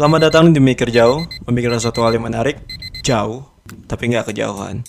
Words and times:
Selamat 0.00 0.32
datang 0.32 0.48
di 0.56 0.64
Mikir 0.64 0.88
Jauh, 0.88 1.28
memikirkan 1.44 1.76
suatu 1.76 2.00
hal 2.00 2.16
yang 2.16 2.24
menarik, 2.24 2.56
jauh, 3.04 3.44
tapi 3.84 4.08
nggak 4.08 4.32
kejauhan. 4.32 4.80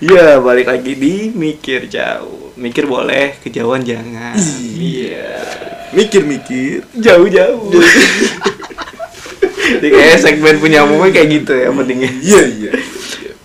Iya, 0.00 0.40
balik 0.40 0.72
lagi 0.72 0.96
di 0.96 1.28
Mikir 1.28 1.92
Jauh. 1.92 2.56
Mikir 2.56 2.88
boleh, 2.88 3.36
kejauhan 3.44 3.84
jangan. 3.84 4.40
Iya. 4.80 5.44
Mikir-mikir. 5.92 6.88
Jauh-jauh. 6.96 7.68
Jadi 9.66 9.86
kayak 9.90 10.18
segmen 10.22 10.56
punya 10.62 10.86
momen 10.86 11.10
kayak 11.10 11.28
gitu 11.42 11.52
ya 11.52 11.68
pentingnya. 11.74 12.10
Iya, 12.22 12.42
iya. 12.46 12.70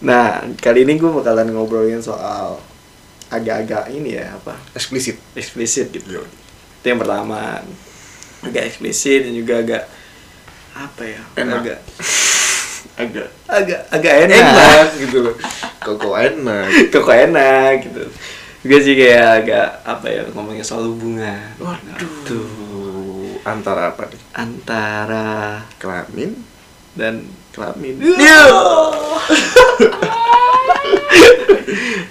Nah, 0.02 0.42
kali 0.58 0.86
ini 0.86 0.98
gue 0.98 1.10
bakalan 1.10 1.50
ngobrolin 1.54 2.02
soal 2.02 2.58
agak-agak 3.32 3.94
ini 3.96 4.20
ya 4.20 4.36
apa 4.36 4.60
Eksplisit. 4.76 5.18
eksplisit 5.38 5.94
gitu. 5.94 6.20
Yo. 6.20 6.24
Itu 6.82 6.86
yang 6.92 7.00
pertama 7.00 7.62
agak 8.42 8.64
eksplisit 8.68 9.30
dan 9.30 9.34
juga 9.38 9.62
agak 9.62 9.84
apa 10.76 11.04
ya? 11.06 11.22
Enak. 11.38 11.58
Agak 11.62 11.80
agak 12.98 13.28
agak 13.48 13.82
agak 13.94 14.14
enak. 14.28 14.42
Enak 14.42 14.88
gitu 15.00 15.18
loh. 15.22 15.36
Kok 15.82 16.16
enak. 16.18 16.68
Kok 16.92 17.10
enak 17.30 17.74
gitu. 17.88 18.04
Juga 18.62 18.78
sih 18.78 18.94
kayak 18.94 19.30
agak 19.42 19.68
apa 19.86 20.06
ya 20.06 20.22
ngomongin 20.34 20.66
soal 20.66 20.90
hubungan. 20.90 21.58
Waduh. 21.58 22.71
Antara 23.42 23.94
apa 23.94 24.06
nih? 24.06 24.22
Antara 24.38 25.62
Kelamin 25.82 26.52
dan 26.96 27.24
kelamin. 27.56 27.96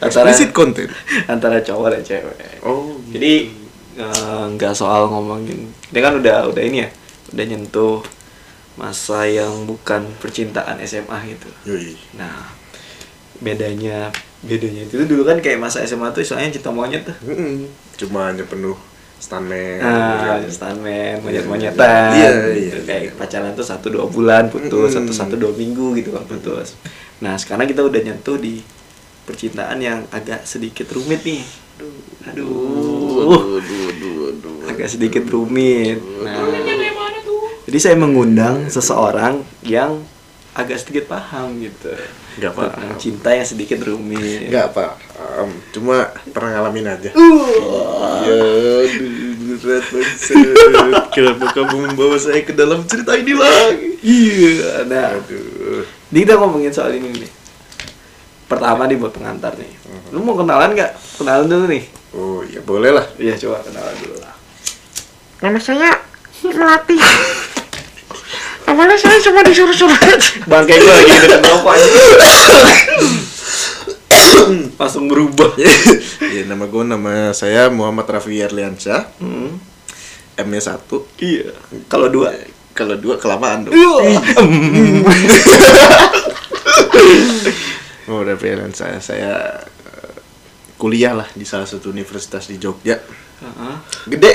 Antara 0.00 0.32
konten. 0.56 0.88
antara 1.28 1.60
cowok 1.60 1.92
dan 1.92 2.02
cewek. 2.04 2.64
Oh. 2.64 2.96
Jadi 3.12 3.52
eh, 4.00 4.44
nggak 4.56 4.72
soal 4.72 5.12
ngomongin, 5.12 5.69
dia 5.92 6.00
kan 6.00 6.16
udah 6.16 6.48
udah 6.48 6.62
ini 6.64 6.88
ya, 6.88 6.91
udah 7.36 7.44
nyentuh 7.44 8.00
masa 8.80 9.28
yang 9.28 9.69
bukan 9.69 10.08
percintaan 10.24 10.80
SMA 10.88 11.36
gitu. 11.36 11.48
Nah 12.16 12.56
bedanya 13.41 14.12
bedanya 14.41 14.84
itu 14.88 15.04
dulu 15.04 15.24
kan 15.24 15.41
kayak 15.41 15.60
masa 15.60 15.84
SMA 15.84 16.12
tuh 16.16 16.24
soalnya 16.24 16.56
cinta 16.56 16.72
monyet 16.72 17.04
tuh. 17.04 17.16
Cuma 18.00 18.32
hanya 18.32 18.48
penuh 18.48 18.76
stuntman. 19.20 19.78
Kan. 19.78 20.40
stuntman, 20.48 21.20
monyet-monyetan, 21.20 22.10
Iya, 22.10 22.30
gitu. 22.32 22.48
iya, 22.56 22.76
kayak 22.82 23.02
iya. 23.04 23.10
pacaran 23.14 23.52
tuh 23.52 23.62
satu 23.62 23.86
dua 23.86 24.08
bulan 24.08 24.48
putus, 24.48 24.96
satu 24.96 25.12
satu 25.12 25.36
dua 25.36 25.52
minggu 25.52 25.92
gitu 25.94 26.10
kan 26.10 26.24
putus. 26.24 26.74
Nah 27.20 27.36
sekarang 27.36 27.68
kita 27.68 27.84
udah 27.84 28.00
nyentuh 28.00 28.34
di 28.34 28.64
percintaan 29.22 29.78
yang 29.78 30.08
agak 30.10 30.42
sedikit 30.42 30.88
rumit 30.91 31.20
nih. 31.22 31.44
Aduh, 32.26 33.24
Aduh, 33.24 33.56
aduh, 33.60 33.84
aduh, 33.88 34.20
aduh. 34.32 34.58
agak 34.68 34.88
sedikit 34.88 35.24
rumit. 35.28 35.96
Nah, 35.96 36.48
jadi 37.64 37.78
saya 37.78 37.96
mengundang 37.96 38.68
seseorang 38.68 39.41
yang 39.62 40.04
agak 40.52 40.76
sedikit 40.76 41.08
paham 41.08 41.56
gitu. 41.60 41.94
Nggak 42.36 42.52
paham. 42.52 42.91
Cinta 42.98 43.30
yang 43.32 43.46
sedikit 43.46 43.80
rumit. 43.80 44.50
Enggak 44.50 44.74
apa. 44.74 44.98
Em, 45.41 45.50
cuma 45.72 46.12
pernah 46.30 46.50
ngalamin 46.60 46.86
aja. 46.88 47.10
Uh. 47.16 48.20
Ya, 48.24 48.38
berat 49.60 49.84
banget. 49.92 51.05
Kenapa 51.12 51.47
kamu 51.52 51.77
membawa 51.91 52.16
saya 52.16 52.41
ke 52.44 52.52
dalam 52.56 52.84
cerita 52.88 53.16
ini 53.16 53.32
lagi? 53.36 54.00
Iya, 54.00 54.88
nah. 54.88 55.16
Aduh. 55.16 55.84
Kita 56.10 56.36
ngomongin 56.41 56.72
soal 56.72 56.97
ini 56.97 57.12
nih. 57.12 57.30
Pertama 58.50 58.88
nih 58.91 58.98
buat 58.98 59.14
pengantar 59.14 59.55
nih. 59.55 59.70
Mhm. 59.70 60.08
Lu 60.16 60.20
mau 60.27 60.34
kenalan 60.34 60.74
nggak? 60.74 60.92
Kenalan 61.22 61.47
dulu 61.47 61.64
nih. 61.70 61.84
Oh, 62.10 62.42
ya 62.42 62.60
boleh 62.66 62.91
lah. 62.91 63.06
Iya, 63.14 63.38
coba 63.38 63.62
kenalan 63.62 63.97
dulu 64.03 64.16
lah. 64.19 64.34
Nama 65.41 65.60
saya 65.62 65.91
Melati. 66.41 66.98
Awalnya 68.64 68.97
saya 68.97 69.19
cuma 69.20 69.44
disuruh-suruh. 69.44 69.98
Bangke 70.48 70.78
gue 70.78 70.88
lagi 70.88 71.14
dengan 71.26 71.43
rokok 71.43 71.75
aja. 71.75 71.88
Langsung 74.80 75.06
berubah. 75.06 75.52
ya 76.24 76.42
nama 76.44 76.64
gue 76.64 76.80
nama 76.82 77.12
saya 77.30 77.68
Muhammad 77.68 78.08
Rafi 78.08 78.41
Arliansyah 78.41 79.20
Hmm. 79.20 79.60
M-nya 80.41 80.62
satu 80.66 81.04
Iya. 81.16 81.52
Kalau 81.84 82.08
dua. 82.08 82.32
kalau 82.70 82.96
dua 82.96 83.14
kelamaan 83.14 83.66
dong 83.66 83.74
oh 88.06 88.20
Rafi 88.24 88.46
Arliansyah 88.48 88.98
saya 88.98 89.32
eh, 89.84 90.14
kuliah 90.74 91.12
lah 91.12 91.28
di 91.30 91.44
salah 91.44 91.66
satu 91.66 91.90
universitas 91.90 92.46
di 92.46 92.56
Jogja 92.56 92.96
Heeh. 93.38 93.74
gede 94.08 94.32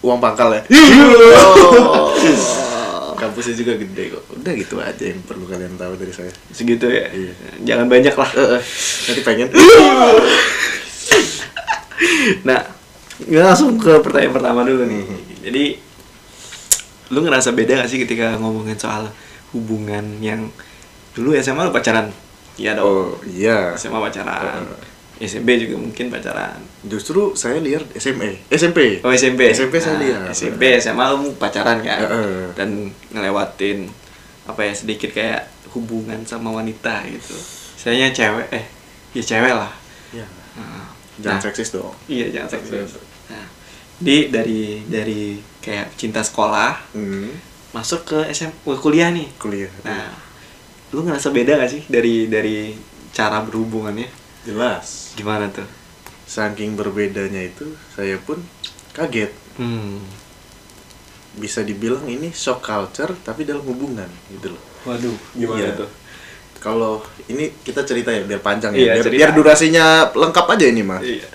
uang 0.00 0.18
pangkal 0.18 0.54
ya 0.54 0.62
kampusnya 3.16 3.56
juga 3.56 3.72
gede 3.80 4.14
kok 4.14 4.24
udah 4.36 4.52
gitu 4.54 4.76
aja 4.78 5.04
yang 5.08 5.20
perlu 5.24 5.48
kalian 5.48 5.74
tahu 5.80 5.96
dari 5.96 6.12
saya 6.12 6.30
Segitu 6.52 6.86
ya. 6.88 7.08
Iya. 7.10 7.32
Jangan 7.64 7.86
banyak 7.88 8.14
lah. 8.14 8.30
Eh, 8.36 8.48
eh, 8.56 8.62
nanti 9.08 9.22
pengen 9.24 9.48
Nah, 12.48 12.60
langsung 13.32 13.80
ke 13.80 13.96
pertanyaan 14.04 14.34
pertama 14.36 14.60
dulu 14.66 14.84
nih. 14.84 15.04
Jadi, 15.46 15.64
lu 17.12 17.18
ngerasa 17.24 17.54
beda 17.56 17.84
gak 17.84 17.90
sih 17.90 18.02
ketika 18.02 18.36
ngomongin 18.36 18.76
soal 18.76 19.08
hubungan 19.54 20.20
yang 20.20 20.50
dulu 21.16 21.32
SMA 21.40 21.64
lu 21.64 21.72
pacaran? 21.72 22.12
Iya 22.56 22.76
dong. 22.76 22.88
oh 22.88 23.08
iya 23.28 23.76
SMA 23.76 24.00
pacaran. 24.00 24.64
SMP 25.16 25.56
juga 25.56 25.80
mungkin 25.80 26.12
pacaran. 26.12 26.60
justru 26.84 27.32
saya 27.32 27.56
lihat 27.64 27.88
SMA 27.96 28.44
SMP 28.52 29.00
Oh 29.00 29.08
SMP. 29.08 29.48
SMP 29.48 29.80
saya 29.80 29.96
Nah, 29.96 30.02
lihat 30.04 30.20
SMP 30.28 30.76
SMA 30.76 31.04
lu 31.16 31.32
pacaran 31.40 31.80
kan? 31.80 32.04
Heeh. 32.04 32.52
Dan 32.52 32.92
ngelewatin 33.10 33.88
apa 34.44 34.60
ya 34.62 34.72
sedikit 34.76 35.10
kayak 35.10 35.48
hubungan 35.72 36.20
sama 36.28 36.52
wanita 36.52 37.02
gitu. 37.08 37.32
Misalnya 37.76 38.12
cewek 38.12 38.46
eh 38.52 38.64
ya 39.16 39.22
cewek 39.24 39.54
lah. 39.56 39.72
Iya. 40.12 40.26
Nah, 40.60 40.84
jangan 41.20 41.40
nah, 41.40 41.44
seksis 41.44 41.68
dong 41.72 41.92
Iya 42.08 42.26
jangan 42.32 42.48
seksis. 42.60 43.00
Nah, 43.32 43.46
di 43.96 44.28
dari 44.28 44.84
dari 44.84 45.40
kayak 45.64 45.96
cinta 45.96 46.20
sekolah 46.20 46.92
hmm, 46.92 47.28
masuk 47.72 48.04
ke 48.04 48.18
SM 48.28 48.52
ke 48.52 48.76
kuliah 48.84 49.08
nih. 49.08 49.32
kuliah 49.40 49.72
Nah, 49.80 50.12
lu 50.92 51.02
ngerasa 51.08 51.32
beda 51.32 51.56
gak 51.56 51.72
sih 51.72 51.82
dari 51.88 52.28
dari 52.28 52.76
cara 53.16 53.40
berhubungannya? 53.40 54.25
Jelas 54.46 55.12
Gimana 55.12 55.50
tuh? 55.50 55.66
saking 56.24 56.74
berbedanya 56.74 57.38
itu 57.40 57.66
saya 57.90 58.18
pun 58.18 58.38
kaget 58.92 59.30
Hmm. 59.56 60.04
bisa 61.34 61.60
dibilang 61.60 62.04
ini 62.04 62.28
shock 62.28 62.60
culture 62.60 63.12
tapi 63.18 63.42
dalam 63.42 63.62
hubungan 63.62 64.08
gitu 64.28 64.52
loh 64.52 64.62
Waduh, 64.84 65.16
Iya. 65.32 65.74
kalau 66.56 66.98
ini 67.26 67.50
kita 67.60 67.82
cerita 67.82 68.08
ya 68.08 68.22
biar 68.22 68.38
panjang 68.38 68.72
Iya, 68.72 68.80
ya 68.80 68.92
biar, 68.92 69.04
cerita. 69.04 69.18
biar 69.18 69.30
durasinya 69.32 69.84
lengkap 70.10 70.46
aja 70.48 70.64
ini 70.64 70.82
mah 70.82 71.00
Iya. 71.00 71.28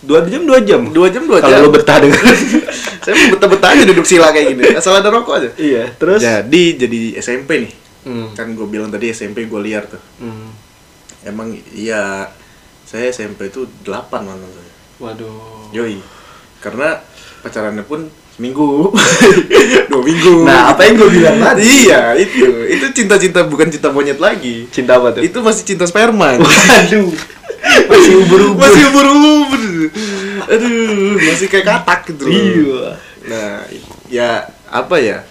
Dua 0.00 0.24
jam 0.24 0.42
dua 0.42 0.58
jam. 0.60 0.80
dua 0.88 1.08
jam 1.08 1.24
dua 1.24 1.38
jam 1.38 1.52
Kalau 1.52 1.68
lu 1.68 1.70
betah 1.70 1.98
dengan. 1.98 2.24
saya 3.04 3.12
mau 3.14 3.28
betah-betah 3.34 3.68
aja 3.70 3.82
duduk 3.86 4.04
sila 4.04 4.28
kayak 4.28 4.46
gini 4.50 4.62
asal 4.72 4.92
ada 4.94 5.08
rokok 5.08 5.34
aja 5.36 5.50
iya. 5.56 5.88
Terus. 5.92 6.20
jadi 6.20 6.62
jadi 6.78 6.98
SMP 7.18 7.50
nih 7.60 7.72
Hmm. 8.00 8.32
kan 8.32 8.48
gue 8.50 8.64
bilang 8.64 8.88
tadi 8.88 9.08
SMP 9.08 9.44
gue 9.44 9.60
liar 9.60 9.84
tuh 9.84 10.00
Hmm. 10.18 10.48
emang 11.22 11.52
iya 11.70 12.32
saya 12.90 13.06
SMP 13.08 13.46
itu 13.46 13.62
8 13.80 13.86
malah 14.18 14.34
saya 14.42 14.72
Waduh. 15.00 15.70
yoi 15.70 16.02
karena 16.58 16.98
pacarannya 17.40 17.82
pun 17.82 18.04
seminggu 18.30 18.90
dua 19.90 20.02
minggu 20.02 20.42
Nah, 20.42 20.72
apa 20.72 20.84
yang 20.84 20.98
gue 20.98 21.10
bilang 21.10 21.38
tadi? 21.40 21.62
iya 21.84 22.12
itu 22.14 22.42
itu 22.66 22.86
cinta-cinta 22.92 23.44
bukan 23.44 23.68
cinta 23.68 23.88
monyet 23.88 24.18
lagi 24.18 24.66
Cinta 24.68 24.96
apa 24.96 25.14
tuh? 25.14 25.22
itu 25.22 25.38
masih 25.38 25.64
cinta 25.64 25.84
sperma 25.84 26.34
Waduh. 26.36 27.08
Masih 27.60 28.14
ubur-ubur. 28.18 28.56
masih 28.58 28.82
ubur-ubur 28.88 29.60
aduh 30.42 31.14
masih 31.20 31.46
kayak 31.46 31.66
katak 31.68 32.00
gitu. 32.08 32.24
Iya. 32.26 32.96
nah 33.22 33.50
ya 34.08 34.30
apa 34.66 34.96
ya 34.96 35.22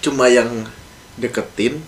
cuma 0.00 0.26
yang 0.26 0.66
deketin 1.14 1.78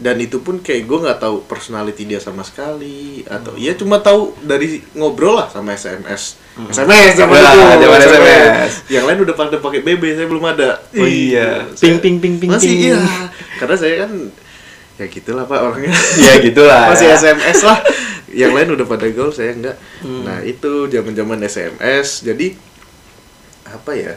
dan 0.00 0.16
itu 0.16 0.40
pun 0.40 0.56
kayak 0.58 0.82
gue 0.82 0.98
nggak 0.98 1.18
tahu 1.18 1.44
personality 1.44 2.02
dia 2.04 2.16
sama 2.16 2.40
sekali 2.40 3.20
atau 3.22 3.52
ya 3.54 3.72
cuma 3.72 3.96
tahu 3.98 4.32
dari 4.40 4.80
ngobrol 4.92 5.36
lah 5.36 5.46
sama 5.46 5.72
SMS 5.72 6.40
SMS 6.66 7.14
sama 7.14 7.36
Ya, 7.36 7.52
itu 7.70 7.84
zaman 7.84 8.00
SMS. 8.00 8.72
yang 8.88 9.04
lain 9.04 9.20
udah 9.20 9.34
pada 9.34 9.56
pakai 9.56 9.80
BB 9.80 10.02
saya 10.14 10.24
belum 10.24 10.44
ada 10.46 10.80
Oh 10.90 11.04
iya. 11.04 11.68
Saya- 11.70 11.92
Ping, 11.92 12.00
ping, 12.00 12.16
ping, 12.18 12.34
ping, 12.38 12.48
masih 12.50 12.64
ping. 12.66 12.80
iya 12.88 13.00
karena 13.56 13.76
saya 13.76 13.94
kan 14.02 14.12
ya 14.96 15.06
gitulah 15.06 15.44
pak 15.44 15.60
orangnya 15.62 15.92
Ya 16.18 16.34
gitulah. 16.40 16.88
masih 16.88 17.06
ya. 17.06 17.16
SMS 17.16 17.60
lah 17.62 17.78
yang 18.30 18.52
lain 18.52 18.72
udah 18.72 18.86
pada 18.86 19.04
gaul 19.06 19.30
saya 19.30 19.52
enggak 19.52 19.76
Hmm. 20.00 20.24
nah 20.24 20.40
itu 20.40 20.86
zaman 20.86 21.12
zaman 21.12 21.38
SMS 21.42 22.22
jadi 22.22 22.56
apa 23.66 23.92
ya 23.92 24.14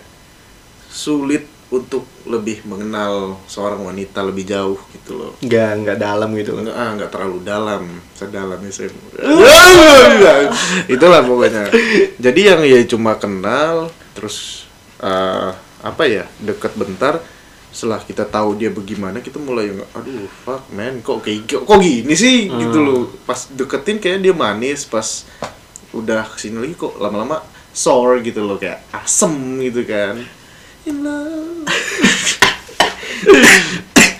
sulit 0.87 1.43
untuk 1.73 2.05
lebih 2.29 2.61
mengenal 2.69 3.41
seorang 3.49 3.81
wanita 3.81 4.21
lebih 4.21 4.45
jauh 4.45 4.77
gitu 4.93 5.17
loh 5.17 5.33
nggak 5.41 5.71
nggak 5.81 5.97
dalam 5.97 6.29
gitu 6.37 6.53
Enggak, 6.63 6.77
ah, 6.79 6.89
enggak 6.95 7.11
terlalu 7.11 7.37
dalam, 7.43 7.83
sedalam 8.15 8.59
SM. 8.63 8.93
Itulah 10.93 11.21
pokoknya. 11.27 11.67
Jadi 12.15 12.41
yang 12.47 12.61
ya 12.63 12.79
cuma 12.87 13.19
kenal, 13.19 13.91
terus 14.15 14.69
eh, 15.03 15.51
apa 15.83 16.03
ya, 16.07 16.23
deket 16.39 16.73
bentar. 16.79 17.19
Setelah 17.73 18.05
kita 18.05 18.29
tahu 18.29 18.53
dia 18.53 18.69
bagaimana, 18.69 19.17
kita 19.19 19.41
mulai 19.41 19.73
aduh, 19.73 20.29
fuck 20.45 20.69
man, 20.71 21.01
kok 21.01 21.25
kayak 21.25 21.49
kok, 21.49 21.79
gini 21.81 22.13
sih, 22.13 22.45
gitu 22.47 22.79
loh. 22.79 23.09
Pas 23.25 23.49
deketin 23.49 23.97
kayak 23.97 24.21
dia 24.21 24.33
manis, 24.33 24.85
pas 24.85 25.25
udah 25.91 26.25
ke 26.29 26.37
sini 26.37 26.61
lagi 26.61 26.77
kok 26.77 27.01
lama-lama 27.01 27.41
sour 27.73 28.21
gitu 28.21 28.45
loh, 28.45 28.61
kayak 28.61 28.85
asem 28.93 29.33
gitu 29.65 29.83
kan. 29.89 30.21
In 30.83 30.97
love. 31.03 31.63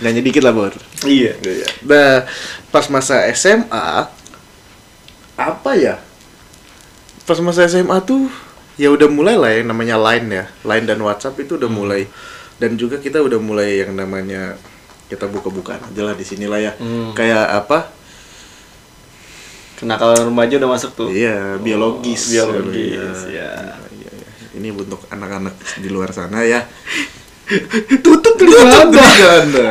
Nyanyi 0.04 0.20
dikit 0.20 0.44
lah, 0.44 0.52
Bor. 0.52 0.72
iya 1.04 1.36
Nah, 1.84 2.24
pas 2.68 2.84
masa 2.88 3.24
SMA 3.32 4.08
apa 5.34 5.70
ya? 5.76 6.00
Pas 7.24 7.40
masa 7.40 7.64
SMA 7.68 8.00
tuh 8.04 8.28
ya 8.74 8.90
udah 8.90 9.06
mulai 9.08 9.36
lah 9.36 9.50
yang 9.52 9.68
namanya 9.70 9.96
Line 9.96 10.28
ya. 10.28 10.44
Line 10.64 10.84
dan 10.88 11.00
WhatsApp 11.00 11.36
itu 11.40 11.56
udah 11.56 11.68
mulai 11.68 12.08
dan 12.60 12.76
juga 12.76 13.00
kita 13.00 13.20
udah 13.20 13.40
mulai 13.40 13.84
yang 13.84 13.96
namanya 13.96 14.56
kita 15.08 15.28
buka-bukaan 15.28 15.84
aja 15.84 16.02
lah 16.04 16.14
di 16.16 16.24
sini 16.24 16.48
lah 16.48 16.60
ya. 16.60 16.72
Hmm. 16.80 17.12
Kayak 17.12 17.64
apa? 17.64 17.80
kenakalan 19.74 20.30
remaja 20.30 20.54
udah 20.62 20.70
masuk 20.70 20.90
tuh 20.94 21.08
Iya, 21.10 21.58
biologis. 21.58 22.30
Oh, 22.30 22.46
biologis 22.46 23.26
Iya. 23.26 23.26
ya 23.26 23.28
Iya, 23.28 23.34
iya. 23.34 23.50
Ini 24.54 24.68
untuk 24.70 25.02
anak-anak 25.08 25.54
di 25.78 25.88
luar 25.88 26.10
sana 26.10 26.42
ya. 26.42 26.62
tutup 28.00 28.34
telinga 28.38 28.86
Anda. 28.86 29.66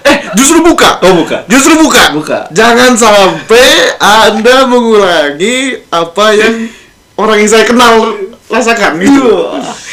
Eh, 0.00 0.18
justru 0.32 0.64
buka. 0.64 0.96
oh 1.04 1.12
bukan 1.18 1.44
Justru 1.46 1.76
buka. 1.76 2.16
Buka. 2.16 2.38
Jangan 2.50 2.96
sampai 2.96 3.66
Anda 3.98 4.64
mengulangi 4.64 5.84
apa 5.92 6.32
yang 6.32 6.70
orang 7.14 7.44
yang 7.44 7.50
saya 7.50 7.64
kenal 7.68 8.16
rasakan 8.48 8.98
gitu. 8.98 9.46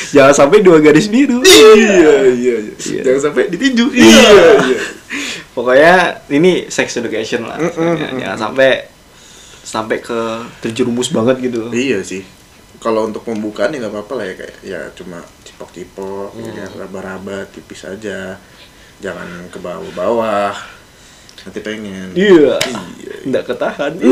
jangan 0.07 0.33
sampai 0.33 0.63
dua 0.63 0.79
garis 0.79 1.11
biru 1.11 1.43
Iya, 1.43 1.69
iya, 1.75 2.13
iya. 2.31 2.55
Iya. 2.73 3.01
Jangan 3.03 3.21
sampai 3.29 3.51
ditinju. 3.51 3.85
Iya. 3.91 4.31
iya. 4.63 4.79
pokoknya 5.51 5.93
ini 6.29 6.65
sex 6.67 6.95
education 6.95 7.43
lah 7.43 7.57
Mm, 7.59 7.73
mm, 7.75 7.95
jangan 8.21 8.37
sampai 8.39 8.87
sampai 9.61 9.97
ke 9.99 10.19
terjerumus 10.63 11.11
banget 11.11 11.43
gitu 11.43 11.67
Iya 11.69 11.99
sih. 12.01 12.23
Kalau 12.77 13.05
untuk 13.05 13.23
pembukaan 13.23 13.69
ya 13.69 13.79
nggak 13.79 13.89
apa-apa 13.91 14.13
lah 14.13 14.25
ya 14.25 14.35
kayak 14.35 14.55
ya 14.61 14.79
cuma 14.93 15.17
cipok-cipok, 15.41 16.29
ya, 16.47 16.65
raba-raba 16.75 17.45
tipis 17.47 17.83
aja. 17.83 18.37
Jangan 18.97 19.25
ke 19.47 19.57
bawah-bawah. 19.57 20.53
Nanti 21.39 21.59
pengen. 21.59 22.11
iya 22.13 22.57
Iya. 22.59 23.13
nggak 23.25 23.43
ketahan 23.45 23.91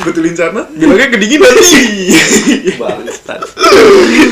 Betulin 0.00 0.34
sana, 0.34 0.64
bilangnya 0.70 1.08
kedinginan. 1.10 1.54
bangsat 2.78 3.40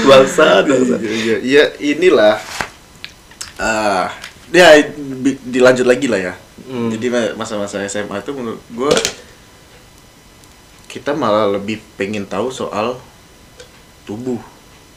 bangsat 0.07 0.65
bangsat 0.65 1.01
Iya, 1.01 1.13
iya, 1.13 1.37
iya, 1.39 1.65
inilah 1.79 2.37
ah 3.57 4.09
ya 4.49 4.69
bi- 5.19 5.41
dilanjut 5.43 5.85
lagi 5.85 6.07
lah 6.07 6.21
ya. 6.23 6.35
Hmm. 6.63 6.89
Jadi 6.89 7.07
ma- 7.09 7.35
masa-masa 7.37 7.81
SMA 7.85 8.17
itu 8.17 8.33
menurut 8.33 8.61
gue 8.69 8.93
kita 10.87 11.13
malah 11.13 11.51
lebih 11.51 11.83
pengen 11.95 12.25
tahu 12.25 12.49
soal 12.49 12.97
tubuh 14.05 14.39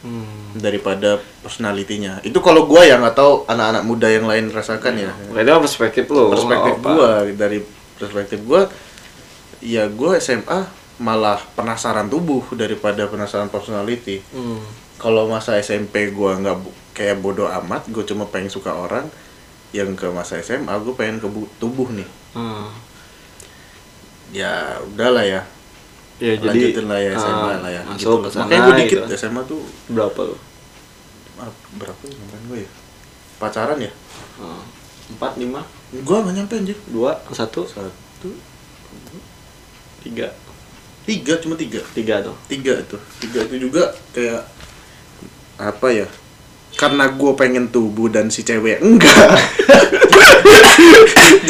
hmm. 0.05 0.57
daripada 0.57 1.17
personalitinya. 1.41 2.21
Itu 2.21 2.39
kalau 2.39 2.65
gue 2.65 2.85
yang 2.85 3.01
atau 3.01 3.43
anak-anak 3.45 3.83
muda 3.83 4.07
yang 4.07 4.25
lain 4.25 4.49
rasakan 4.49 4.95
ya. 4.95 5.11
Oke, 5.29 5.41
itu 5.41 5.53
perspektif 5.57 6.05
lo 6.07 6.29
Perspektif 6.29 6.73
nggak 6.77 6.85
gue 6.85 7.09
dari 7.35 7.59
perspektif 7.99 8.39
gue, 8.41 8.61
ya 9.59 9.89
gue 9.89 10.11
SMA 10.17 10.69
malah 10.99 11.39
penasaran 11.53 12.07
tubuh 12.07 12.43
daripada 12.53 13.07
penasaran 13.07 13.47
personality. 13.47 14.19
hmm. 14.29 14.87
kalau 14.99 15.31
masa 15.31 15.55
SMP 15.55 16.11
gua 16.11 16.35
nggak 16.35 16.57
bu- 16.59 16.75
kayak 16.91 17.23
bodoh 17.23 17.47
amat 17.47 17.87
gue 17.87 18.03
cuma 18.03 18.27
pengen 18.27 18.51
suka 18.51 18.75
orang 18.75 19.07
yang 19.71 19.95
ke 19.95 20.11
masa 20.11 20.43
SMA 20.43 20.75
gue 20.83 20.91
pengen 20.91 21.23
ke 21.23 21.27
bu- 21.31 21.47
tubuh 21.55 21.87
nih 21.87 22.03
Hmm. 22.35 22.67
ya 24.29 24.77
udahlah 24.85 25.23
ya 25.23 25.41
ya 26.19 26.33
jadi 26.35 26.59
lanjutin 26.75 26.85
lah 26.91 26.99
ya 26.99 27.11
SMA 27.15 27.31
ah, 27.31 27.57
lah 27.63 27.71
ya. 27.71 27.81
masuk 27.87 28.27
gitu 28.27 28.37
makanya 28.43 28.61
gue 28.61 28.73
dikit 28.83 28.99
gitu. 29.07 29.15
SMA 29.15 29.41
tuh 29.47 29.61
berapa 29.87 30.19
lo 30.27 30.35
ah, 31.39 31.51
berapa 31.79 32.01
ya 32.03 32.15
kemarin 32.15 32.43
gue 32.51 32.59
ya? 32.67 32.71
Pacaran 33.39 33.79
ya? 33.79 33.91
Hmm. 34.35 34.63
empat 35.15 35.39
lima. 35.39 35.63
Gue 35.95 36.17
nggak 36.19 36.35
nyampe 36.35 36.53
anjir. 36.59 36.77
Dua 36.91 37.15
satu. 37.31 37.63
Satu 37.65 38.29
tiga. 40.03 40.27
tiga 41.07 41.33
cuma 41.39 41.55
tiga? 41.55 41.79
Tiga 41.95 42.19
tuh. 42.21 42.35
Tiga 42.51 42.83
itu. 42.83 42.97
Tiga 43.23 43.39
itu 43.47 43.55
juga 43.71 43.95
kayak 44.11 44.43
apa 45.55 45.87
ya? 45.89 46.07
Karena 46.75 47.09
gue 47.15 47.31
pengen 47.39 47.71
tubuh 47.71 48.11
dan 48.11 48.27
si 48.27 48.43
cewek 48.43 48.83
enggak. 48.83 49.31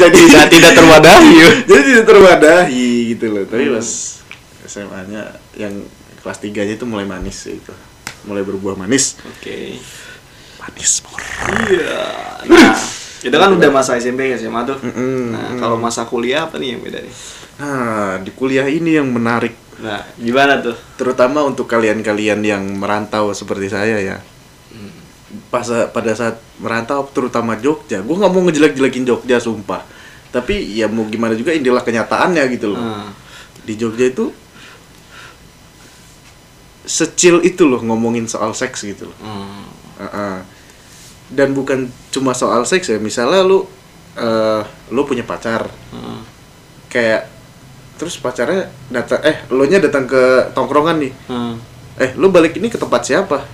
Jadi 0.00 0.18
tidak 0.30 0.46
tidak 0.50 0.72
terwadahi. 0.78 1.34
Jadi 1.66 1.82
tidak 1.90 2.06
terwadahi 2.06 2.88
gitu 3.14 3.26
loh. 3.34 3.44
Tapi 3.50 3.64
pas 3.74 3.88
SMA 4.70 5.10
nya 5.10 5.34
yang 5.58 5.82
kelas 6.22 6.38
3 6.38 6.54
nya 6.54 6.74
itu 6.78 6.86
mulai 6.86 7.02
manis 7.02 7.50
itu. 7.50 7.74
Mulai 8.30 8.46
berbuah 8.46 8.78
manis. 8.78 9.18
Oke. 9.26 9.82
Manis 10.62 11.02
bor 11.02 11.18
iya. 11.66 12.06
Nah 12.46 12.78
itu 13.20 13.36
kan 13.36 13.50
udah 13.50 13.70
masa 13.74 13.98
SMP 13.98 14.30
SMA 14.38 14.62
tuh. 14.62 14.78
Nah 14.86 15.56
mm. 15.56 15.58
kalau 15.58 15.74
masa 15.74 16.06
kuliah 16.06 16.46
apa 16.46 16.62
nih 16.62 16.78
yang 16.78 16.80
beda 16.86 17.02
nih? 17.02 17.14
Nah 17.58 18.22
di 18.22 18.30
kuliah 18.30 18.70
ini 18.70 18.94
yang 18.94 19.10
menarik. 19.10 19.58
Nah 19.82 20.06
gimana 20.14 20.62
tuh? 20.62 20.78
Terutama 20.94 21.42
untuk 21.42 21.66
kalian-kalian 21.66 22.40
yang 22.46 22.62
merantau 22.78 23.34
seperti 23.34 23.66
saya 23.66 23.98
ya. 23.98 24.16
Pas 25.50 25.66
pada 25.90 26.14
saat 26.14 26.38
merantau 26.62 27.06
terutama 27.10 27.58
Jogja 27.58 28.02
gue 28.02 28.14
nggak 28.14 28.30
mau 28.30 28.42
ngejelek-jelekin 28.46 29.02
Jogja 29.02 29.42
sumpah. 29.42 29.82
Tapi 30.30 30.78
ya 30.78 30.86
mau 30.86 31.10
gimana 31.10 31.34
juga 31.34 31.50
inilah 31.50 31.82
kenyataannya 31.82 32.44
gitu 32.54 32.70
loh. 32.70 32.78
Hmm. 32.78 33.10
di 33.60 33.76
Jogja 33.76 34.08
itu 34.08 34.32
secil 36.90 37.38
itu 37.40 37.62
loh 37.62 37.78
ngomongin 37.80 38.26
soal 38.26 38.50
seks 38.52 38.82
gitu 38.82 39.06
loh 39.06 39.18
Hmm. 39.22 39.62
Uh-uh. 40.00 40.36
dan 41.30 41.54
bukan 41.54 41.86
cuma 42.10 42.34
soal 42.34 42.66
seks 42.66 42.90
ya 42.90 42.98
misalnya 42.98 43.46
lu 43.46 43.62
eh 44.12 44.62
lu 44.90 45.06
punya 45.06 45.22
pacar 45.22 45.70
Hmm. 45.88 46.26
kayak 46.90 47.30
terus 47.94 48.18
pacarnya 48.18 48.66
datang 48.90 49.22
eh 49.22 49.46
lo 49.48 49.62
nya 49.62 49.78
datang 49.78 50.04
ke 50.04 50.22
tongkrongan 50.50 50.98
nih 50.98 51.12
Hmm. 51.26 51.54
eh 51.94 52.10
lu 52.16 52.26
balik 52.28 52.58
ini 52.58 52.66
ke 52.66 52.74
tempat 52.74 53.06
siapa 53.06 53.46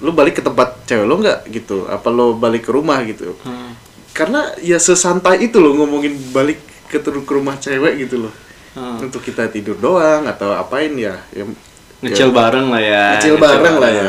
lu 0.00 0.12
balik 0.12 0.36
ke 0.36 0.42
tempat 0.42 0.84
cewek 0.84 1.04
lo 1.04 1.16
nggak 1.16 1.48
gitu 1.50 1.84
apa 1.86 2.08
lo 2.08 2.32
balik 2.34 2.68
ke 2.68 2.70
rumah 2.70 3.00
gitu 3.02 3.32
Hmm. 3.40 3.72
karena 4.12 4.52
ya 4.60 4.76
sesantai 4.76 5.40
itu 5.40 5.56
loh 5.56 5.72
ngomongin 5.74 6.12
balik 6.30 6.60
ke, 6.88 7.00
ke 7.00 7.32
rumah 7.32 7.56
cewek 7.56 7.96
gitu 8.02 8.28
loh 8.28 8.34
Hmm. 8.70 9.00
untuk 9.00 9.18
kita 9.20 9.48
tidur 9.48 9.74
doang 9.76 10.26
atau 10.26 10.52
apain 10.52 10.92
ya 10.94 11.16
ya 11.32 11.48
ngecil 12.00 12.28
ya, 12.32 12.34
bareng 12.34 12.66
lah 12.72 12.80
ya 12.80 13.04
ngecil 13.16 13.34
bareng 13.36 13.76
lah 13.76 13.90
ya. 13.92 14.08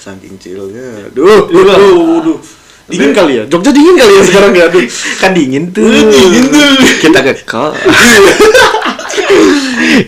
Saking 0.00 0.34
chillnya 0.40 1.12
duh 1.12 1.52
duh, 1.52 1.62
duh, 1.64 2.20
duh. 2.24 2.38
dingin 2.86 3.12
kali 3.12 3.42
ya? 3.42 3.44
Jogja 3.50 3.74
dingin 3.74 3.98
kali 3.98 4.12
ya 4.14 4.22
sekarang 4.22 4.52
ya? 4.54 4.66
Duh. 4.70 4.86
Kan 5.18 5.34
dingin 5.34 5.74
tuh. 5.74 5.84
Dingin 5.84 6.44
tuh. 6.48 6.70
Kita 7.02 7.18
ke 7.20 7.32
kol 7.42 7.74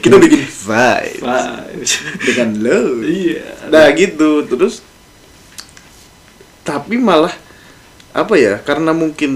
kita 0.03 0.17
bikin 0.19 0.43
vibe 0.47 1.23
Vibes. 1.23 1.93
dengan 2.23 2.49
lo. 2.63 2.81
Iya. 3.03 3.47
Nah 3.69 3.87
gitu. 3.93 4.47
Terus 4.47 4.81
tapi 6.63 7.01
malah 7.01 7.35
apa 8.15 8.35
ya 8.37 8.61
karena 8.61 8.95
mungkin 8.95 9.33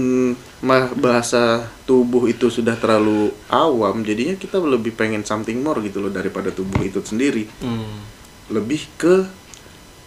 bahasa 0.89 1.43
tubuh 1.83 2.25
itu 2.25 2.47
sudah 2.47 2.73
terlalu 2.73 3.29
awam 3.47 3.99
jadinya 3.99 4.33
kita 4.33 4.57
lebih 4.57 4.91
pengen 4.91 5.21
something 5.21 5.59
more 5.59 5.77
gitu 5.79 5.99
loh 5.99 6.07
daripada 6.09 6.49
tubuh 6.49 6.79
itu 6.81 6.99
sendiri. 6.99 7.45
Hmm. 7.59 7.99
lebih 8.45 8.87
ke 8.95 9.23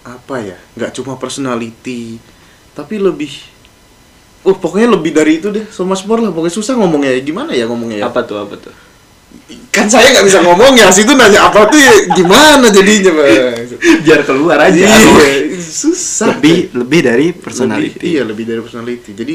apa 0.03 0.37
ya 0.39 0.57
nggak 0.73 0.93
cuma 0.93 1.17
personality 1.17 2.21
tapi 2.73 2.97
lebih 2.97 3.33
oh 4.43 4.53
pokoknya 4.53 4.93
lebih 4.93 5.11
dari 5.11 5.41
itu 5.41 5.49
deh 5.49 5.65
so 5.67 5.83
much 5.83 6.05
more 6.05 6.21
lah 6.21 6.31
pokoknya 6.31 6.55
susah 6.55 6.77
ngomongnya 6.77 7.17
gimana 7.19 7.51
ya 7.51 7.65
ngomongnya 7.65 8.01
ya? 8.01 8.05
Apa 8.07 8.23
tuh 8.23 8.37
apa 8.39 8.55
tuh? 8.57 8.73
Kan 9.69 9.89
saya 9.89 10.13
nggak 10.13 10.25
bisa 10.25 10.41
ngomong 10.41 10.77
ya 10.77 10.89
situ 10.89 11.13
nanya 11.13 11.49
apa 11.49 11.65
tuh 11.67 11.77
ya 11.77 11.93
gimana 12.13 12.69
jadinya 12.69 13.13
bang 13.19 13.67
biar 14.05 14.21
keluar 14.23 14.59
aja. 14.63 14.85
Iya, 14.85 15.59
susah 15.59 16.37
lebih 16.37 16.71
lebih 16.73 17.01
dari 17.03 17.27
Lebih- 17.29 17.41
personality. 17.41 18.01
iya 18.05 18.23
lebih 18.23 18.45
dari 18.45 18.61
personality. 18.61 19.11
Jadi 19.13 19.35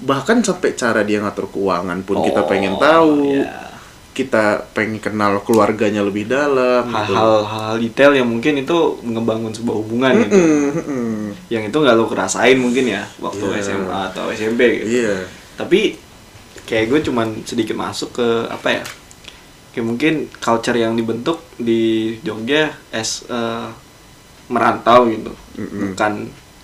bahkan 0.00 0.40
sampai 0.40 0.72
cara 0.72 1.00
dia 1.02 1.20
ngatur 1.20 1.48
keuangan 1.48 2.00
pun 2.02 2.20
kita 2.20 2.40
Oh, 2.40 2.46
pengen 2.46 2.74
tahu 2.76 3.36
iya. 3.36 3.68
kita 4.10 4.44
pengen 4.72 4.98
kenal 4.98 5.38
keluarganya 5.40 6.00
lebih 6.00 6.24
dalam 6.24 6.84
gitu. 6.84 7.14
hal-hal 7.14 7.34
hal 7.44 7.74
detail 7.76 8.12
yang 8.12 8.26
mungkin 8.26 8.58
itu 8.58 8.76
ngebangun 9.00 9.52
sebuah 9.52 9.76
hubungan 9.76 10.12
gitu 10.18 10.34
Mm-mm, 10.34 10.66
mm-mm. 10.74 11.14
yang 11.48 11.62
itu 11.62 11.76
nggak 11.76 11.94
lo 11.94 12.04
kerasain 12.04 12.56
mungkin 12.56 12.88
ya 12.88 13.04
waktu 13.18 13.44
Iya. 13.46 13.60
SMA 13.62 13.98
atau 14.10 14.28
SMP 14.30 14.60
gitu 14.78 15.04
Iya. 15.04 15.16
tapi 15.54 15.96
kayak 16.64 16.84
gue 16.86 17.00
cuman 17.06 17.44
sedikit 17.44 17.74
masuk 17.74 18.14
ke 18.14 18.28
apa 18.46 18.68
ya 18.72 18.84
kayak 19.70 19.86
mungkin 19.86 20.14
culture 20.36 20.74
yang 20.74 20.94
dibentuk 20.94 21.44
di 21.54 21.80
Jogja 22.20 22.72
as 22.90 23.22
eh, 23.26 23.68
merantau 24.48 25.06
gitu 25.06 25.30
Mm-mm. 25.54 25.92
bukan 25.92 26.12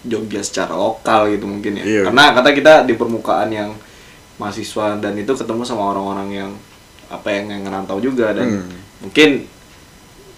Jogja 0.06 0.40
secara 0.40 0.72
lokal 0.72 1.28
gitu 1.28 1.44
mungkin 1.44 1.76
ya 1.76 1.84
Iya. 1.84 2.02
karena 2.04 2.30
kata 2.32 2.50
kita 2.52 2.72
di 2.82 2.94
permukaan 2.94 3.50
yang 3.50 3.70
mahasiswa 4.36 4.96
dan 4.96 5.12
itu 5.14 5.32
ketemu 5.32 5.62
sama 5.62 5.82
orang-orang 5.86 6.28
yang 6.30 6.50
apa 7.06 7.28
yang, 7.30 7.50
yang 7.50 7.62
ngerantau 7.62 7.98
juga 7.98 8.30
dan 8.30 8.48
Hmm. 8.60 8.70
mungkin 9.00 9.46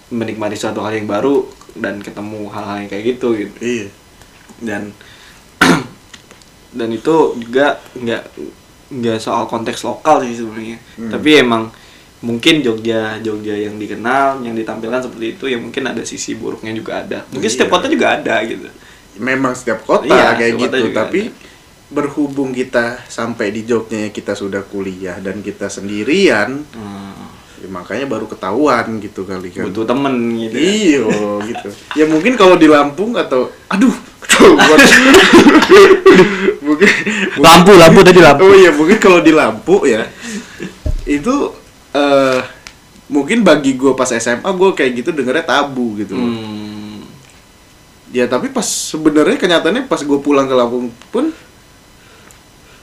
menikmati 0.09 0.55
suatu 0.55 0.79
hal 0.79 0.93
yang 0.93 1.05
baru 1.05 1.45
dan 1.75 1.99
ketemu 1.99 2.49
hal-hal 2.49 2.77
yang 2.77 2.89
kayak 2.89 3.05
gitu 3.07 3.27
gitu 3.35 3.57
Iya. 3.59 3.87
dan 4.59 4.81
dan 6.71 6.89
itu 6.89 7.15
juga 7.39 7.77
nggak 7.93 8.23
nggak 8.89 9.17
soal 9.19 9.45
konteks 9.45 9.81
lokal 9.83 10.21
sih 10.21 10.33
sebenarnya 10.35 10.77
Hmm. 10.97 11.09
tapi 11.09 11.29
emang 11.37 11.69
mungkin 12.19 12.59
Jogja 12.59 13.15
Jogja 13.19 13.55
yang 13.55 13.75
dikenal 13.75 14.41
yang 14.41 14.53
ditampilkan 14.53 15.01
seperti 15.01 15.25
itu 15.35 15.45
ya 15.45 15.57
mungkin 15.57 15.83
ada 15.85 16.03
sisi 16.03 16.35
buruknya 16.35 16.73
juga 16.73 16.99
ada 16.99 17.23
mungkin 17.29 17.47
setiap 17.47 17.69
Iya. 17.69 17.75
kota 17.75 17.85
juga 17.87 18.07
ada 18.15 18.35
gitu 18.43 18.67
Memang 19.19 19.51
setiap 19.51 19.83
kota 19.83 20.07
Iya, 20.07 20.33
kayak 20.33 20.53
kota 20.55 20.63
gitu, 20.65 20.77
juga 20.81 20.95
tapi 20.97 21.21
berhubung 21.89 22.49
kita 22.49 23.03
sampai 23.03 23.49
di 23.49 23.65
Jogja 23.65 24.07
kita 24.07 24.33
sudah 24.33 24.61
kuliah 24.63 25.17
dan 25.17 25.41
kita 25.41 25.67
sendirian, 25.67 26.61
Hmm, 26.69 27.27
ya 27.57 27.67
makanya 27.67 28.05
baru 28.05 28.25
ketahuan 28.25 28.99
gitu 28.99 29.25
kali 29.25 29.49
kan. 29.49 29.65
butuh 29.65 29.83
temen 29.83 30.13
gitu 30.39 30.55
ya. 30.55 30.63
Iya 30.63 31.03
gitu. 31.45 31.69
Ya 31.95 32.05
mungkin 32.05 32.33
kalau 32.33 32.55
di 32.55 32.65
Lampung 32.65 33.13
atau 33.13 33.49
aduh 33.67 33.91
mungkin 36.61 36.89
lampu 37.37 37.71
lampu 37.73 37.99
tadi 38.01 38.19
lampu 38.19 38.43
Oh 38.45 38.55
iya 38.55 38.71
mungkin 38.71 38.97
kalau 38.97 39.19
di 39.19 39.31
Lampu 39.31 39.83
ya 39.83 40.07
itu 41.03 41.33
eh 41.91 42.39
mungkin 43.09 43.41
bagi 43.41 43.73
gue 43.73 43.97
pas 43.97 44.05
SMA 44.07 44.45
gue 44.45 44.69
kayak 44.71 44.91
gitu 44.95 45.09
dengernya 45.09 45.41
tabu 45.43 45.97
gitu. 45.97 46.13
Hmm, 46.13 46.68
Ya 48.09 48.25
tapi 48.25 48.49
pas 48.49 48.65
sebenarnya 48.65 49.37
kenyataannya 49.37 49.85
pas 49.85 50.01
gue 50.01 50.19
pulang 50.19 50.49
ke 50.49 50.55
Lampung 50.57 50.89
pun 51.13 51.29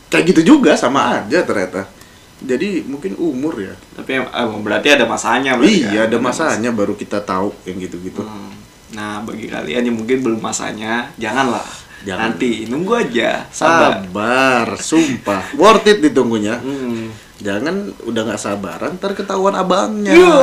kayak 0.06 0.24
gitu 0.30 0.54
juga 0.56 0.78
sama 0.78 1.18
aja 1.22 1.42
ternyata. 1.42 1.90
Jadi 2.36 2.84
mungkin 2.84 3.16
umur 3.16 3.56
ya. 3.58 3.74
tapi 3.96 4.20
em- 4.20 4.28
eh, 4.28 4.46
berarti 4.60 4.88
ada 4.92 5.08
masanya 5.08 5.56
berarti 5.56 5.88
Iya 5.88 6.04
kan? 6.04 6.08
ada 6.12 6.16
masanya 6.20 6.70
baru 6.70 6.92
kita 6.94 7.18
tahu 7.24 7.50
yang 7.64 7.80
gitu-gitu. 7.80 8.20
Hmm. 8.22 8.52
Nah, 8.92 9.24
bagi 9.26 9.50
kalian 9.50 9.82
yang 9.82 9.96
mungkin 9.98 10.22
belum 10.22 10.38
masanya, 10.38 11.10
janganlah. 11.18 11.64
Jangan. 12.06 12.38
Nanti 12.38 12.70
nunggu 12.70 12.92
aja, 12.94 13.48
sabar. 13.50 14.04
Sabar, 14.04 14.66
sumpah. 14.78 15.42
Worth 15.58 15.90
it 15.90 15.98
ditunggunya. 16.06 16.60
Hmm. 16.62 17.10
Jangan 17.42 17.92
udah 18.06 18.20
nggak 18.30 18.40
sabaran 18.40 18.94
ntar 18.94 19.16
ketahuan 19.16 19.58
abangnya. 19.58 20.14
Iya. 20.14 20.38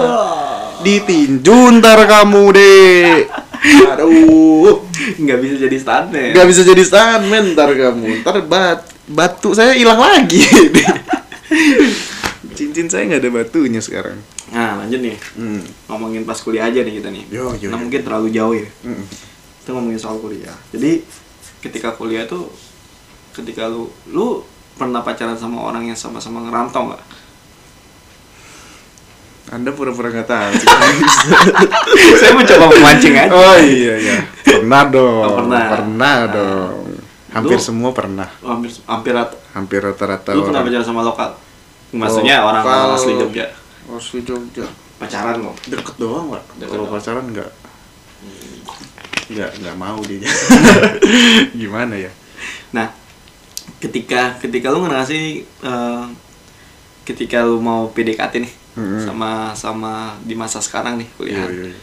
Ditinju 0.83 1.79
ntar 1.79 1.99
kamu 2.03 2.43
deh. 2.51 3.23
Aduh. 3.95 4.83
nggak 5.23 5.39
bisa 5.39 5.55
jadi 5.57 5.77
stuntman. 5.79 6.31
Gak 6.35 6.47
bisa 6.47 6.61
jadi 6.63 6.83
stuntman 6.83 7.43
ntar 7.55 7.71
kamu. 7.71 8.21
Ntar 8.21 8.43
bat 8.43 8.79
batu 9.07 9.55
saya 9.55 9.75
hilang 9.75 9.99
lagi. 9.99 10.43
Cincin 12.53 12.87
saya 12.91 13.07
nggak 13.09 13.21
ada 13.23 13.31
batunya 13.33 13.81
sekarang. 13.81 14.19
Nah, 14.53 14.77
lanjut 14.83 15.01
nih. 15.01 15.17
Hmm. 15.33 15.63
Ngomongin 15.89 16.23
pas 16.23 16.37
kuliah 16.37 16.69
aja 16.69 16.85
nih 16.85 17.01
kita 17.01 17.09
nih. 17.09 17.23
Yo, 17.33 17.49
yo, 17.57 17.73
Nah, 17.73 17.79
yo. 17.79 17.81
mungkin 17.81 18.01
terlalu 18.05 18.27
jauh 18.29 18.53
ya. 18.53 18.67
Mm-mm. 18.85 19.05
Kita 19.63 19.69
ngomongin 19.73 19.97
soal 19.97 20.21
kuliah. 20.21 20.53
Jadi, 20.69 21.01
ketika 21.65 21.97
kuliah 21.97 22.29
tuh 22.29 22.51
ketika 23.33 23.65
lu 23.65 23.89
lu 24.13 24.45
pernah 24.77 25.01
pacaran 25.01 25.33
sama 25.33 25.65
orang 25.65 25.89
yang 25.89 25.97
sama-sama 25.97 26.45
ngerantau 26.45 26.93
nggak? 26.93 27.03
Anda 29.53 29.69
pura-pura 29.69 30.09
nggak 30.09 30.25
tahu. 30.25 30.51
Saya 32.19 32.33
mencoba 32.33 32.65
memancing 32.67 33.13
aja. 33.13 33.29
oh 33.29 33.55
iya 33.55 33.93
iya. 33.95 34.17
Pernah 34.41 34.81
dong. 34.87 35.21
Oh, 35.23 35.37
pernah. 35.37 35.61
Pernah 35.69 36.15
Nah. 36.17 36.27
dong. 36.27 36.83
Hampir 37.29 37.57
Lu- 37.57 37.61
semua 37.63 37.89
pernah. 37.91 38.29
Hampir 38.41 38.69
hampir 38.83 39.13
rat- 39.13 39.37
Hampir 39.53 39.79
rata-rata 39.79 40.33
lu 40.33 40.41
pernah 40.43 40.59
orang. 40.59 40.73
pacaran 40.73 40.85
sama 40.87 41.01
lokal? 41.01 41.29
Maksudnya 41.91 42.41
Lokal. 42.41 42.49
orang 42.49 42.63
orang 42.65 42.97
asli 42.97 43.13
Jogja. 43.15 43.45
Asli 43.87 44.19
Jogja. 44.21 44.65
Pacaran 44.97 45.37
kok. 45.39 45.55
Deket 45.67 45.95
doang, 45.97 46.25
Pak. 46.29 46.43
Kalau 46.63 46.85
pacaran 46.87 47.25
enggak. 47.25 47.49
Enggak, 49.29 49.49
enggak 49.55 49.75
mau 49.75 49.99
dia. 50.01 50.25
Gimana 51.61 51.93
ya? 51.95 52.09
Nah, 52.71 52.89
ketika 53.77 54.37
ketika 54.37 54.67
lu 54.67 54.81
ngerasih 54.83 55.23
eh, 55.45 56.03
ketika 57.03 57.41
lu 57.41 57.57
mau 57.57 57.89
PDKT 57.89 58.33
nih 58.41 58.53
Mm-mm. 58.73 59.05
sama 59.05 59.53
sama 59.53 59.93
di 60.21 60.33
masa 60.33 60.57
sekarang 60.57 60.97
nih 60.97 61.09
kuliah. 61.13 61.45
Iya, 61.45 61.49
iya, 61.49 61.65
iya. 61.69 61.79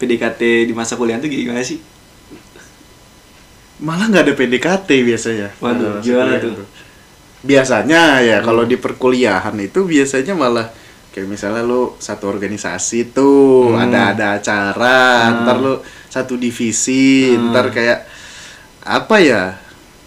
PDKT 0.00 0.40
di 0.64 0.72
masa 0.72 0.96
kuliah 0.96 1.20
tuh 1.20 1.28
gimana 1.28 1.60
sih? 1.60 1.76
Malah 3.80 4.12
nggak 4.12 4.24
ada 4.28 4.34
PDKT 4.36 4.88
biasanya. 5.04 5.48
Waduh, 5.56 6.00
masa 6.00 6.04
gimana 6.04 6.32
tuh? 6.36 6.52
itu. 6.52 6.64
Biasanya 7.40 8.20
ya 8.20 8.36
Hmm. 8.40 8.46
kalau 8.46 8.64
di 8.68 8.76
perkuliahan 8.76 9.56
itu 9.56 9.88
biasanya 9.88 10.36
malah 10.36 10.68
kayak 11.10 11.26
misalnya 11.26 11.64
lu 11.64 11.96
satu 11.96 12.28
organisasi 12.28 13.16
tuh, 13.16 13.72
Hmm. 13.72 13.88
ada 13.88 14.12
ada 14.12 14.26
acara, 14.36 15.00
Hmm. 15.32 15.36
ntar 15.44 15.56
lu 15.56 15.74
satu 16.12 16.36
divisi, 16.36 17.32
Hmm. 17.32 17.52
ntar 17.52 17.72
kayak 17.72 18.04
apa 18.84 19.16
ya? 19.20 19.56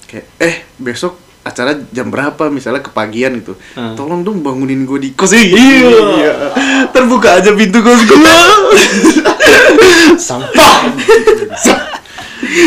Kayak 0.06 0.26
eh 0.38 0.56
besok 0.78 1.18
acara 1.44 1.76
jam 1.92 2.08
berapa 2.08 2.48
misalnya 2.48 2.80
kepagian 2.80 3.36
gitu. 3.38 3.54
Hmm. 3.76 3.94
Tolong 3.94 4.24
dong 4.24 4.40
bangunin 4.40 4.84
gue 4.84 4.98
di 4.98 5.10
kos 5.12 5.36
Iya. 5.36 6.32
Terbuka 6.90 7.38
aja 7.38 7.52
pintu 7.52 7.80
kos 7.80 8.02
gue. 8.04 8.18
Sampah. 10.18 10.90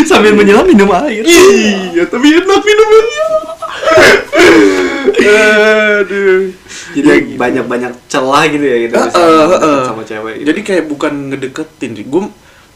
Sambil 0.05 0.33
menyelam 0.33 0.65
minum 0.65 0.89
air. 0.93 1.25
Iya, 1.25 2.05
tapi 2.07 2.33
enak 2.33 2.61
minumnya. 2.61 3.27
Aduh. 5.17 6.53
Jadi 6.97 7.37
banyak-banyak 7.37 7.93
celah 8.09 8.45
gitu 8.49 8.65
ya 8.65 8.77
gitu 8.89 8.95
misalnya 8.97 9.45
deket 9.45 9.61
heeh. 9.61 9.83
sama 9.85 10.03
cewek 10.03 10.35
gitu. 10.41 10.47
Jadi 10.49 10.61
kayak 10.65 10.85
bukan 10.89 11.13
ngedeketin. 11.29 11.91
Gue 12.09 12.25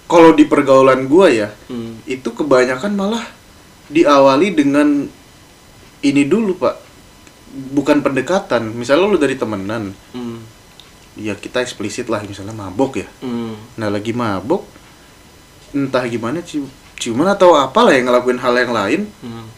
kalau 0.04 0.30
di 0.34 0.44
pergaulan 0.44 1.06
gue 1.06 1.26
ya, 1.30 1.48
Hmm. 1.70 2.02
itu 2.04 2.28
kebanyakan 2.28 2.92
malah 2.92 3.24
diawali 3.88 4.52
dengan 4.52 5.08
ini 6.00 6.24
dulu 6.24 6.56
pak, 6.56 6.76
bukan 7.72 8.00
pendekatan. 8.00 8.72
Misalnya 8.72 9.06
lu 9.06 9.16
dari 9.16 9.34
temenan, 9.34 9.92
Hmm. 10.12 10.40
ya 11.14 11.34
kita 11.34 11.60
eksplisit 11.60 12.06
lah 12.06 12.22
misalnya 12.22 12.52
mabok 12.52 13.00
ya. 13.00 13.08
Hmm. 13.20 13.56
Nah 13.76 13.88
lagi 13.88 14.12
mabok, 14.12 14.64
entah 15.70 16.04
gimana 16.04 16.40
cium 16.40 16.66
ciuman 17.00 17.32
atau 17.32 17.56
apalah 17.56 17.96
yang 17.96 18.08
ngelakuin 18.08 18.36
hal 18.36 18.54
yang 18.54 18.72
lain. 18.72 19.00
Hmm. 19.20 19.48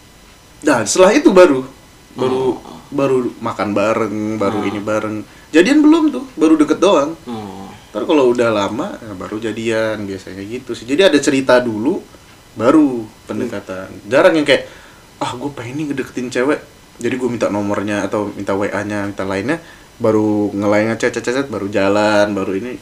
Nah 0.63 0.87
setelah 0.87 1.11
itu 1.11 1.35
baru 1.35 1.67
baru 2.13 2.39
Oh. 2.55 2.79
baru 2.93 3.17
makan 3.41 3.69
bareng, 3.73 4.17
baru 4.37 4.59
Oh. 4.63 4.69
ini 4.69 4.79
bareng. 4.79 5.17
Jadian 5.49 5.81
belum 5.81 6.13
tuh, 6.13 6.25
baru 6.37 6.55
deket 6.55 6.79
doang. 6.79 7.17
Oh. 7.25 7.67
Ntar 7.93 8.05
kalau 8.05 8.31
udah 8.31 8.49
lama 8.49 8.97
ya 8.97 9.13
baru 9.13 9.37
jadian 9.37 10.05
biasanya 10.05 10.45
gitu 10.45 10.73
sih. 10.73 10.85
Jadi 10.85 11.03
ada 11.03 11.19
cerita 11.19 11.57
dulu, 11.59 12.01
baru 12.53 13.05
pendekatan. 13.27 13.89
Jarang 14.07 14.33
yang 14.33 14.45
kayak 14.45 14.65
ah 15.23 15.31
gue 15.39 15.51
pengen 15.55 15.79
nih 15.79 15.85
ngedeketin 15.95 16.35
cewek, 16.35 16.59
jadi 16.99 17.15
gue 17.15 17.29
minta 17.31 17.47
nomornya 17.47 18.03
atau 18.11 18.35
minta 18.35 18.59
WA-nya, 18.59 19.07
minta 19.07 19.23
lainnya, 19.23 19.63
baru 20.03 20.51
ngelain 20.51 20.91
ngechat 20.91 21.15
chat 21.15 21.31
chat 21.31 21.47
baru 21.47 21.71
jalan, 21.71 22.35
baru 22.35 22.59
ini 22.59 22.75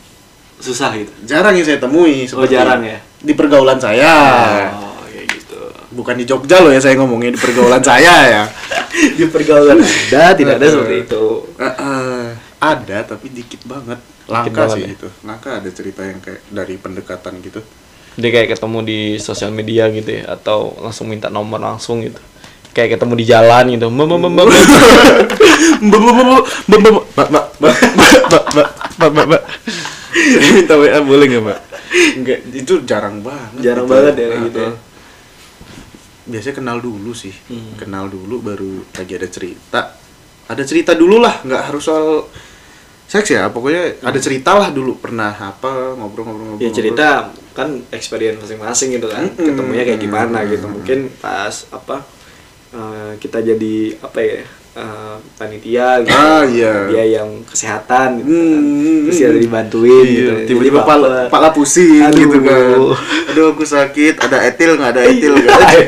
Susah 0.60 0.92
gitu. 0.92 1.08
jarang 1.24 1.56
yang 1.56 1.64
saya 1.64 1.80
temui. 1.80 2.28
Oh, 2.36 2.44
jarang 2.44 2.84
ya? 2.84 3.00
Di 3.24 3.32
pergaulan 3.32 3.80
saya. 3.80 4.12
Oh, 4.76 5.00
kayak 5.08 5.26
gitu. 5.32 5.56
Bukan 5.96 6.14
di 6.20 6.28
Jogja 6.28 6.60
loh 6.60 6.68
ya 6.68 6.80
saya 6.84 7.00
ngomongin 7.00 7.32
di 7.32 7.40
pergaulan 7.40 7.80
saya 7.80 8.14
ya. 8.28 8.44
Di 8.90 9.24
pergaulan 9.30 9.80
ada 9.80 10.34
tidak 10.34 10.60
ada 10.60 10.66
seperti 10.66 11.06
itu. 11.08 11.24
Eh, 11.56 11.64
eh, 11.64 12.26
ada 12.58 12.98
tapi 13.06 13.32
dikit 13.32 13.64
banget. 13.64 13.96
Langka 14.28 14.66
banget 14.66 14.76
sih 14.76 14.82
ya? 14.84 14.88
itu. 14.92 15.08
Langka 15.24 15.50
ada 15.56 15.70
cerita 15.72 16.02
yang 16.04 16.18
kayak 16.20 16.42
dari 16.52 16.74
pendekatan 16.76 17.40
gitu. 17.40 17.64
Dia 18.20 18.30
kayak 18.34 18.58
ketemu 18.58 18.78
di 18.84 19.00
sosial 19.16 19.54
media 19.54 19.88
gitu 19.88 20.20
ya 20.20 20.36
atau 20.36 20.76
langsung 20.82 21.08
minta 21.08 21.32
nomor 21.32 21.62
langsung 21.62 22.04
gitu 22.04 22.20
kayak 22.70 22.98
ketemu 22.98 23.14
di 23.18 23.24
jalan 23.26 23.64
gitu 23.74 23.86
minta 30.54 30.74
WA 30.78 30.98
boleh 31.02 31.26
nggak 31.30 31.42
mbak 31.42 31.60
Enggak, 31.90 32.38
itu 32.54 32.74
jarang 32.86 33.18
banget 33.22 33.62
jarang 33.66 33.86
gitu. 33.86 33.94
banget 33.94 34.14
ya 34.14 34.26
mbak, 34.30 34.40
gitu 34.46 34.60
ya. 34.60 34.72
biasanya 36.30 36.54
kenal 36.62 36.78
dulu 36.78 37.10
sih 37.10 37.34
hmm. 37.34 37.74
kenal 37.78 38.06
dulu 38.06 38.38
baru 38.38 38.86
lagi 38.94 39.12
ada 39.18 39.28
cerita 39.30 39.80
ada 40.50 40.62
cerita 40.62 40.92
dulu 40.94 41.18
lah 41.18 41.42
nggak 41.42 41.62
harus 41.70 41.82
soal 41.82 42.26
seks 43.10 43.34
ya 43.34 43.50
pokoknya 43.50 43.98
hmm. 43.98 44.06
ada 44.06 44.18
cerita 44.22 44.54
lah 44.54 44.70
dulu 44.70 44.94
pernah 45.02 45.34
apa 45.34 45.98
ngobrol-ngobrol 45.98 46.62
ya 46.62 46.70
cerita 46.70 47.34
ngobrol. 47.34 47.54
kan 47.58 47.68
experience 47.90 48.38
masing-masing 48.46 48.94
gitu 48.94 49.10
kan 49.10 49.26
hmm. 49.26 49.46
ketemunya 49.50 49.82
kayak 49.82 49.98
gimana 49.98 50.46
gitu. 50.46 50.46
hmm. 50.46 50.54
gitu 50.54 50.66
mungkin 50.70 50.98
pas 51.18 51.66
apa 51.74 52.19
eh, 52.74 53.12
kita 53.18 53.38
jadi 53.42 53.74
apa 54.00 54.18
ya 54.22 54.42
eh, 54.76 55.16
panitia 55.38 55.88
gitu. 56.06 56.14
Ah, 56.14 56.42
iya. 56.46 56.74
dia 56.88 57.04
yang 57.20 57.42
kesehatan 57.46 58.22
gitu 58.22 58.30
kan. 58.30 58.62
Hmm, 58.62 58.98
terus 59.06 59.18
dia 59.18 59.30
dibantuin 59.34 60.06
gitu. 60.06 60.32
Iya, 60.32 60.46
tiba-tiba 60.46 60.80
Jadi 60.82 60.90
pala, 60.90 61.08
pala 61.26 61.48
pusing 61.50 62.06
Aduh. 62.06 62.18
gitu 62.18 62.38
kan. 62.42 62.78
Aduh 63.34 63.46
aku 63.54 63.64
sakit. 63.66 64.22
Ada 64.22 64.38
etil 64.50 64.78
nggak? 64.78 64.90
Ada 64.94 65.02
etil 65.10 65.32
nggak? 65.34 65.58
Ada 65.58 65.78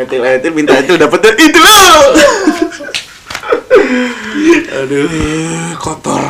etil 0.00 0.22
etil 0.22 0.52
minta 0.54 0.74
etil 0.78 0.96
dapetnya 0.96 1.34
etil 1.34 1.66
aduh 4.70 5.76
kotor. 5.76 6.22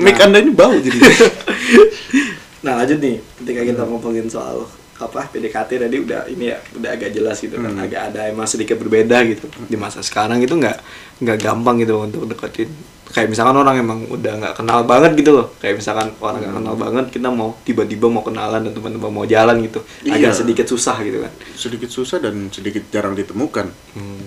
Mic 0.00 0.16
anda 0.16 0.40
ini 0.40 0.48
bau 0.54 0.72
jadi 0.72 0.96
Nah 2.64 2.80
lanjut 2.80 2.96
nih, 2.96 3.20
ketika 3.20 3.60
kita 3.60 3.82
ngomongin 3.84 4.24
soal 4.32 4.64
apa 4.94 5.26
PDKT 5.26 5.70
tadi 5.80 5.96
udah 5.98 6.26
ini 6.26 6.48
ya 6.48 6.58
udah 6.72 6.90
agak 6.90 7.10
jelas 7.10 7.36
gitu 7.36 7.56
kan 7.56 7.66
Hmm. 7.68 7.82
agak 7.82 8.14
ada 8.14 8.26
emang 8.26 8.46
sedikit 8.46 8.78
berbeda 8.78 9.26
gitu 9.26 9.50
di 9.64 9.74
masa 9.74 10.00
sekarang 10.00 10.38
itu 10.38 10.54
nggak 10.54 10.78
nggak 11.18 11.38
gampang 11.40 11.78
gitu 11.78 11.98
untuk 11.98 12.24
deketin 12.24 12.70
kayak 13.06 13.26
misalkan 13.26 13.54
orang 13.54 13.74
emang 13.76 14.06
udah 14.06 14.32
nggak 14.34 14.54
kenal 14.56 14.82
banget 14.82 15.14
gitu 15.14 15.30
loh 15.32 15.46
kayak 15.58 15.78
misalkan 15.78 16.14
orang 16.16 16.38
nggak 16.40 16.54
kenal 16.56 16.74
banget 16.74 17.04
kita 17.10 17.28
mau 17.28 17.58
tiba-tiba 17.60 18.06
mau 18.06 18.22
kenalan 18.22 18.60
dan 18.60 18.72
tiba-tiba 18.72 19.08
mau 19.08 19.22
jalan 19.24 19.56
gitu 19.60 19.82
agak 20.04 20.30
Iya. 20.30 20.34
sedikit 20.36 20.66
susah 20.66 20.96
gitu 21.00 21.18
kan 21.20 21.32
sedikit 21.54 21.90
susah 21.90 22.18
dan 22.18 22.34
sedikit 22.48 22.86
jarang 22.88 23.14
ditemukan 23.14 23.66
Hmm. 23.92 24.22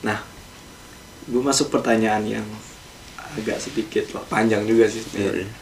nah 0.00 0.24
gue 1.24 1.42
masuk 1.42 1.68
pertanyaan 1.68 2.24
yang 2.24 2.46
agak 3.30 3.60
sedikit 3.60 4.08
loh, 4.10 4.24
panjang 4.24 4.64
juga 4.64 4.88
sih 4.88 5.04
sebenarnya. 5.04 5.44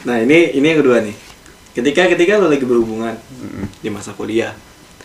Nah 0.00 0.16
ini 0.18 0.56
ini 0.56 0.64
yang 0.64 0.80
kedua 0.80 0.98
nih. 1.00 1.12
Ketika 1.80 2.06
ketika 2.08 2.36
lo 2.36 2.46
lagi 2.46 2.62
berhubungan 2.62 3.16
di 3.74 3.88
masa 3.88 4.12
kuliah, 4.12 4.52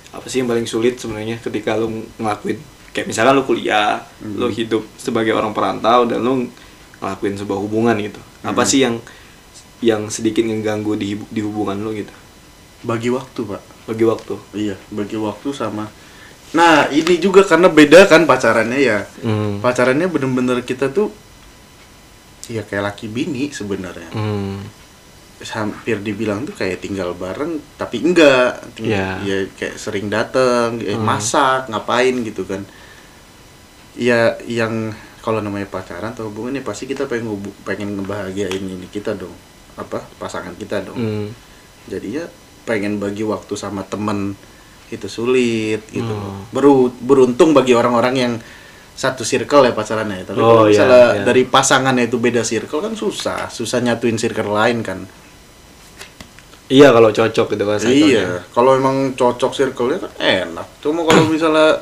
apa 0.09 0.27
sih 0.27 0.39
yang 0.39 0.47
paling 0.47 0.63
sulit 0.63 0.95
sebenarnya 0.95 1.39
ketika 1.39 1.73
lo 1.73 1.87
ngelakuin 2.17 2.59
kayak 2.91 3.07
misalkan 3.07 3.33
lo 3.33 3.43
kuliah, 3.43 4.03
lo 4.21 4.47
hidup 4.47 4.83
sebagai 4.95 5.31
orang 5.31 5.51
perantau 5.51 6.03
dan 6.03 6.19
lo 6.19 6.43
ngelakuin 6.97 7.35
sebuah 7.35 7.59
hubungan 7.59 7.95
gitu. 7.97 8.19
Apa 8.41 8.61
sih 8.61 8.83
yang 8.83 8.99
yang 9.79 10.07
sedikit 10.07 10.41
ngeganggu 10.41 10.93
di 10.93 11.15
di 11.25 11.39
hubungan 11.39 11.79
lo 11.79 11.91
gitu? 11.91 12.11
bagi 12.81 13.09
waktu 13.09 13.41
pak 13.41 13.61
Bagi 13.85 14.05
waktu. 14.05 14.35
iya 14.53 14.77
bagi 14.87 15.17
waktu 15.17 15.49
sama 15.49 15.89
nah 16.53 16.85
ini 16.87 17.17
juga 17.17 17.41
karena 17.41 17.65
beda 17.65 18.05
kan 18.05 18.23
pacarannya 18.23 18.77
ya 18.77 19.09
Hmm. 19.19 19.57
pacarannya 19.57 20.05
bener-bener 20.05 20.61
kita 20.61 20.93
tuh 20.93 21.09
ya 22.45 22.61
kayak 22.61 22.93
laki 22.93 23.09
bini 23.09 23.49
sebenarnya 23.49 24.13
Hmm. 24.13 24.61
Hampir 25.45 25.99
dibilang 25.99 26.43
tuh 26.43 26.53
kayak 26.53 26.79
tinggal 26.79 27.11
bareng 27.11 27.59
tapi 27.75 27.99
enggak 27.99 28.63
Iya. 28.77 29.19
ya 29.19 29.37
kayak 29.51 29.75
sering 29.75 30.07
dateng 30.07 30.79
eh, 30.79 30.93
Hmm. 30.93 31.03
masak 31.03 31.67
ngapain 31.67 32.15
gitu 32.21 32.43
kan 32.43 32.63
ya 33.93 34.39
yang 34.43 34.91
kalau 35.19 35.39
namanya 35.39 35.65
pacaran 35.65 36.11
atau 36.11 36.29
hubungan 36.29 36.53
ya 36.53 36.63
pasti 36.63 36.85
kita 36.85 37.03
pengen 37.05 37.27
ngubu- 37.27 37.57
pengen 37.63 37.95
ngebahagiain 37.95 38.61
ini 38.61 38.87
kita 38.87 39.11
dong 39.13 39.33
apa 39.75 40.03
pasangan 40.15 40.53
kita 40.53 40.83
dong 40.83 40.95
Hmm. 40.95 41.27
jadinya 41.85 42.23
pengen 42.63 42.95
bagi 42.95 43.21
waktu 43.21 43.53
sama 43.53 43.83
temen 43.83 44.39
itu 44.87 45.07
sulit 45.07 45.83
gitu 45.89 46.07
Hmm. 46.07 46.47
Beru- 46.49 46.95
beruntung 46.95 47.51
bagi 47.51 47.73
orang-orang 47.73 48.15
yang 48.15 48.33
satu 48.95 49.21
circle 49.21 49.65
ya 49.65 49.73
pacarannya 49.73 50.23
ya. 50.23 50.25
tapi 50.25 50.39
Oh, 50.39 50.47
kalau 50.55 50.63
iya, 50.63 50.71
misalnya 50.71 51.03
iya. 51.11 51.23
dari 51.25 51.43
pasangannya 51.43 52.03
itu 52.05 52.15
beda 52.15 52.41
circle 52.41 52.79
kan 52.79 52.93
susah 52.95 53.49
susah 53.49 53.79
nyatuin 53.81 54.15
circle 54.15 54.47
lain 54.47 54.79
kan 54.79 55.03
Iya 56.65 56.89
kalau 56.89 57.09
cocok 57.09 57.47
gitu 57.47 57.63
kan 57.63 57.77
iya 57.85 58.41
kalau 58.49 58.73
emang 58.73 59.13
cocok 59.13 59.51
circle-nya 59.51 60.01
kan 60.01 60.11
enak 60.17 60.67
cuma 60.79 61.03
kalau 61.03 61.25
misalnya 61.25 61.77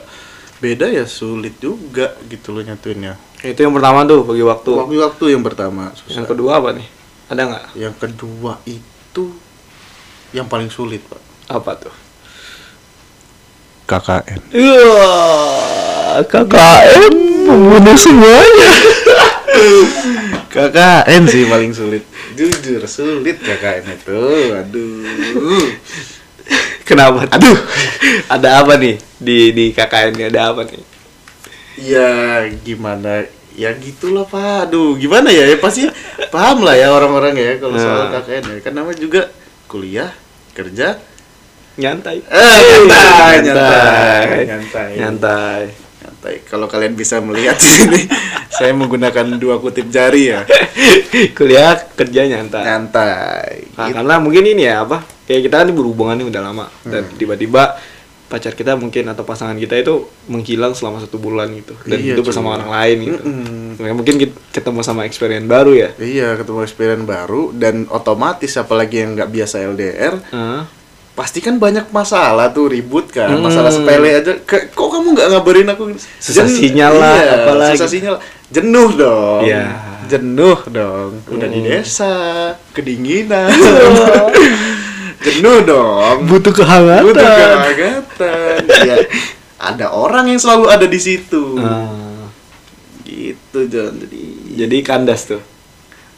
beda 0.59 0.87
ya 0.87 1.03
sulit 1.03 1.55
juga 1.57 2.11
gitu 2.25 2.51
loh 2.51 2.61
nyatuinnya 2.61 3.15
Itu 3.41 3.59
yang 3.59 3.71
pertama 3.71 4.03
tuh 4.03 4.23
bagi 4.23 4.39
waktu. 4.39 4.71
waktu-waktu 4.71 5.25
yang 5.29 5.43
pertama 5.43 5.91
susah 5.93 6.19
Yang 6.19 6.27
kedua 6.31 6.51
apa 6.57 6.71
nih? 6.73 6.87
Ada 7.27 7.41
nggak? 7.45 7.65
yang 7.75 7.91
kedua 7.93 8.59
itu 8.63 9.23
yang 10.31 10.47
paling 10.47 10.67
sulit 10.67 11.03
pak 11.03 11.19
Apa 11.49 11.75
tuh? 11.77 11.95
KKN 13.85 14.39
Iya, 14.51 14.95
KKN 16.23 17.11
membunuh 17.43 17.95
semuanya. 17.95 18.71
KKN 20.53 21.23
sih 21.25 21.43
paling 21.49 21.73
sulit. 21.79 22.05
Jujur 22.37 22.85
sulit 22.85 23.41
KKN 23.41 23.85
itu. 23.89 24.21
Aduh. 24.53 25.65
Kenapa? 26.83 27.25
Aduh, 27.31 27.57
ada 28.35 28.61
apa 28.61 28.75
nih 28.75 28.99
di 29.17 29.49
di 29.49 29.65
KKN 29.71 30.13
-nya? 30.13 30.25
Ada 30.29 30.41
apa 30.51 30.61
nih? 30.67 30.83
Ya 31.79 32.11
gimana? 32.61 33.25
Ya 33.53 33.73
gitulah 33.73 34.25
Pak. 34.25 34.69
Aduh, 34.69 34.93
gimana 34.93 35.29
ya? 35.29 35.47
Ya 35.47 35.57
pasti 35.57 35.89
paham 36.29 36.61
lah 36.61 36.75
ya 36.75 36.91
orang-orang 36.91 37.33
ya 37.33 37.51
kalau 37.57 37.77
soal 37.77 38.09
Nah. 38.09 38.21
KKN 38.21 38.43
ya. 38.45 38.57
Kan 38.61 38.73
namanya 38.75 38.97
juga 38.99 39.21
kuliah, 39.65 40.13
kerja, 40.53 41.01
Nyantai. 41.73 42.21
eh, 42.21 42.57
nyantai, 42.85 43.33
nyantai, 43.41 43.41
Nyantai. 43.41 44.41
nyantai. 44.45 44.89
Nyantai. 45.01 45.63
Nyantai. 46.23 46.47
Kalau 46.47 46.65
kalian 46.65 46.95
bisa 46.95 47.19
melihat 47.19 47.59
di 47.59 47.67
sini, 47.67 48.01
saya 48.55 48.71
menggunakan 48.71 49.35
dua 49.35 49.59
kutip 49.59 49.91
jari 49.91 50.31
ya. 50.31 50.47
Kuliah 51.35 51.75
kerja 51.89 52.21
nyantai. 52.25 52.63
Nyantai. 52.63 53.51
Nah, 53.75 53.85
Gitu. 53.85 53.95
karena 53.99 54.15
mungkin 54.17 54.43
ini 54.45 54.63
ya 54.63 54.87
apa? 54.87 55.03
Kayak 55.23 55.41
kita 55.43 55.55
kan 55.57 55.69
berhubungan 55.69 56.15
nih 56.15 56.27
udah 56.27 56.41
lama 56.41 56.65
dan 56.83 57.07
tiba-tiba 57.13 57.75
pacar 58.25 58.51
kita 58.51 58.73
mungkin 58.73 59.05
atau 59.05 59.21
pasangan 59.21 59.53
kita 59.53 59.77
itu 59.77 59.93
menghilang 60.25 60.73
selama 60.73 60.97
satu 60.97 61.15
bulan 61.15 61.53
gitu 61.53 61.77
dan 61.85 62.01
Iya, 62.01 62.17
itu 62.17 62.21
bersama 62.25 62.57
orang 62.57 62.71
lain 62.71 62.97
gitu. 63.05 63.21
Mm-mm. 63.21 63.67
Nah, 63.77 63.93
mungkin 63.93 64.15
kita 64.17 64.33
ketemu 64.51 64.79
sama 64.81 65.05
experience 65.05 65.45
baru 65.45 65.71
ya. 65.71 65.89
Iya, 65.95 66.33
ketemu 66.35 66.59
experience 66.61 67.05
baru 67.05 67.53
dan 67.53 67.85
otomatis 67.87 68.49
apalagi 68.57 69.05
yang 69.05 69.13
nggak 69.13 69.29
biasa 69.29 69.55
LDR, 69.63 70.17
Heeh. 70.33 70.61
Pasti 71.13 71.39
kan 71.39 71.55
banyak 71.55 71.89
masalah 71.89 72.49
tuh 72.49 72.67
ribut 72.67 73.05
kan, 73.07 73.29
Hmm. 73.29 73.45
masalah 73.45 73.69
sepele 73.69 74.17
aja. 74.17 74.33
Ke- 74.41 74.67
kok 74.67 74.89
kamu 74.89 75.13
nggak 75.13 75.27
ngabarin 75.29 75.69
aku? 75.69 75.93
Susah 76.17 76.43
sinyal 76.43 76.93
lah, 76.95 77.15
iya, 77.15 77.31
apalagi. 77.39 77.77
Susah 77.77 77.89
sinyal. 77.89 78.15
Jenuh 78.49 78.89
dong. 78.93 79.41
Iya. 79.41 79.65
Jenuh 80.05 80.59
dong. 80.67 81.21
Udah 81.27 81.47
di 81.47 81.59
Hmm. 81.61 81.69
desa, 81.69 82.13
kedinginan. 82.71 83.49
Jenuh 85.23 85.63
dong. 85.63 86.25
Butuh 86.25 86.51
kehangatan. 86.51 87.05
Butuh 87.05 87.23
kehangatan. 87.23 88.57
ya, 88.83 88.95
ada 89.55 89.87
orang 89.89 90.27
yang 90.27 90.39
selalu 90.41 90.65
ada 90.67 90.85
di 90.85 90.99
situ. 90.99 91.61
Ah, 91.61 92.27
Gitu, 93.03 93.69
John. 93.69 93.93
Jadi 93.99 94.21
jadi 94.57 94.77
kandas 94.81 95.29
tuh. 95.29 95.41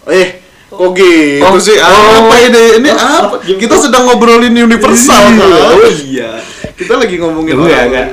Eh, 0.08 0.40
kok 0.68 0.92
gitu 0.94 1.42
Oh, 1.42 1.56
sih? 1.58 1.78
oh. 1.78 2.26
Apa 2.26 2.36
ini? 2.42 2.64
Ini 2.80 2.90
Oh, 2.90 3.00
apa? 3.32 3.36
Kita 3.42 3.76
sedang 3.78 4.06
ngobrolin 4.06 4.52
universal 4.52 5.24
kan? 5.32 5.50
Oh 5.72 5.86
iya. 5.86 6.42
Kita 6.76 6.96
lagi 6.96 7.16
ngomongin 7.16 7.56
Gue 7.56 7.72
ya 7.72 7.88
kan. 7.88 8.08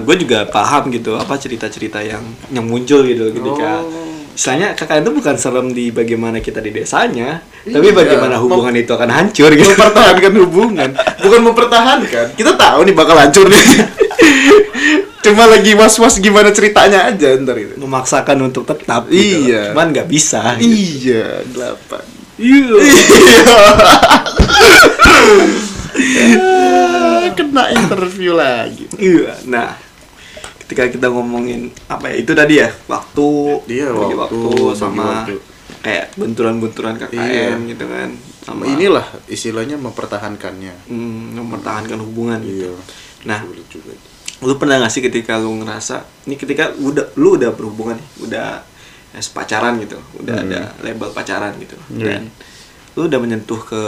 gue 0.00 0.16
juga 0.16 0.46
paham 0.46 0.88
gitu 0.88 1.12
apa 1.12 1.34
cerita-cerita 1.34 2.00
yang 2.00 2.22
yang 2.48 2.64
muncul 2.64 3.02
gitu 3.02 3.30
ketika 3.30 3.82
Oh. 3.82 4.04
Istilahnya 4.32 4.76
kakak 4.76 5.00
itu 5.00 5.10
bukan 5.10 5.34
serem 5.34 5.72
di 5.72 5.88
bagaimana 5.88 6.44
kita 6.44 6.60
di 6.60 6.68
desanya, 6.68 7.40
tapi 7.64 7.88
Iya. 7.88 7.96
bagaimana 7.96 8.36
hubungan 8.36 8.76
itu 8.76 8.92
akan 8.92 9.08
hancur 9.08 9.48
gitu. 9.50 9.64
mempertahankan 9.66 10.32
hubungan, 10.36 10.90
bukan 10.92 11.40
mempertahankan. 11.40 12.26
Kita 12.36 12.52
tahu 12.52 12.84
nih 12.84 12.92
bakal 12.92 13.16
hancur 13.16 13.48
nih. 13.48 13.56
Cuma 15.24 15.44
lagi 15.44 15.74
was-was 15.74 16.16
gimana 16.16 16.50
ceritanya 16.50 17.04
aja 17.04 17.34
ntar 17.36 17.56
itu. 17.56 17.74
Memaksakan 17.76 18.38
untuk 18.44 18.62
tetap 18.64 19.06
gitu. 19.06 19.50
Iya. 19.50 19.72
Cuman 19.72 19.90
nggak 19.90 20.06
bisa. 20.06 20.54
gitu. 20.56 21.10
Iya, 21.10 21.42
delapan. 21.46 22.04
Iya. 22.36 22.76
Iya. 22.78 23.66
Kena 27.34 27.64
interview 27.70 28.32
lagi. 28.32 28.86
Iya. 28.96 29.34
Nah, 29.46 29.76
ketika 30.60 30.88
kita 30.88 31.06
ngomongin 31.08 31.68
apa 31.86 32.08
ya 32.08 32.16
itu 32.16 32.32
tadi 32.32 32.54
ya 32.56 32.70
waktu, 32.86 33.28
Iya, 33.66 33.88
bagi 33.92 34.14
waktu, 34.16 34.36
waktu 34.40 34.64
sama 34.74 35.04
waktu. 35.24 35.36
kayak 35.82 36.04
benturan-benturan 36.16 36.94
KKN 36.98 37.18
Iya. 37.18 37.48
gitu 37.68 37.84
kan. 37.86 38.10
Sama 38.40 38.62
Inilah 38.64 39.06
istilahnya 39.26 39.74
mempertahankannya. 39.76 40.86
hmm, 40.86 41.34
mempertahankan 41.36 41.98
hubungan 41.98 42.38
gitu. 42.40 42.70
Iya. 42.70 43.04
Nah, 43.26 43.42
Sulit 43.42 43.66
juga. 43.66 43.92
lu 44.38 44.54
pernah 44.54 44.78
gak 44.78 44.88
sih 44.88 45.00
ketika 45.00 45.34
lu 45.34 45.58
ngerasa 45.58 45.96
ini 46.24 46.34
ketika 46.34 46.70
udah 46.72 47.10
lu 47.14 47.34
udah 47.34 47.50
berhubungan 47.50 47.96
nih, 47.96 48.08
udah 48.22 48.46
ya, 49.10 49.20
pacaran 49.30 49.76
gitu, 49.78 49.98
udah 50.16 50.34
Hmm. 50.36 50.46
ada 50.46 50.60
label 50.80 51.10
pacaran 51.10 51.52
gitu, 51.56 51.74
Iya. 51.90 52.04
dan 52.14 52.22
lu 52.94 53.04
udah 53.04 53.18
menyentuh 53.18 53.58
ke 53.58 53.82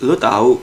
lu 0.00 0.14
tahu 0.14 0.58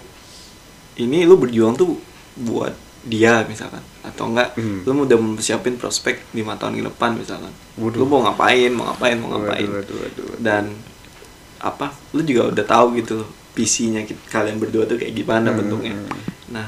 ini 0.97 1.23
lu 1.23 1.35
berjuang 1.35 1.73
tuh 1.73 1.95
buat 2.37 2.73
dia 3.01 3.41
misalkan 3.45 3.81
atau 4.01 4.27
enggak 4.27 4.53
Hmm. 4.53 4.81
lu 4.83 5.03
udah 5.03 5.15
mempersiapin 5.15 5.73
prospek 5.75 6.21
lima 6.31 6.53
tahun 6.53 6.77
ke 6.77 6.83
depan 6.87 7.13
misalkan 7.13 7.49
Waduh. 7.75 7.97
lu 7.97 8.05
mau 8.05 8.21
ngapain 8.21 8.69
mau 8.69 8.85
ngapain 8.87 9.15
mau 9.15 9.29
ngapain 9.31 9.65
Waduh, 9.65 9.81
waduh, 9.81 9.97
waduh, 9.99 10.25
waduh. 10.27 10.39
dan 10.39 10.63
apa 11.59 11.87
lu 12.11 12.21
juga 12.21 12.49
udah 12.51 12.65
tahu 12.65 12.97
gitu 12.97 13.21
visinya 13.51 13.99
kalian 14.27 14.57
berdua 14.57 14.83
tuh 14.83 14.95
kayak 14.95 15.13
gimana 15.13 15.49
Hmm, 15.49 15.57
bentuknya 15.57 15.93
hmm. 15.93 16.19
nah 16.51 16.67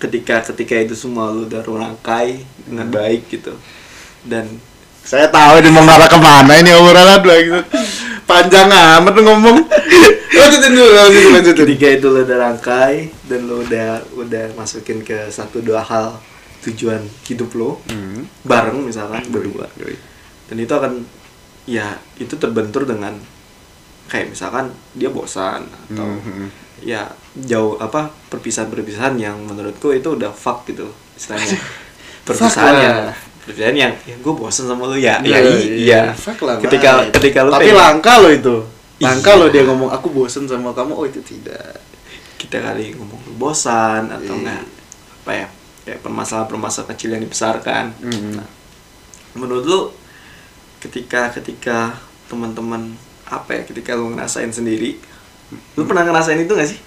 ketika 0.00 0.40
ketika 0.42 0.74
itu 0.80 0.96
semua 0.96 1.28
lu 1.28 1.44
udah 1.44 1.60
rangkai 1.60 2.40
dengan 2.64 2.88
Hmm. 2.88 2.96
baik 2.96 3.28
gitu 3.28 3.52
dan 4.24 4.48
Saya 5.00 5.26
tahu 5.26 5.60
ini 5.60 5.68
mau 5.68 5.80
ngarah 5.80 6.06
ke 6.06 6.18
mana 6.18 6.52
ini 6.56 6.70
obrolan 6.72 7.18
gitu. 7.42 7.56
Panjang 8.24 8.68
amat 8.68 9.16
ngomong. 9.16 9.58
lanjutin 10.38 10.72
dulu, 10.72 10.92
lanjutin, 10.92 11.30
lanjutin. 11.34 11.64
ketika 11.66 11.88
itu 11.90 12.06
lu 12.06 12.20
udah 12.22 12.38
rangkai 12.38 12.94
dan 13.24 13.40
lu 13.44 13.64
udah 13.64 13.88
udah 14.14 14.44
masukin 14.54 15.00
ke 15.00 15.26
satu 15.28 15.60
dua 15.60 15.80
hal 15.80 16.20
tujuan 16.60 17.00
hidup 17.24 17.48
lo 17.54 17.80
Hmm. 17.88 18.28
bareng 18.44 18.84
misalkan 18.84 19.24
berdua 19.28 19.72
Yoi. 19.76 19.96
dan 20.46 20.56
itu 20.58 20.70
akan 20.70 20.92
ya 21.64 21.86
itu 22.16 22.36
terbentur 22.36 22.84
dengan 22.84 23.16
kayak 24.06 24.30
misalkan 24.30 24.68
dia 24.92 25.08
bosan 25.08 25.64
atau 25.64 26.06
Hmm, 26.06 26.20
hmm. 26.20 26.48
Ya 26.80 27.06
jauh 27.34 27.76
apa 27.76 28.08
perpisahan-perpisahan 28.28 29.14
yang 29.14 29.36
menurutku 29.40 29.90
itu 29.90 30.08
udah 30.10 30.30
fuck 30.30 30.64
gitu 30.64 30.88
istilahnya 31.14 31.60
perpisahan 32.22 32.74
yang 32.76 32.96
perpisahan 33.40 33.76
yang 33.78 33.92
ya 34.02 34.16
gue 34.16 34.32
bosan 34.32 34.64
sama 34.64 34.84
lu 34.84 34.96
ya 34.96 35.20
ya 35.20 35.36
Iya, 35.36 35.38
iya, 35.40 35.74
iya. 35.76 36.02
Fuck 36.12 36.40
lah, 36.42 36.56
ketika 36.58 37.04
mate. 37.04 37.12
ketika 37.14 37.38
lu 37.42 37.50
Tapi 37.50 37.64
pengen- 37.66 37.78
langka 37.78 38.12
lo 38.16 38.28
itu. 38.28 38.56
Langka 38.98 39.30
Iya. 39.32 39.40
lo 39.40 39.46
dia 39.48 39.62
ngomong 39.64 39.90
aku 39.90 40.08
bosen 40.10 40.44
sama 40.44 40.70
kamu. 40.70 40.92
Oh, 40.92 41.04
itu 41.04 41.20
tidak. 41.20 41.80
kita 42.36 42.56
kali 42.56 42.96
ngomong 42.96 43.20
lu 43.22 43.34
bosan 43.36 44.08
atau 44.08 44.32
Iya. 44.32 44.40
enggak 44.40 44.62
apa 45.20 45.32
ya 45.34 45.46
kayak 45.82 46.00
permasalahan-permasalahan 46.00 46.88
kecil 46.92 47.08
yang 47.12 47.20
dibesarkan 47.20 47.84
Hmm. 48.00 48.32
Nah, 48.36 48.48
menurut 49.34 49.64
lu 49.64 49.80
ketika 50.78 51.28
ketika 51.30 52.00
teman-teman 52.26 52.96
apa 53.26 53.50
ya 53.52 53.62
ketika 53.62 53.92
lu 53.92 54.10
ngerasain 54.10 54.48
sendiri 54.48 54.96
lu 55.50 55.82
pernah 55.84 56.04
ngerasain 56.04 56.38
itu 56.38 56.52
gak 56.52 56.68
sih 56.68 56.80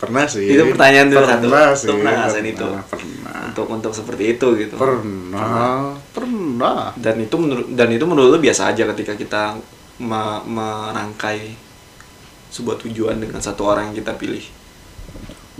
Pernah 0.00 0.24
sih. 0.24 0.48
Itu 0.48 0.64
pertanyaan 0.72 1.12
dulu 1.12 1.20
satu. 1.20 1.44
Pernah 1.44 1.66
Lu 1.68 1.76
sih. 1.76 1.88
pernah 1.92 2.12
ngerasain 2.16 2.46
itu? 2.48 2.64
Pernah, 2.64 3.42
untuk 3.52 3.66
untuk 3.68 3.92
seperti 3.92 4.24
itu 4.32 4.46
gitu 4.56 4.74
Pernah. 4.74 5.92
Pernah. 6.08 6.96
dan 6.96 7.20
itu 7.20 7.36
menurut 7.36 7.68
dan 7.68 7.88
itu 7.92 8.04
menurut 8.08 8.32
lu 8.32 8.40
biasa 8.40 8.72
aja 8.72 8.88
ketika 8.96 9.12
kita 9.12 9.42
me- 10.00 10.44
merangkai 10.48 11.52
sebuah 12.48 12.80
tujuan 12.80 13.20
dengan 13.20 13.38
satu 13.38 13.68
orang 13.68 13.92
yang 13.92 14.00
kita 14.00 14.16
pilih 14.16 14.40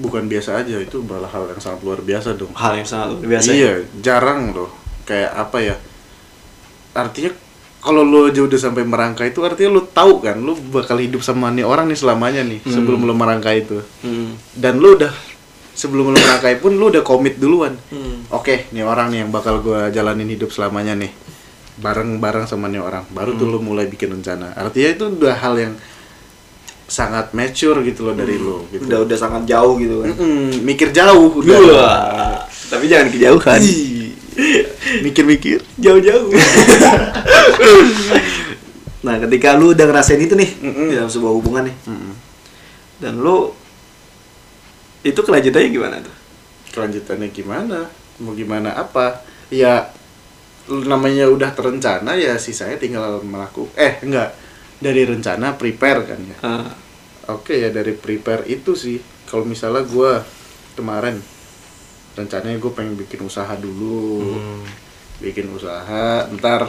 Bukan 0.01 0.25
biasa 0.25 0.65
aja 0.65 0.81
itu 0.81 1.05
malah 1.05 1.29
hal 1.29 1.45
yang 1.45 1.61
sangat 1.61 1.85
luar 1.85 2.01
biasa 2.01 2.33
dong. 2.33 2.49
hal 2.57 2.73
yang 2.73 2.89
sangat 2.89 3.13
luar 3.13 3.25
biasa 3.37 3.45
ya? 3.45 3.53
iya, 3.53 3.73
jarang 4.01 4.57
loh. 4.57 4.73
Kayak 5.05 5.37
apa 5.37 5.59
ya? 5.61 5.77
Artinya 6.91 7.37
kalau 7.81 8.05
lo 8.05 8.29
aja 8.29 8.45
udah 8.45 8.61
sampai 8.61 8.85
merangkai 8.85 9.33
itu 9.33 9.41
artinya 9.41 9.77
lo 9.77 9.83
tahu 9.85 10.21
kan 10.21 10.37
lo 10.37 10.53
bakal 10.53 10.97
hidup 10.97 11.21
sama 11.21 11.49
nih 11.49 11.65
orang 11.65 11.89
nih 11.89 11.97
selamanya 11.97 12.45
nih 12.45 12.61
Hmm. 12.61 12.73
sebelum 12.73 13.01
lo 13.03 13.13
merangkai 13.13 13.57
itu. 13.61 13.81
Hmm. 14.01 14.37
Dan 14.53 14.79
lo 14.79 14.95
udah 14.95 15.09
sebelum 15.73 16.13
lo 16.13 16.17
merangkai 16.17 16.61
pun 16.61 16.77
lo 16.77 16.89
udah 16.89 17.01
komit 17.01 17.37
duluan. 17.37 17.73
Hmm. 17.89 18.29
Oke, 18.31 18.69
nih 18.71 18.85
orang 18.85 19.09
nih 19.09 19.25
yang 19.25 19.31
bakal 19.31 19.61
gua 19.61 19.89
jalanin 19.89 20.29
hidup 20.29 20.53
selamanya 20.53 20.93
nih. 20.93 21.09
Bareng-bareng 21.77 22.45
sama 22.45 22.69
nih 22.69 22.79
orang. 22.79 23.09
Baru 23.09 23.33
tuh 23.35 23.49
lo 23.49 23.57
mulai 23.57 23.89
bikin 23.89 24.13
rencana. 24.13 24.53
Artinya 24.53 24.89
itu 24.93 25.05
udah 25.11 25.35
hal 25.35 25.57
yang 25.57 25.75
sangat 26.85 27.31
mature 27.31 27.81
gitu 27.81 28.03
loh 28.03 28.13
dari 28.13 28.35
lo 28.35 28.67
gitu. 28.69 28.83
udah 28.83 29.07
udah 29.07 29.15
sangat 29.15 29.47
jauh 29.47 29.79
gitu 29.79 30.03
kan 30.03 30.11
Mm-mm, 30.11 30.67
mikir 30.67 30.91
jauh 30.91 31.39
udah. 31.39 31.59
Wah, 31.71 32.37
tapi 32.67 32.91
jangan 32.91 33.15
kejauhan 33.15 33.63
Ih, 33.63 33.71
Mikir-mikir. 35.01 35.61
jauh-jauh 35.77 36.31
nah 39.01 39.17
ketika 39.17 39.57
lu 39.57 39.73
udah 39.73 39.87
ngerasain 39.89 40.21
itu 40.21 40.37
nih 40.37 40.51
Mm-mm. 40.61 40.93
dalam 40.93 41.09
sebuah 41.09 41.33
hubungan 41.33 41.65
nih 41.65 41.77
Mm-mm. 41.89 42.13
dan 43.01 43.17
lu 43.17 43.57
itu 45.01 45.17
kelanjutannya 45.17 45.71
gimana 45.71 45.97
tuh 46.01 46.17
Kelanjutannya 46.71 47.35
gimana? 47.35 47.91
Mau 48.23 48.31
gimana 48.31 48.71
apa? 48.79 49.27
Ya 49.51 49.91
namanya 50.71 51.27
udah 51.27 51.51
terencana 51.51 52.15
ya 52.15 52.39
sisanya 52.39 52.79
tinggal 52.79 53.19
melakukan 53.27 53.75
eh 53.75 53.99
enggak 54.07 54.31
dari 54.79 55.03
rencana 55.03 55.59
prepare 55.59 56.07
kan 56.07 56.21
ya. 56.23 56.37
Ah, 56.47 56.71
Oke 57.27 57.59
ya 57.59 57.75
dari 57.75 57.91
prepare 57.91 58.47
itu 58.47 58.79
sih 58.79 59.03
kalau 59.27 59.43
misalnya 59.43 59.83
gua 59.83 60.23
kemarin 60.79 61.19
rencananya 62.13 62.57
gue 62.57 62.73
pengen 62.73 62.95
bikin 62.95 63.21
usaha 63.21 63.53
dulu 63.53 64.35
hmm. 64.35 64.63
bikin 65.21 65.47
usaha 65.49 66.27
ntar 66.33 66.69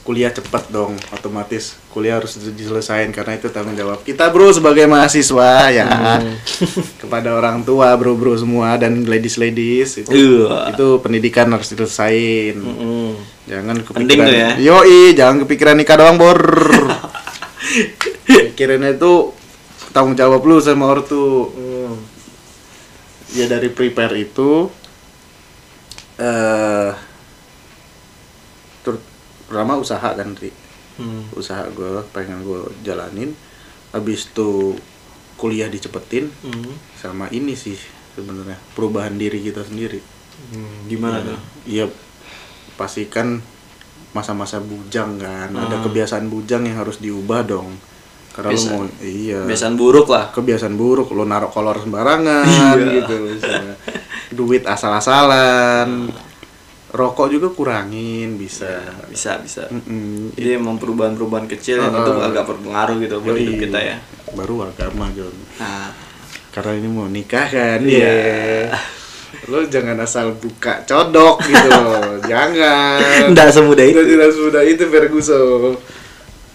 kuliah 0.00 0.30
cepet 0.30 0.70
dong 0.70 0.94
otomatis 1.10 1.74
kuliah 1.90 2.14
harus 2.14 2.38
diselesain 2.38 3.10
karena 3.10 3.34
itu 3.34 3.50
tanggung 3.50 3.74
jawab 3.74 4.00
kita 4.00 4.30
bro 4.30 4.48
sebagai 4.48 4.86
mahasiswa 4.86 5.66
ya 5.68 5.86
Hmm. 6.16 6.38
kepada 7.02 7.34
orang 7.34 7.60
tua 7.60 7.90
bro 7.92 8.14
bro 8.14 8.32
semua 8.34 8.78
dan 8.78 9.02
ladies 9.02 9.34
ladies 9.34 9.98
itu 9.98 10.06
Iya. 10.08 10.70
itu 10.70 10.86
pendidikan 11.00 11.50
harus 11.50 11.66
diselesain 11.66 12.54
Mm-mm. 12.54 13.18
jangan 13.44 13.82
kepikiran 13.82 14.26
ya. 14.26 14.50
yoi 14.56 15.10
jangan 15.12 15.42
kepikiran 15.42 15.74
nikah 15.74 15.96
doang 15.96 16.16
bor 16.16 16.38
pikirannya 18.26 18.94
itu 18.94 19.34
tanggung 19.90 20.14
jawab 20.14 20.40
lu 20.40 20.56
sama 20.58 20.86
ortu 20.88 21.50
Hmm. 21.50 21.75
Ya 23.36 23.46
dari 23.46 23.68
prepare 23.68 24.16
itu 24.16 24.72
eh 26.16 26.90
ter- 28.82 29.04
pertama 29.46 29.76
usaha 29.76 30.08
kan 30.08 30.32
Ri. 30.34 30.50
Hmm. 30.96 31.28
usaha 31.30 31.60
gue 31.68 32.00
pengen 32.10 32.40
gue 32.40 32.56
jalanin 32.80 33.36
habis 33.92 34.24
itu 34.26 34.80
kuliah 35.36 35.68
dicepetin 35.68 36.32
Hmm. 36.40 36.72
sama 36.96 37.28
ini 37.28 37.52
sih 37.52 37.76
sebenarnya 38.12 38.56
perubahan 38.72 39.12
diri 39.14 39.38
kita 39.40 39.60
sendiri 39.62 40.00
Hmm. 40.36 40.84
Gimana 40.86 41.20
tuh? 41.22 41.36
Iya 41.64 41.88
pastikan 42.74 43.40
masa-masa 44.12 44.56
bujang 44.58 45.16
kan 45.16 45.48
ada 45.50 45.76
Hmm. 45.76 45.84
kebiasaan 45.84 46.28
bujang 46.28 46.64
yang 46.64 46.76
harus 46.78 46.96
diubah 46.96 47.40
dong 47.42 47.76
karena 48.36 48.48
lu 48.48 48.54
Kebiasaan- 48.54 48.76
mau 48.76 48.84
iya 49.00 49.38
Kebiasaan 49.42 49.74
buruk 49.74 50.06
lah. 50.06 50.24
kebiasaan 50.28 50.74
buruk 50.74 51.08
lo 51.10 51.24
naruh 51.24 51.48
kolor 51.48 51.76
sembarangan 51.78 52.44
Iya. 52.76 52.92
gitu 52.94 53.14
misalnya. 53.26 53.74
duit 54.28 54.62
asal-asalan 54.62 56.12
rokok 56.88 57.28
juga 57.28 57.48
kurangin 57.50 58.36
bisa 58.36 58.80
Bisa, 59.06 59.36
bisa. 59.38 59.68
Mm-mm. 59.68 60.32
Jadi 60.32 60.48
emang 60.54 60.76
perubahan-perubahan 60.76 61.44
kecil 61.46 61.76
yang 61.78 61.90
Uh, 61.90 62.00
itu 62.02 62.12
uh. 62.14 62.26
agak 62.26 62.44
berpengaruh 62.46 62.96
gitu 62.98 63.14
buat 63.18 63.34
hidup 63.34 63.56
kita 63.58 63.78
ya. 63.78 63.96
baru 64.30 64.66
agama 64.66 65.08
John 65.10 65.32
Nah, 65.56 65.90
karena 66.50 66.72
ini 66.74 66.88
mau 66.88 67.06
nikah 67.06 67.46
kan 67.46 67.80
Iya. 67.80 68.12
ya 68.68 68.76
lo 69.46 69.60
jangan 69.64 69.98
asal 69.98 70.32
buka 70.34 70.82
codok 70.82 71.44
gitu 71.44 71.68
loh 71.68 72.16
jangan 72.30 73.30
Nggak 73.30 73.48
semudah 73.50 73.84
itu. 73.84 74.00
Tidak 74.02 74.28
semudah 74.30 74.62
itu 74.62 74.84
Ferguson 74.86 75.76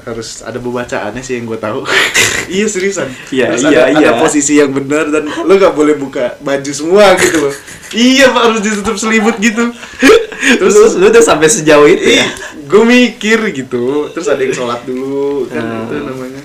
harus 0.03 0.41
ada 0.41 0.57
pembacaannya 0.57 1.21
sih 1.21 1.37
yang 1.37 1.45
gue 1.45 1.59
tahu 1.59 1.85
iya 2.55 2.65
seriusan 2.67 3.09
Iya, 3.29 3.45
harus 3.51 3.63
iya, 3.65 3.69
ada, 3.69 3.81
iya. 3.93 4.09
ada 4.11 4.11
posisi 4.17 4.57
yang 4.57 4.71
benar 4.71 5.09
dan 5.09 5.27
lo 5.27 5.53
nggak 5.53 5.73
boleh 5.73 5.95
buka 5.95 6.35
baju 6.39 6.71
semua 6.71 7.15
gitu 7.17 7.37
loh 7.47 7.53
iya 7.91 8.29
pak 8.29 8.41
harus 8.49 8.61
ditutup 8.61 8.95
selimut 8.97 9.35
gitu 9.37 9.71
terus 10.59 10.73
terus 10.73 10.93
lu, 10.97 11.05
lu 11.05 11.05
udah 11.11 11.23
sampai 11.23 11.47
sejauh 11.47 11.85
itu 11.85 12.17
ya? 12.17 12.25
gue 12.65 12.83
mikir 12.83 13.39
gitu 13.51 14.09
terus 14.09 14.25
ada 14.25 14.41
yang 14.41 14.55
sholat 14.55 14.81
dulu 14.83 15.45
kan 15.47 15.59
Hmm. 15.61 15.85
itu 15.85 15.95
namanya 16.01 16.41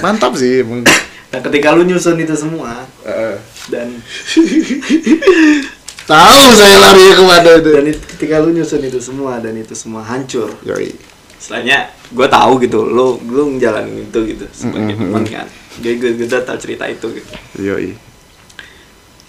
mantap 0.00 0.32
sih 0.36 0.60
emang 0.60 0.84
Nah, 1.34 1.42
ketika 1.42 1.74
lu 1.74 1.82
nyusun 1.82 2.14
itu 2.14 2.30
semua 2.38 2.86
Heeh. 3.02 3.34
dan 3.66 3.90
tahu 6.04 6.40
saya 6.54 6.76
lari 6.78 7.10
ke 7.10 7.24
mana 7.24 7.50
itu 7.58 7.70
dan 7.74 7.84
itu, 7.90 8.00
ketika 8.14 8.34
lu 8.38 8.52
nyusun 8.52 8.82
itu 8.84 9.00
semua 9.00 9.40
dan 9.40 9.56
itu 9.56 9.74
semua 9.74 10.06
hancur 10.06 10.52
Yoi. 10.62 10.94
Setelahnya 11.44 11.78
gue 12.08 12.24
tahu 12.26 12.56
gitu, 12.58 12.80
lu 12.82 13.20
lu 13.22 13.52
ngejalanin 13.52 14.08
itu 14.08 14.18
gitu 14.24 14.48
sebagai 14.48 14.96
Mhm. 14.96 15.00
teman 15.04 15.24
kan. 15.28 15.46
Jadi 15.76 15.94
gue 15.94 16.10
gue 16.16 16.26
tahu 16.26 16.56
cerita 16.56 16.88
itu 16.88 17.06
gitu. 17.12 17.30
Yoi. 17.60 17.92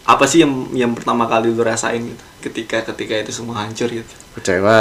Apa 0.05 0.23
sih 0.23 0.39
yang 0.39 0.69
yang 0.71 0.93
pertama 0.93 1.25
kali 1.25 1.49
lu 1.49 1.59
rasain 1.59 1.99
gitu 1.99 2.23
ketika 2.41 2.85
ketika 2.85 3.17
itu 3.19 3.33
semua 3.33 3.59
hancur 3.59 3.89
gitu? 3.89 4.13
kecewa 4.37 4.77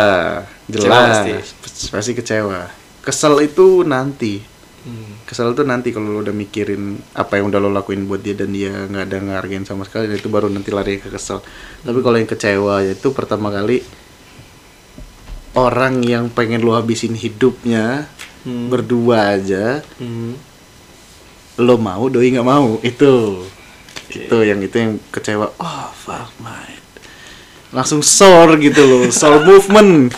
Kecewa 0.68 0.85
jelas 0.85 1.09
pasti. 1.64 1.88
pasti. 1.88 2.12
kecewa 2.12 2.61
kesel 3.01 3.40
itu 3.40 3.83
nanti 3.83 4.44
Hmm. 4.85 5.16
kesel 5.25 5.57
itu 5.57 5.64
nanti 5.64 5.88
kalau 5.88 6.12
lo 6.12 6.20
udah 6.20 6.37
mikirin 6.37 6.83
apa 7.16 7.40
yang 7.40 7.49
udah 7.49 7.57
lo 7.57 7.73
lakuin 7.73 8.05
buat 8.05 8.20
dia 8.20 8.37
dan 8.37 8.53
dia 8.53 8.68
nggak 8.68 9.05
ada 9.09 9.16
ngehargain 9.16 9.64
sama 9.64 9.88
sekali 9.88 10.12
itu 10.12 10.29
baru 10.29 10.53
nanti 10.53 10.68
lari 10.68 11.01
ke 11.01 11.09
kesel 11.09 11.40
tapi 11.81 11.99
kalau 11.99 12.20
yang 12.20 12.29
kecewa 12.29 12.85
yaitu 12.85 13.09
pertama 13.09 13.49
kali 13.49 13.81
orang 15.55 16.03
yang 16.03 16.29
pengen 16.29 16.62
lo 16.62 16.75
habisin 16.75 17.14
hidupnya 17.14 18.11
Hmm. 18.45 18.69
berdua 18.69 19.40
aja 19.40 19.81
Hmm. 19.97 20.37
lo 21.57 21.81
mau 21.81 22.12
doi 22.12 22.29
nggak 22.29 22.45
mau 22.45 22.77
itu 22.85 23.40
Itu 24.05 24.45
yang 24.45 24.61
itu 24.61 24.77
yang 24.77 25.01
kecewa. 25.09 25.49
Oh, 25.57 25.88
fuck 25.90 26.29
my. 26.38 26.71
Langsung 27.73 28.05
sore 28.05 28.61
gitu 28.61 28.85
loh, 28.85 29.09
sore 29.11 29.43
movement. 29.43 30.12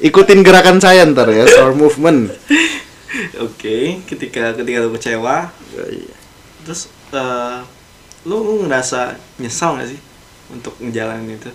Ikutin 0.00 0.40
gerakan 0.42 0.80
saya 0.80 1.04
ntar 1.04 1.28
ya, 1.30 1.44
sore 1.44 1.76
movement. 1.76 2.32
Oke, 3.44 4.02
ketika 4.08 4.56
ketika 4.56 4.82
lu 4.82 4.90
kecewa, 4.96 5.52
terus 6.64 6.88
eh, 7.12 7.58
lu, 8.24 8.36
lu 8.40 8.52
ngerasa 8.66 9.14
nyesal 9.38 9.78
gak 9.78 9.94
sih 9.94 10.00
untuk 10.50 10.74
ngejalanin 10.82 11.36
itu 11.38 11.52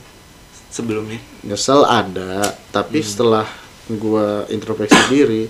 sebelumnya? 0.71 1.19
Nyesel 1.43 1.83
ada, 1.83 2.55
tapi 2.71 3.03
setelah 3.03 3.43
gua 3.91 4.47
introspeksi 4.47 5.01
diri, 5.11 5.43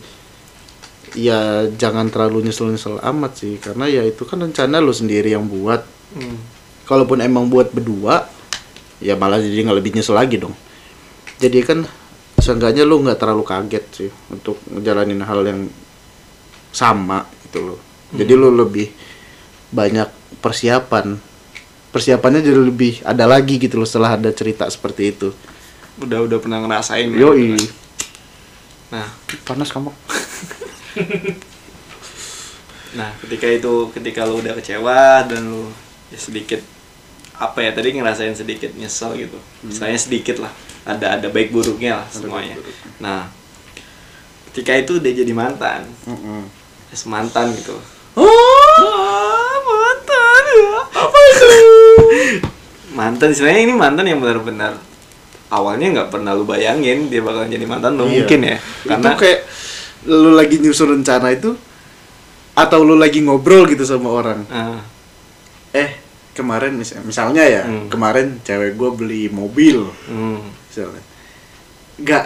ya 1.14 1.70
jangan 1.70 2.10
terlalu 2.10 2.50
nyesel-nyesel 2.50 2.98
amat 3.00 3.32
sih, 3.46 3.62
karena 3.62 3.86
ya 3.86 4.02
itu 4.02 4.26
kan 4.26 4.42
rencana 4.42 4.82
lu 4.82 4.92
sendiri 4.92 5.32
yang 5.32 5.46
buat. 5.46 5.86
Hmm. 6.18 6.42
Kalaupun 6.90 7.22
emang 7.24 7.48
buat 7.48 7.72
berdua, 7.72 8.28
ya 9.00 9.16
malah 9.16 9.40
jadi 9.40 9.64
nggak 9.64 9.78
lebih 9.78 9.92
nyesel 9.96 10.18
lagi 10.18 10.42
dong. 10.42 10.58
Jadi 11.40 11.58
kan 11.64 11.86
seenggaknya 12.42 12.84
lu 12.84 13.00
nggak 13.06 13.22
terlalu 13.22 13.46
kaget 13.46 13.86
sih 13.94 14.10
untuk 14.34 14.58
ngejalanin 14.66 15.22
hal 15.22 15.46
yang 15.46 15.70
sama 16.74 17.30
gitu 17.48 17.74
loh. 17.74 17.80
Jadi 18.12 18.34
lu 18.36 18.52
lebih 18.52 18.92
banyak 19.72 20.10
persiapan. 20.44 21.31
Persiapannya 21.92 22.40
jadi 22.40 22.56
lebih 22.56 23.04
ada 23.04 23.28
lagi 23.28 23.60
gitu 23.60 23.76
loh 23.76 23.88
setelah 23.88 24.16
ada 24.16 24.32
cerita 24.32 24.64
seperti 24.68 25.12
itu. 25.12 25.36
Udah 26.00 26.24
udah 26.24 26.38
pernah 26.40 26.64
ngerasain. 26.64 27.12
ya? 27.12 27.28
Yoi. 27.28 27.60
Nah, 28.92 29.08
Panas 29.44 29.70
kamu. 29.70 29.92
nah 32.92 33.08
ketika 33.24 33.48
itu 33.48 33.88
ketika 33.96 34.28
lu 34.28 34.44
udah 34.44 34.52
kecewa 34.60 35.24
dan 35.24 35.48
lu 35.48 35.72
ya 36.12 36.20
sedikit 36.20 36.60
apa 37.40 37.64
ya 37.64 37.72
tadi 37.72 37.96
ngerasain 37.96 38.36
sedikit 38.36 38.72
nyesel 38.76 39.16
gitu. 39.18 39.40
Misalnya 39.64 39.98
sedikit 39.98 40.44
lah. 40.44 40.52
Ada 40.84 41.18
ada 41.18 41.28
baik 41.32 41.52
buruknya 41.52 42.04
lah 42.04 42.08
semuanya. 42.12 42.54
baik 42.54 42.68
buruk. 42.68 42.76
Nah, 43.00 43.22
ketika 44.52 44.76
itu 44.76 45.00
udah 45.00 45.12
jadi 45.12 45.34
mantan, 45.34 45.88
es 46.92 47.04
mantan 47.06 47.50
gitu. 47.56 47.80
Oh, 48.14 48.28
Ah, 48.84 49.56
mantan 49.64 50.44
ya. 50.52 50.76
Apa 50.92 51.18
itu? 51.32 51.48
Mantan 53.02 53.34
istilahnya 53.34 53.62
ini 53.64 53.74
mantan 53.74 54.06
yang 54.06 54.22
benar-benar 54.22 54.78
awalnya 55.50 55.90
nggak 55.92 56.10
pernah 56.10 56.32
lu 56.32 56.46
bayangin 56.46 57.10
dia 57.10 57.20
bakal 57.20 57.44
jadi 57.44 57.66
mantan 57.66 57.98
lu 57.98 58.06
Iya. 58.06 58.24
mungkin 58.24 58.40
ya. 58.46 58.58
Karena 58.86 59.02
itu 59.04 59.18
kayak 59.18 59.40
lu 60.04 60.30
lagi 60.32 60.56
nyusun 60.58 60.90
rencana 60.94 61.28
itu 61.30 61.58
atau 62.54 62.80
lu 62.82 62.96
lagi 62.96 63.20
ngobrol 63.20 63.66
gitu 63.66 63.82
sama 63.82 64.10
orang. 64.12 64.46
Ah, 64.48 64.80
Eh, 65.72 65.98
kemarin 66.32 66.76
mis- 66.76 66.94
misalnya 67.02 67.42
ya, 67.42 67.64
Hmm. 67.64 67.88
kemarin 67.88 68.38
cewek 68.40 68.76
gue 68.76 68.90
beli 68.94 69.22
mobil 69.28 69.82
hmm, 70.06 70.40
misalnya. 70.68 71.04
Gak 71.98 72.26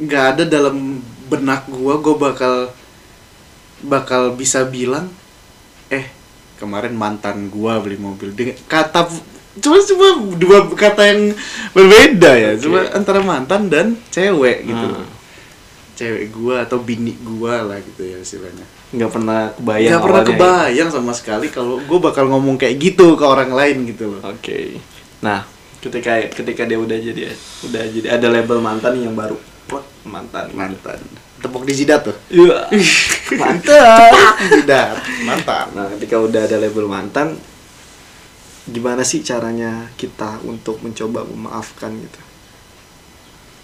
gak 0.00 0.24
ada 0.32 0.44
dalam 0.44 0.98
benak 1.24 1.66
gua 1.66 1.98
gue 1.98 2.14
bakal 2.14 2.70
bakal 3.80 4.32
bisa 4.32 4.64
bilang 4.64 5.10
eh 5.86 6.06
kemarin 6.56 6.92
mantan 6.92 7.46
gua 7.48 7.78
beli 7.78 7.94
mobil 7.96 8.30
dengan 8.30 8.56
kata 8.64 9.06
cuma 9.56 9.78
cuma 9.78 10.06
dua 10.34 10.58
kata 10.68 11.02
yang 11.04 11.20
berbeda 11.70 12.30
ya 12.32 12.50
Oke. 12.52 12.60
cuma 12.60 12.78
antara 12.90 13.20
mantan 13.20 13.66
dan 13.66 13.94
cewek 14.08 14.64
gitu 14.64 14.86
Hmm. 14.88 15.06
cewek 15.94 16.24
gua 16.30 16.62
atau 16.62 16.78
bini 16.78 17.14
gua 17.16 17.62
lah 17.62 17.78
gitu 17.78 18.02
ya 18.04 18.18
istilahnya 18.18 18.66
nggak 18.90 19.10
pernah 19.10 19.40
kebayang 19.52 19.90
nggak 19.90 20.02
pernah 20.02 20.20
ya. 20.20 20.28
kebayang 20.28 20.88
sama 20.88 21.12
sekali 21.12 21.46
kalau 21.48 21.78
gue 21.78 21.98
bakal 22.00 22.26
ngomong 22.26 22.54
kayak 22.54 22.78
gitu 22.78 23.14
ke 23.14 23.22
orang 23.22 23.50
lain 23.50 23.86
gitu 23.86 24.06
loh 24.08 24.22
Oke. 24.24 24.78
Nah, 25.18 25.42
ketika 25.78 26.14
ketika 26.30 26.62
dia 26.62 26.76
udah 26.76 26.94
jadi 26.94 27.30
udah 27.64 27.82
jadi 27.90 28.06
ada 28.08 28.26
label 28.28 28.58
mantan 28.58 28.94
yang 28.96 29.14
baru. 29.14 29.34
Plek, 29.64 29.82
mantan. 30.04 30.46
mantan 30.52 30.98
tepuk 31.36 31.62
di 31.62 31.74
jidat 31.74 32.00
tuh 32.02 32.16
Iya. 32.28 32.68
mantan. 33.42 34.10
jidat 34.52 34.96
mantan 35.22 35.66
Nah, 35.72 35.86
ketika 35.92 36.16
udah 36.16 36.40
ada 36.42 36.56
label 36.56 36.86
mantan, 36.86 37.34
gimana 38.64 39.02
sih 39.02 39.20
caranya 39.20 39.92
kita 39.94 40.40
untuk 40.42 40.80
mencoba 40.80 41.24
memaafkan 41.24 41.92
gitu? 41.94 42.20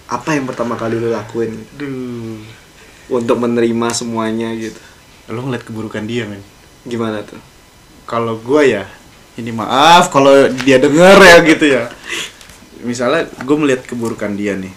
Apa 0.07 0.35
yang 0.35 0.45
pertama 0.45 0.75
kali 0.75 0.97
lu 0.97 1.09
lakuin 1.09 1.55
gitu? 1.55 1.73
Duh. 1.79 2.41
untuk 3.11 3.37
menerima 3.39 3.89
semuanya 3.91 4.55
gitu? 4.55 4.79
lo 5.31 5.43
ngeliat 5.43 5.63
keburukan 5.63 6.03
dia 6.05 6.27
men 6.27 6.43
Gimana 6.83 7.23
tuh? 7.23 7.39
kalau 8.03 8.35
gue 8.37 8.63
ya 8.69 8.83
ini 9.35 9.51
maaf 9.51 10.11
kalau 10.11 10.31
dia 10.51 10.79
denger 10.79 11.19
ya 11.19 11.37
gitu 11.45 11.65
ya 11.71 11.83
misalnya 12.83 13.31
gue 13.39 13.57
melihat 13.57 13.83
keburukan 13.85 14.35
dia 14.35 14.55
nih 14.55 14.75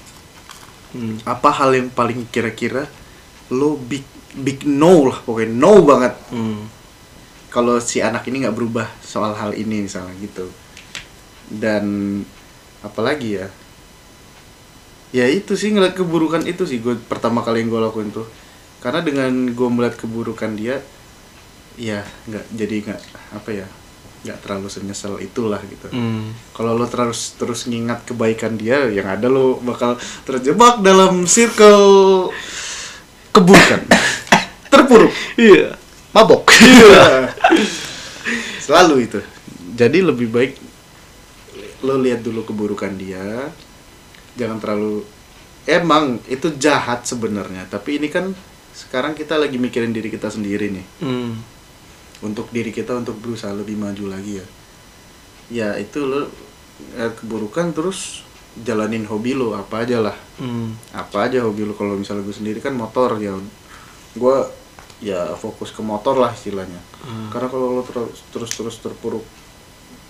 Hmm. 0.94 1.18
apa 1.26 1.50
hal 1.50 1.74
yang 1.74 1.90
paling 1.90 2.22
kira-kira 2.30 2.86
lo 3.50 3.74
big 3.74 4.06
big 4.38 4.62
no 4.62 5.10
lah 5.10 5.26
pokoknya 5.26 5.50
no 5.50 5.82
banget 5.82 6.14
Hmm. 6.30 6.70
Kalau 7.54 7.78
si 7.78 8.02
anak 8.02 8.26
ini 8.26 8.42
nggak 8.42 8.58
berubah 8.58 8.90
soal 9.06 9.38
hal 9.38 9.54
ini 9.54 9.86
misalnya 9.86 10.18
gitu. 10.18 10.50
Dan 11.46 11.86
apalagi 12.82 13.38
ya? 13.38 13.48
Ya 15.14 15.30
itu 15.30 15.54
sih 15.54 15.70
ngeliat 15.70 15.94
keburukan 15.94 16.42
itu 16.50 16.66
sih 16.66 16.82
gue 16.82 16.98
pertama 17.06 17.46
kali 17.46 17.62
yang 17.62 17.70
gue 17.70 17.82
lakuin 17.86 18.10
tuh. 18.10 18.26
Karena 18.82 19.06
dengan 19.06 19.30
gue 19.54 19.70
melihat 19.70 20.02
keburukan 20.02 20.58
dia 20.58 20.82
ya 21.78 22.02
nggak 22.26 22.46
jadi 22.54 22.76
nggak 22.90 23.02
apa 23.34 23.50
ya 23.54 23.68
nggak 24.24 24.40
terlalu 24.42 24.68
senyesal 24.74 25.22
itulah 25.22 25.62
gitu. 25.68 25.94
Hmm. 25.94 26.34
kalau 26.58 26.74
lo 26.74 26.90
terus 26.90 27.38
terus 27.38 27.70
ngingat 27.70 28.08
kebaikan 28.08 28.58
dia 28.58 28.90
yang 28.90 29.06
ada 29.06 29.30
lo 29.30 29.62
bakal 29.62 29.94
terjebak 30.26 30.82
dalam 30.82 31.30
circle 31.30 32.34
keburukan. 33.30 33.86
Terpuruk. 34.74 35.14
Iya. 35.38 35.83
Mabok. 36.14 36.48
Selalu 38.66 38.96
itu. 39.10 39.20
Jadi 39.74 40.00
lebih 40.06 40.30
baik 40.30 40.54
lo 41.84 42.00
lihat 42.00 42.24
dulu 42.24 42.48
keburukan 42.48 42.96
dia. 42.96 43.52
Jangan 44.40 44.58
terlalu 44.64 45.04
emang 45.68 46.22
itu 46.30 46.54
jahat 46.56 47.04
sebenarnya. 47.04 47.68
Tapi 47.68 48.00
ini 48.00 48.08
kan 48.08 48.32
sekarang 48.74 49.14
kita 49.14 49.38
lagi 49.38 49.60
mikirin 49.60 49.92
diri 49.92 50.08
kita 50.10 50.32
sendiri 50.32 50.72
nih. 50.72 50.88
Hmm. 51.04 51.34
untuk 52.24 52.48
diri 52.56 52.72
kita 52.72 52.96
untuk 52.96 53.20
berusaha 53.20 53.52
lebih 53.52 53.76
maju 53.76 54.16
lagi 54.16 54.40
ya. 54.40 54.48
Ya 55.52 55.70
itu 55.76 56.08
lo 56.08 56.32
lihat 56.96 57.20
keburukan 57.20 57.76
terus 57.76 58.24
jalanin 58.64 59.04
hobi 59.04 59.36
lo. 59.36 59.52
Apa 59.60 59.84
aja 59.84 60.00
lah. 60.00 60.16
Hmm. 60.40 60.72
apa 60.96 61.28
aja 61.28 61.44
hobi 61.44 61.68
lo. 61.68 61.76
Kalau 61.76 62.00
misalnya 62.00 62.24
gue 62.24 62.32
sendiri 62.32 62.64
kan 62.64 62.80
motor 62.80 63.20
ya. 63.20 63.36
Gue 64.16 64.38
ya 65.04 65.36
fokus 65.36 65.70
ke 65.70 65.82
motor 65.82 66.16
lah 66.16 66.32
istilahnya 66.32 66.80
Hmm. 67.04 67.28
karena 67.28 67.48
kalau 67.48 67.68
lo 67.74 67.84
terus 67.84 68.24
terus 68.30 68.48
terus 68.50 68.76
terpuruk 68.80 69.28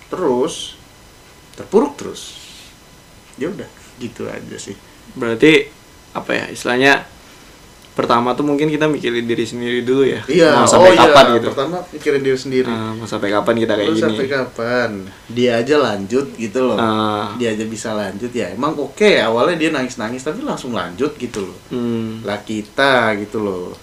terus 0.06 0.78
terpuruk 1.52 1.94
terus 1.94 2.38
ya 3.34 3.48
udah 3.48 3.66
gitu 3.96 4.24
aja 4.24 4.56
sih 4.56 4.78
Berarti 5.12 5.66
apa 6.12 6.30
ya 6.32 6.44
istilahnya 6.48 7.02
pertama 7.92 8.30
tuh 8.32 8.42
mungkin 8.42 8.66
kita 8.66 8.86
mikirin 8.86 9.22
diri 9.22 9.42
sendiri 9.42 9.82
dulu 9.82 10.02
ya. 10.02 10.18
iya 10.26 10.50
Mau 10.52 10.66
sampai 10.66 10.90
oh 10.90 10.98
kapan 11.00 11.24
iya 11.24 11.34
gitu. 11.36 11.46
pertama 11.48 11.76
pikirin 11.84 12.22
diri 12.22 12.34
sendiri 12.36 12.66
Ah, 12.66 12.90
mau 12.90 13.06
sampai 13.06 13.30
kapan 13.30 13.54
kita 13.56 13.72
kayak 13.72 13.86
Lo 13.86 13.92
gini? 13.92 14.02
sampai 14.04 14.26
kapan 14.28 14.90
dia 15.28 15.52
aja 15.56 15.74
lanjut 15.80 16.26
gitu 16.34 16.58
loh 16.64 16.74
Ah. 16.76 17.30
dia 17.34 17.50
aja 17.50 17.64
bisa 17.64 17.90
lanjut 17.92 18.30
ya 18.30 18.50
emang 18.50 18.74
oke 18.76 19.10
awalnya 19.20 19.56
dia 19.56 19.70
nangis 19.70 19.94
nangis 19.94 20.22
tapi 20.22 20.42
langsung 20.42 20.70
lanjut 20.70 21.14
gitu 21.14 21.42
loh 21.44 21.58
Hmm. 21.70 22.18
lah 22.22 22.38
kita 22.40 23.14
gitu 23.16 23.38
loh 23.40 23.74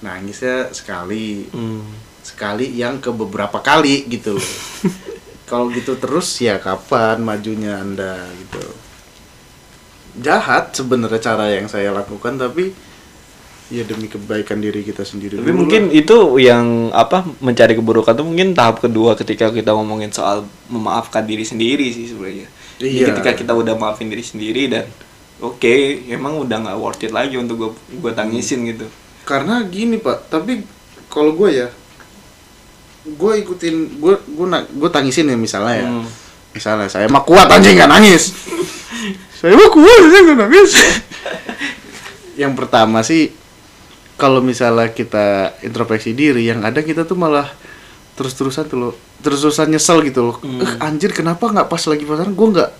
nangisnya 0.00 0.70
sekali 0.70 1.48
Hmm. 1.50 1.82
sekali 2.20 2.70
yang 2.72 2.98
ke 2.98 3.10
beberapa 3.10 3.58
kali 3.58 4.04
gitu 4.06 4.36
loh 4.36 4.48
kalau 5.50 5.68
gitu 5.68 5.96
terus 5.96 6.28
ya 6.38 6.58
kapan 6.58 7.18
majunya 7.18 7.78
anda 7.78 8.14
gitu 8.36 8.62
jahat 10.18 10.74
sebenarnya 10.74 11.20
cara 11.20 11.46
yang 11.48 11.66
saya 11.66 11.90
lakukan 11.90 12.36
tapi 12.36 12.74
ya 13.68 13.84
demi 13.84 14.08
kebaikan 14.08 14.58
diri 14.58 14.80
kita 14.80 15.04
sendiri 15.04 15.36
Tapi 15.36 15.52
mungkin 15.52 15.92
lah. 15.92 15.94
itu 15.94 16.16
yang 16.38 16.88
apa 16.90 17.20
mencari 17.38 17.76
keburukan 17.76 18.16
tuh 18.16 18.24
mungkin 18.24 18.56
tahap 18.56 18.80
kedua 18.80 19.12
ketika 19.12 19.52
kita 19.52 19.76
ngomongin 19.76 20.08
soal 20.08 20.42
memaafkan 20.66 21.22
diri 21.22 21.44
sendiri 21.44 21.84
sih 21.88 22.08
sebenarnya. 22.08 22.48
Jadi 22.80 22.88
Iya. 22.88 23.06
ketika 23.12 23.30
kita 23.36 23.52
udah 23.52 23.76
maafin 23.76 24.08
diri 24.08 24.24
sendiri 24.24 24.72
dan 24.72 24.88
oke, 25.38 25.68
emang 26.08 26.40
udah 26.40 26.56
nggak 26.64 26.78
worth 26.80 27.02
it 27.02 27.12
lagi 27.12 27.36
untuk 27.36 27.60
gue 27.60 27.70
gue 27.94 28.12
tangisin 28.16 28.64
gitu. 28.64 28.88
Karena 29.28 29.60
gini 29.68 30.00
pak 30.00 30.32
tapi 30.32 30.64
kalau 31.12 31.36
gue 31.36 31.52
ya 31.52 31.68
gue 33.04 33.32
ikutin 33.44 34.00
gue 34.00 34.14
gue 34.24 34.46
gue 34.72 34.90
tangisin 34.92 35.28
ya 35.28 35.36
misalnya 35.36 35.74
ya. 35.84 35.86
Hmm. 35.88 36.08
misalnya 36.56 36.88
saya 36.88 37.06
mah 37.12 37.22
kuat 37.28 37.48
anjing 37.52 37.76
nggak 37.76 37.92
nangis. 37.92 38.32
Saya 39.38 39.54
mah 39.54 39.70
kuat 39.70 39.98
anjing 40.02 40.24
nggak 40.26 40.40
nangis. 40.42 40.70
Yang 42.34 42.52
pertama 42.58 43.06
sih 43.06 43.30
kalau 44.18 44.42
misalnya 44.42 44.90
kita 44.90 45.54
introspeksi 45.62 46.10
diri 46.10 46.50
yang 46.50 46.66
ada 46.66 46.82
kita 46.82 47.06
tuh 47.06 47.14
malah 47.14 47.46
terus-terusan 48.18 48.66
tuh 48.66 48.78
lo 48.80 48.90
terus-terusan 49.22 49.70
nyesel 49.70 50.02
gitu 50.02 50.32
loh. 50.32 50.36
Hmm. 50.42 50.58
eh 50.58 50.72
anjir 50.82 51.14
kenapa 51.14 51.46
nggak 51.46 51.70
pas 51.70 51.82
lagi 51.86 52.02
pacaran? 52.02 52.34
Gue 52.34 52.48
nggak 52.50 52.70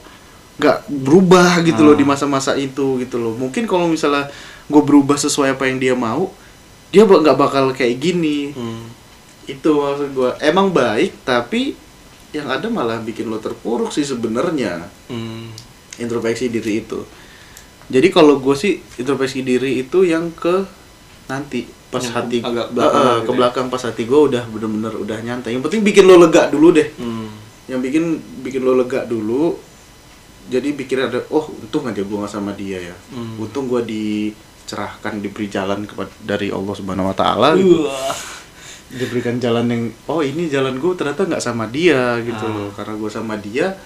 nggak 0.59 0.79
berubah 0.88 1.62
gitu 1.62 1.81
loh 1.81 1.94
Ah. 1.94 1.97
di 1.97 2.05
masa-masa 2.05 2.53
itu 2.55 2.99
gitu 2.99 3.16
loh 3.16 3.33
mungkin 3.33 3.64
kalau 3.64 3.87
misalnya 3.87 4.27
gue 4.64 4.83
berubah 4.83 5.14
sesuai 5.14 5.55
apa 5.55 5.64
yang 5.64 5.79
dia 5.79 5.94
mau 5.94 6.35
dia 6.88 7.03
nggak 7.03 7.37
bakal 7.37 7.71
kayak 7.71 7.97
gini 7.97 8.51
Hmm. 8.51 8.90
itu 9.47 9.71
maksud 9.71 10.11
gue 10.11 10.31
emang 10.40 10.68
baik 10.68 11.14
tapi 11.23 11.79
yang 12.31 12.44
ada 12.47 12.66
malah 12.66 12.99
bikin 12.99 13.25
lo 13.25 13.38
terpuruk 13.38 13.88
sih 13.88 14.03
sebenarnya 14.03 14.90
Hmm. 15.07 15.49
introspeksi 15.97 16.49
diri 16.49 16.83
itu 16.83 17.07
jadi 17.87 18.09
kalau 18.09 18.37
gue 18.37 18.53
sih 18.53 18.83
introspeksi 18.94 19.40
diri 19.40 19.79
itu 19.79 20.03
yang 20.03 20.29
ke 20.31 20.66
nanti 21.27 21.64
pas 21.88 22.01
Yang 22.01 22.12
hati 22.12 22.38
agak 22.42 22.68
belakangan 22.71 23.01
eh, 23.01 23.14
gitu 23.14 23.23
ke 23.23 23.31
ya. 23.31 23.37
belakang 23.38 23.66
pas 23.68 23.83
hati 23.83 24.03
gue 24.05 24.21
udah 24.27 24.42
bener-bener 24.44 24.92
udah 24.92 25.18
nyantai 25.23 25.55
yang 25.55 25.62
penting 25.62 25.81
bikin 25.81 26.05
lo 26.05 26.18
lega 26.18 26.51
dulu 26.51 26.68
deh 26.71 26.88
Hmm. 26.94 27.31
yang 27.64 27.79
bikin 27.79 28.05
bikin 28.42 28.61
lo 28.61 28.75
lega 28.75 29.05
dulu 29.05 29.57
jadi 30.48 30.68
pikir 30.72 30.98
ada 31.02 31.20
oh 31.28 31.44
untung 31.54 31.84
aja 31.84 32.00
gue 32.00 32.16
nggak 32.16 32.30
sama 32.30 32.52
dia 32.52 32.80
ya 32.82 32.96
Hmm. 33.11 33.37
untung 33.38 33.66
gue 33.66 33.84
dicerahkan 33.84 35.18
diberi 35.18 35.46
jalan 35.46 35.84
kepada 35.84 36.08
dari 36.18 36.48
Allah 36.48 36.72
subhanahu 36.72 37.06
wa 37.06 37.14
taala 37.14 37.52
gitu. 37.54 37.84
Diberikan 38.88 39.37
jalan 39.37 39.66
yang 39.66 39.82
oh 40.06 40.20
ini 40.20 40.48
jalan 40.48 40.76
gue 40.76 40.92
ternyata 40.94 41.22
nggak 41.22 41.42
sama 41.42 41.68
dia 41.68 42.16
gitu 42.20 42.40
Ah. 42.40 42.48
loh 42.50 42.68
karena 42.72 42.94
gue 42.94 43.11
sama 43.11 43.37
dia 43.37 43.76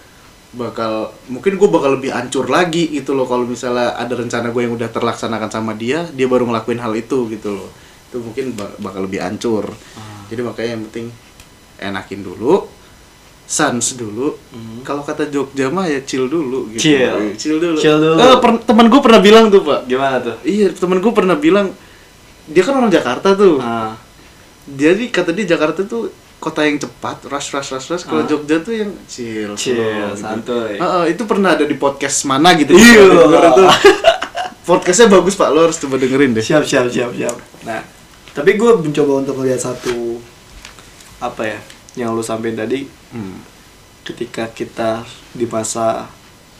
bakal 0.53 1.11
mungkin 1.27 1.57
gue 1.57 1.67
bakal 1.67 1.97
lebih 1.97 2.13
hancur 2.13 2.47
lagi 2.47 2.87
gitu 2.89 3.11
loh 3.13 3.25
kalau 3.25 3.43
misalnya 3.43 3.97
ada 3.97 4.13
rencana 4.13 4.49
gue 4.49 4.63
yang 4.63 4.71
udah 4.73 4.87
terlaksanakan 4.87 5.51
sama 5.51 5.73
dia 5.75 6.07
dia 6.09 6.27
baru 6.27 6.45
ngelakuin 6.45 6.79
hal 6.79 6.95
itu 6.95 7.27
gitu 7.27 7.51
loh 7.53 7.71
itu 8.07 8.21
mungkin 8.21 8.55
ba- 8.55 8.77
bakal 8.79 9.03
lebih 9.03 9.19
hancur 9.19 9.75
Ah. 9.97 10.23
jadi 10.29 10.41
makanya 10.41 10.71
yang 10.73 10.83
penting 10.87 11.07
enakin 11.81 12.21
dulu 12.23 12.71
sans 13.53 13.85
dulu 13.93 14.33
Hmm. 14.49 14.81
kalau 14.81 15.03
kata 15.03 15.29
Jogja 15.29 15.69
mah 15.69 15.85
ya 15.85 16.01
chill 16.01 16.25
dulu 16.25 16.73
gitu 16.73 16.89
Chill. 16.89 17.37
chill 17.37 17.57
dulu 17.59 17.77
Chill 17.77 17.99
dulu. 17.99 18.17
Eh, 18.17 18.37
per- 18.39 18.63
teman 18.63 18.89
gue 18.89 18.97
pernah 18.99 19.21
bilang 19.21 19.45
tuh 19.47 19.61
pak 19.61 19.85
Gimana 19.85 20.17
tuh? 20.19 20.37
iya 20.43 20.73
teman 20.73 20.99
gue 20.99 21.13
pernah 21.13 21.37
bilang 21.37 21.69
dia 22.45 22.63
kan 22.63 22.75
orang 22.75 22.89
Jakarta 22.89 23.35
tuh 23.35 23.61
Ah. 23.61 23.93
jadi 24.65 25.05
kata 25.07 25.31
dia 25.31 25.45
Jakarta 25.47 25.85
tuh 25.85 26.09
kota 26.39 26.59
yang 26.61 26.75
cepat, 26.75 27.23
rush 27.25 27.53
rush 27.53 27.71
rush 27.71 27.87
rush. 27.89 28.03
Kalau 28.03 28.19
Ah. 28.19 28.27
Jogja 28.27 28.59
tuh 28.59 28.75
yang 28.75 28.91
chill, 29.07 29.55
Chill, 29.55 29.79
slow, 29.79 30.11
gitu. 30.11 30.19
santuy. 30.19 30.75
Heeh, 30.75 31.05
itu 31.11 31.23
pernah 31.23 31.55
ada 31.55 31.63
di 31.63 31.77
podcast 31.77 32.25
mana 32.25 32.51
gitu. 32.53 32.75
Iya. 32.75 33.07
Podcastnya 34.63 35.07
bagus 35.09 35.35
pak, 35.35 35.51
lo 35.51 35.67
harus 35.67 35.75
coba 35.77 35.99
dengerin 35.99 36.33
deh. 36.33 36.43
Siap, 36.43 36.63
siap, 36.63 36.87
siap, 36.89 37.11
siap. 37.13 37.35
Nah, 37.63 37.83
tapi 38.33 38.55
gue 38.55 38.71
mencoba 38.77 39.13
untuk 39.19 39.35
melihat 39.37 39.59
satu 39.61 40.19
apa 41.19 41.43
ya 41.45 41.59
yang 41.95 42.13
lu 42.13 42.21
sampein 42.21 42.55
tadi 42.55 42.89
Hmm. 43.13 43.39
ketika 44.03 44.49
kita 44.49 45.05
di 45.31 45.45
masa 45.45 46.09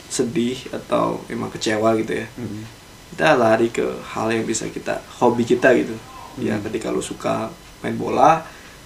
sedih 0.07 0.55
atau 0.69 1.19
emang 1.27 1.49
kecewa 1.49 1.97
gitu 1.97 2.13
ya 2.15 2.27
Hmm. 2.37 2.63
kita 3.11 3.33
lari 3.33 3.67
ke 3.67 3.81
hal 4.07 4.29
yang 4.29 4.43
bisa 4.43 4.65
kita 4.67 4.97
hobi 5.17 5.41
kita 5.43 5.69
gitu. 5.73 5.93
Ya 6.35 6.57
ketika 6.59 6.89
lu 6.89 6.97
suka 6.97 7.49
main 7.79 7.93
bola 7.93 8.41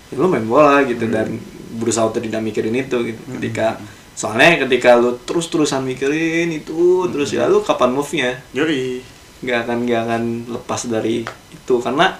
ya 0.08 0.16
lu 0.16 0.28
main 0.28 0.44
bola 0.44 0.84
gitu 0.84 1.08
dan 1.08 1.40
berusaha 1.74 2.04
untuk 2.06 2.20
tidak 2.20 2.40
mikirin 2.42 2.76
itu 2.76 2.98
gitu. 3.08 3.22
Ketika 3.40 3.80
soalnya 4.12 4.68
ketika 4.68 5.00
lu 5.00 5.16
terus 5.24 5.48
terusan 5.48 5.84
mikirin 5.84 6.52
itu 6.52 7.08
terus 7.08 7.32
ya 7.32 7.48
lu 7.48 7.64
kapan 7.64 7.92
move 7.92 8.12
nya 8.16 8.36
Yoi. 8.52 9.00
nggak 9.44 9.58
akan 9.64 9.78
nggak 9.88 10.02
akan 10.04 10.24
lepas 10.60 10.82
dari 10.88 11.24
itu. 11.48 11.76
Karena 11.80 12.20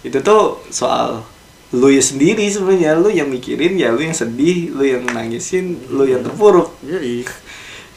itu 0.00 0.20
tuh 0.20 0.60
soal 0.68 1.24
lu 1.70 1.86
ya 1.86 2.02
sendiri 2.02 2.42
sebenarnya 2.44 2.94
lu 2.94 3.08
yang 3.08 3.26
mikirin 3.26 3.74
ya 3.74 3.90
lu 3.90 4.00
yang 4.00 4.10
sedih 4.12 4.74
lu 4.74 4.82
yang 4.82 5.06
nangisin 5.06 5.78
lu 5.86 6.02
yang 6.02 6.18
terpuruk 6.20 6.74
Yoi. 6.82 7.22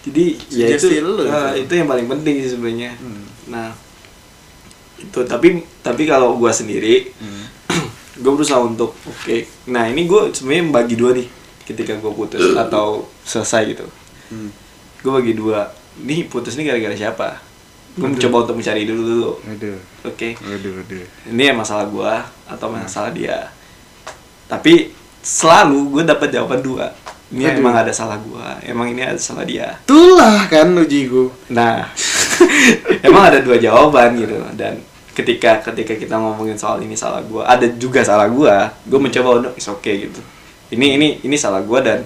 jadi 0.03 0.25
ya 0.49 0.65
itu 0.71 0.87
lu 0.99 1.25
eh, 1.25 1.65
itu. 1.65 1.73
yang 1.73 1.87
paling 1.87 2.05
penting 2.05 2.35
sih 2.39 2.53
sebenarnya 2.53 2.93
Hmm. 2.95 3.23
nah 3.47 3.73
itu 4.95 5.19
tapi 5.25 5.47
tapi 5.81 6.03
kalau 6.05 6.37
gua 6.37 6.49
sendiri 6.49 7.11
Hmm. 7.17 7.43
gue 8.21 8.31
berusaha 8.31 8.61
untuk 8.61 8.93
oke 9.03 9.37
nah 9.67 9.85
ini 9.85 10.05
gue 10.05 10.29
sebenarnya 10.31 10.63
bagi 10.69 10.95
dua 10.95 11.11
nih 11.11 11.27
ketika 11.65 11.97
gue 11.97 12.11
putus 12.13 12.53
atau 12.63 13.09
selesai 13.23 13.73
gitu 13.73 13.85
Hmm. 14.29 14.49
gue 15.01 15.11
bagi 15.11 15.33
dua 15.33 15.73
nih 15.99 16.25
putus 16.25 16.53
nih 16.55 16.69
gara-gara 16.69 16.93
siapa 16.93 17.41
gue 17.93 18.05
mencoba 18.07 18.45
untuk 18.45 18.57
mencari 18.57 18.85
dulu 18.85 19.01
dulu 19.01 19.29
oke 20.03 20.29
Aduh, 20.39 20.73
aduh. 20.79 21.05
ini 21.29 21.41
ya 21.43 21.53
masalah 21.53 21.85
gua 21.85 22.21
atau 22.45 22.69
masalah 22.69 23.09
dia 23.09 23.49
tapi 24.47 24.91
selalu 25.23 25.99
gue 25.99 26.03
dapat 26.03 26.29
jawaban 26.29 26.59
dua. 26.59 26.91
Ini 27.33 27.49
Aduh. 27.49 27.65
emang 27.65 27.75
ada 27.81 27.89
salah 27.89 28.21
gua 28.21 28.61
emang 28.61 28.93
ini 28.93 29.01
ada 29.01 29.17
salah 29.17 29.41
dia. 29.41 29.81
Itulah 29.89 30.45
kan 30.45 30.69
uji 30.77 31.09
gue. 31.09 31.33
nah 31.49 31.89
emang 33.07 33.33
ada 33.33 33.41
dua 33.41 33.57
jawaban 33.57 34.13
gitu. 34.21 34.37
Dan 34.53 34.77
ketika 35.17 35.65
ketika 35.65 35.97
kita 35.97 36.13
ngomongin 36.13 36.53
soal 36.61 36.77
ini 36.85 36.93
salah 36.93 37.25
gua 37.25 37.49
ada 37.49 37.65
juga 37.73 38.05
salah 38.05 38.29
gua 38.29 38.69
gue 38.85 38.99
mencoba 39.01 39.41
untuk 39.41 39.53
is 39.57 39.65
okay 39.65 40.05
gitu. 40.05 40.21
Ini 40.69 41.01
ini 41.01 41.07
ini 41.25 41.33
salah 41.33 41.65
gua 41.65 41.81
dan 41.81 42.05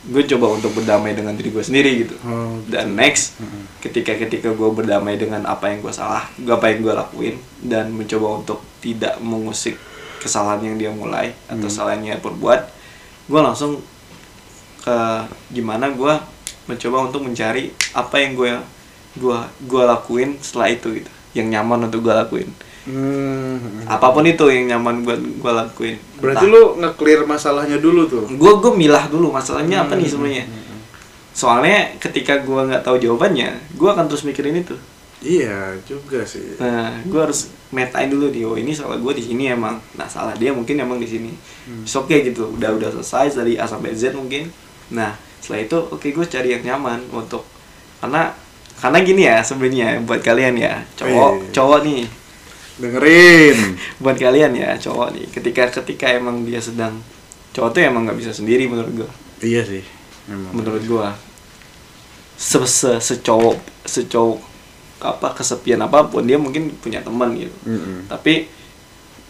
gue 0.00 0.24
coba 0.24 0.56
untuk 0.56 0.72
berdamai 0.72 1.12
dengan 1.12 1.36
diri 1.36 1.52
gue 1.52 1.60
sendiri 1.60 2.08
gitu. 2.08 2.16
Oh, 2.24 2.56
dan 2.72 2.96
next 2.96 3.36
ketika 3.84 4.16
ketika 4.16 4.48
gue 4.48 4.70
berdamai 4.72 5.20
dengan 5.20 5.44
apa 5.44 5.68
yang 5.68 5.84
gue 5.84 5.92
salah 5.92 6.24
gue 6.40 6.48
apa 6.48 6.72
yang 6.72 6.88
gue 6.88 6.94
lakuin 6.96 7.34
dan 7.60 7.92
mencoba 7.92 8.40
untuk 8.40 8.64
tidak 8.80 9.20
mengusik 9.20 9.76
kesalahan 10.20 10.60
yang 10.60 10.76
dia 10.76 10.90
mulai 10.92 11.32
atau 11.48 11.66
kesalahan 11.66 12.04
yang 12.04 12.16
dia 12.16 12.20
perbuat 12.20 12.60
gue 13.26 13.40
langsung 13.40 13.80
ke 14.84 14.98
gimana 15.52 15.88
gue 15.92 16.14
mencoba 16.68 17.10
untuk 17.10 17.24
mencari 17.26 17.72
apa 17.96 18.16
yang 18.20 18.38
gue 18.38 18.52
gua 19.18 19.50
gua 19.66 19.82
lakuin 19.96 20.38
setelah 20.38 20.70
itu 20.70 21.02
gitu 21.02 21.10
yang 21.34 21.46
nyaman 21.50 21.86
untuk 21.86 22.02
gue 22.02 22.14
lakuin. 22.14 22.50
Hmm. 22.80 23.84
apa 23.84 24.08
pun 24.08 24.24
itu 24.24 24.40
yang 24.48 24.72
nyaman 24.74 25.04
buat 25.04 25.20
gue 25.20 25.52
lakuin. 25.52 25.96
Berarti 26.16 26.48
lu 26.48 26.80
nge-clear 26.80 27.28
masalahnya 27.28 27.76
dulu 27.76 28.08
tuh. 28.08 28.24
gue 28.26 28.52
gue 28.56 28.72
milah 28.72 29.04
dulu 29.06 29.30
masalahnya 29.30 29.84
apa 29.84 29.94
nih 30.00 30.08
Hmm, 30.08 30.14
sebenarnya. 30.16 30.44
Soalnya 31.36 31.78
ketika 32.00 32.40
gue 32.40 32.60
nggak 32.72 32.82
tahu 32.82 32.96
jawabannya 32.98 33.52
gue 33.76 33.88
akan 33.88 34.08
terus 34.08 34.24
mikirin 34.24 34.64
itu 34.64 34.74
Iya 35.20 35.76
juga 35.84 36.24
sih. 36.24 36.56
nah 36.56 36.96
gue 37.02 37.20
harus 37.20 37.52
metain 37.68 38.08
dulu 38.08 38.32
nih 38.32 38.42
oh 38.42 38.56
ini 38.56 38.72
salah 38.72 38.96
gue 38.96 39.12
di 39.12 39.20
sini 39.20 39.48
emang 39.48 39.76
nah 39.92 40.04
salah 40.04 40.32
dia 40.32 40.48
mungkin 40.50 40.74
emang 40.76 40.96
di 40.96 41.04
sini 41.06 41.32
Hmm. 41.60 41.84
It's 41.84 41.92
okay 41.92 42.24
gitu 42.24 42.48
udah 42.50 42.72
udah 42.72 42.88
selesai 42.90 43.36
dari 43.36 43.54
A 43.54 43.64
sampai 43.64 43.92
Z 43.92 44.10
mungkin 44.12 44.48
nah 44.88 45.12
setelah 45.38 45.60
itu 45.62 45.76
oke 45.86 46.02
gue 46.02 46.26
cari 46.26 46.48
yang 46.50 46.64
nyaman 46.64 47.04
untuk 47.10 47.44
karena 48.00 48.32
karena 48.76 48.98
gini 49.00 49.22
ya 49.22 49.38
sebenarnya 49.40 50.00
buat 50.02 50.18
kalian 50.18 50.56
ya 50.56 50.82
cowok 50.96 51.30
Wih. 51.36 51.52
cowok 51.52 51.78
nih 51.84 52.02
Dengerin. 52.80 53.56
buat 54.02 54.16
kalian 54.16 54.52
ya 54.56 54.70
cowok 54.74 55.08
nih 55.12 55.26
ketika 55.30 55.68
ketika 55.70 56.06
emang 56.10 56.42
dia 56.42 56.58
sedang 56.58 56.96
cowok 57.52 57.70
tuh 57.70 57.80
emang 57.84 58.08
nggak 58.08 58.18
bisa 58.18 58.32
sendiri 58.32 58.64
menurut 58.66 59.04
gue 59.04 59.10
iya 59.44 59.60
sih. 59.62 59.84
Memang. 60.26 60.52
menurut 60.56 60.82
gua 60.86 61.12
se 62.34 62.56
se 62.64 62.96
secowok 62.98 63.60
secowok 63.84 64.40
apa 65.00 65.32
kesepian 65.32 65.80
apa 65.80 66.06
pun 66.06 66.22
dia 66.22 66.36
mungkin 66.36 66.72
punya 66.78 67.00
teman 67.00 67.32
gitu 67.36 67.56
Mm-mm. 67.64 68.06
tapi 68.06 68.48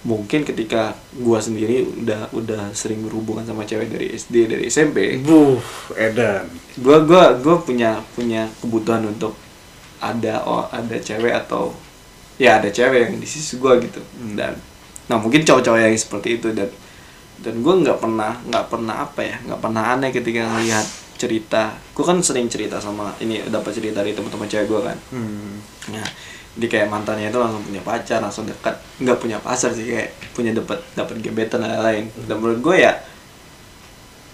mungkin 0.00 0.48
ketika 0.48 0.96
gua 1.20 1.36
sendiri 1.44 1.84
udah 1.84 2.32
udah 2.32 2.72
sering 2.72 3.04
berhubungan 3.04 3.44
sama 3.44 3.68
cewek 3.68 3.92
dari 3.92 4.06
SD 4.16 4.48
dari 4.48 4.64
SMP 4.72 5.20
Buh, 5.20 5.60
Edan. 5.92 6.48
gua 6.80 7.04
gua 7.04 7.36
gua 7.36 7.60
punya 7.60 8.00
punya 8.16 8.48
kebutuhan 8.64 9.04
untuk 9.04 9.36
ada 10.00 10.40
oh, 10.48 10.64
ada 10.72 10.96
cewek 10.96 11.36
atau 11.44 11.76
ya 12.40 12.56
ada 12.56 12.72
cewek 12.72 13.12
yang 13.12 13.14
di 13.20 13.28
sisi 13.28 13.60
gua 13.60 13.76
gitu 13.76 14.00
dan 14.32 14.56
nah 15.04 15.20
mungkin 15.20 15.44
cowok-cowok 15.44 15.80
yang 15.84 15.92
seperti 15.92 16.40
itu 16.40 16.48
dan 16.56 16.72
dan 17.44 17.60
gua 17.60 17.76
nggak 17.76 17.98
pernah 18.00 18.40
nggak 18.48 18.66
pernah 18.72 18.96
apa 19.04 19.20
ya 19.20 19.36
nggak 19.44 19.60
pernah 19.60 19.82
aneh 19.92 20.10
ketika 20.16 20.48
ngelihat 20.48 20.86
cerita. 21.20 21.76
Gua 21.92 22.04
kan 22.06 22.18
sering 22.20 22.48
cerita 22.48 22.80
sama 22.80 23.12
ini 23.18 23.44
dapat 23.44 23.70
cerita 23.70 24.00
dari 24.00 24.16
teman-teman 24.16 24.48
cewek 24.48 24.66
gua 24.66 24.80
kan. 24.88 24.96
Hmm. 25.12 25.60
nah 25.90 26.08
di 26.50 26.66
kayak 26.66 26.88
mantannya 26.88 27.28
itu 27.28 27.38
langsung 27.38 27.62
punya 27.62 27.78
pacar 27.80 28.18
langsung 28.18 28.42
dekat. 28.42 28.74
Nggak 28.98 29.18
punya 29.18 29.36
pacar 29.38 29.70
sih 29.70 29.84
kayak 29.86 30.08
punya 30.32 30.50
dapat 30.50 30.80
dapat 30.94 31.20
gebetan 31.20 31.60
dan 31.60 31.76
lain-lain. 31.76 32.08
Dan 32.24 32.36
menurut 32.36 32.60
gue 32.60 32.76
ya 32.80 32.92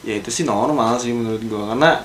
ya 0.00 0.14
itu 0.16 0.30
sih 0.30 0.46
normal 0.46 0.94
sih 0.96 1.10
menurut 1.10 1.42
gue 1.42 1.58
karena 1.66 1.98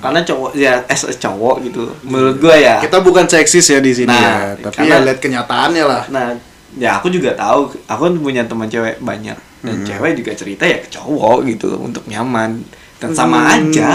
karena 0.00 0.20
cowok 0.24 0.50
ya 0.56 0.80
as 0.88 1.04
a 1.04 1.12
cowok 1.12 1.62
gitu. 1.62 1.84
Menurut 2.02 2.40
gue 2.40 2.56
ya. 2.58 2.80
Kita 2.80 2.98
bukan 2.98 3.28
seksis 3.28 3.68
ya 3.68 3.78
di 3.78 3.92
sini 3.92 4.08
Nah, 4.08 4.56
ya, 4.56 4.56
tapi 4.58 4.76
karena- 4.82 4.96
ya 4.98 5.06
lihat 5.06 5.18
kenyataannya 5.20 5.84
lah. 5.84 6.02
nah 6.08 6.32
ya 6.74 6.96
aku 6.96 7.12
juga 7.12 7.36
tahu 7.36 7.68
aku 7.84 8.00
kan 8.02 8.14
punya 8.18 8.42
teman 8.42 8.66
cewek 8.66 8.98
banyak. 8.98 9.36
Dan 9.62 9.78
Hmm. 9.78 9.86
cewek 9.86 10.18
juga 10.18 10.32
cerita 10.34 10.64
ya 10.66 10.80
ke 10.80 10.90
cowok 10.90 11.46
gitu 11.46 11.76
untuk 11.76 12.02
nyaman 12.08 12.66
dan 13.02 13.10
sama 13.10 13.38
Hmm. 13.42 13.54
aja 13.58 13.90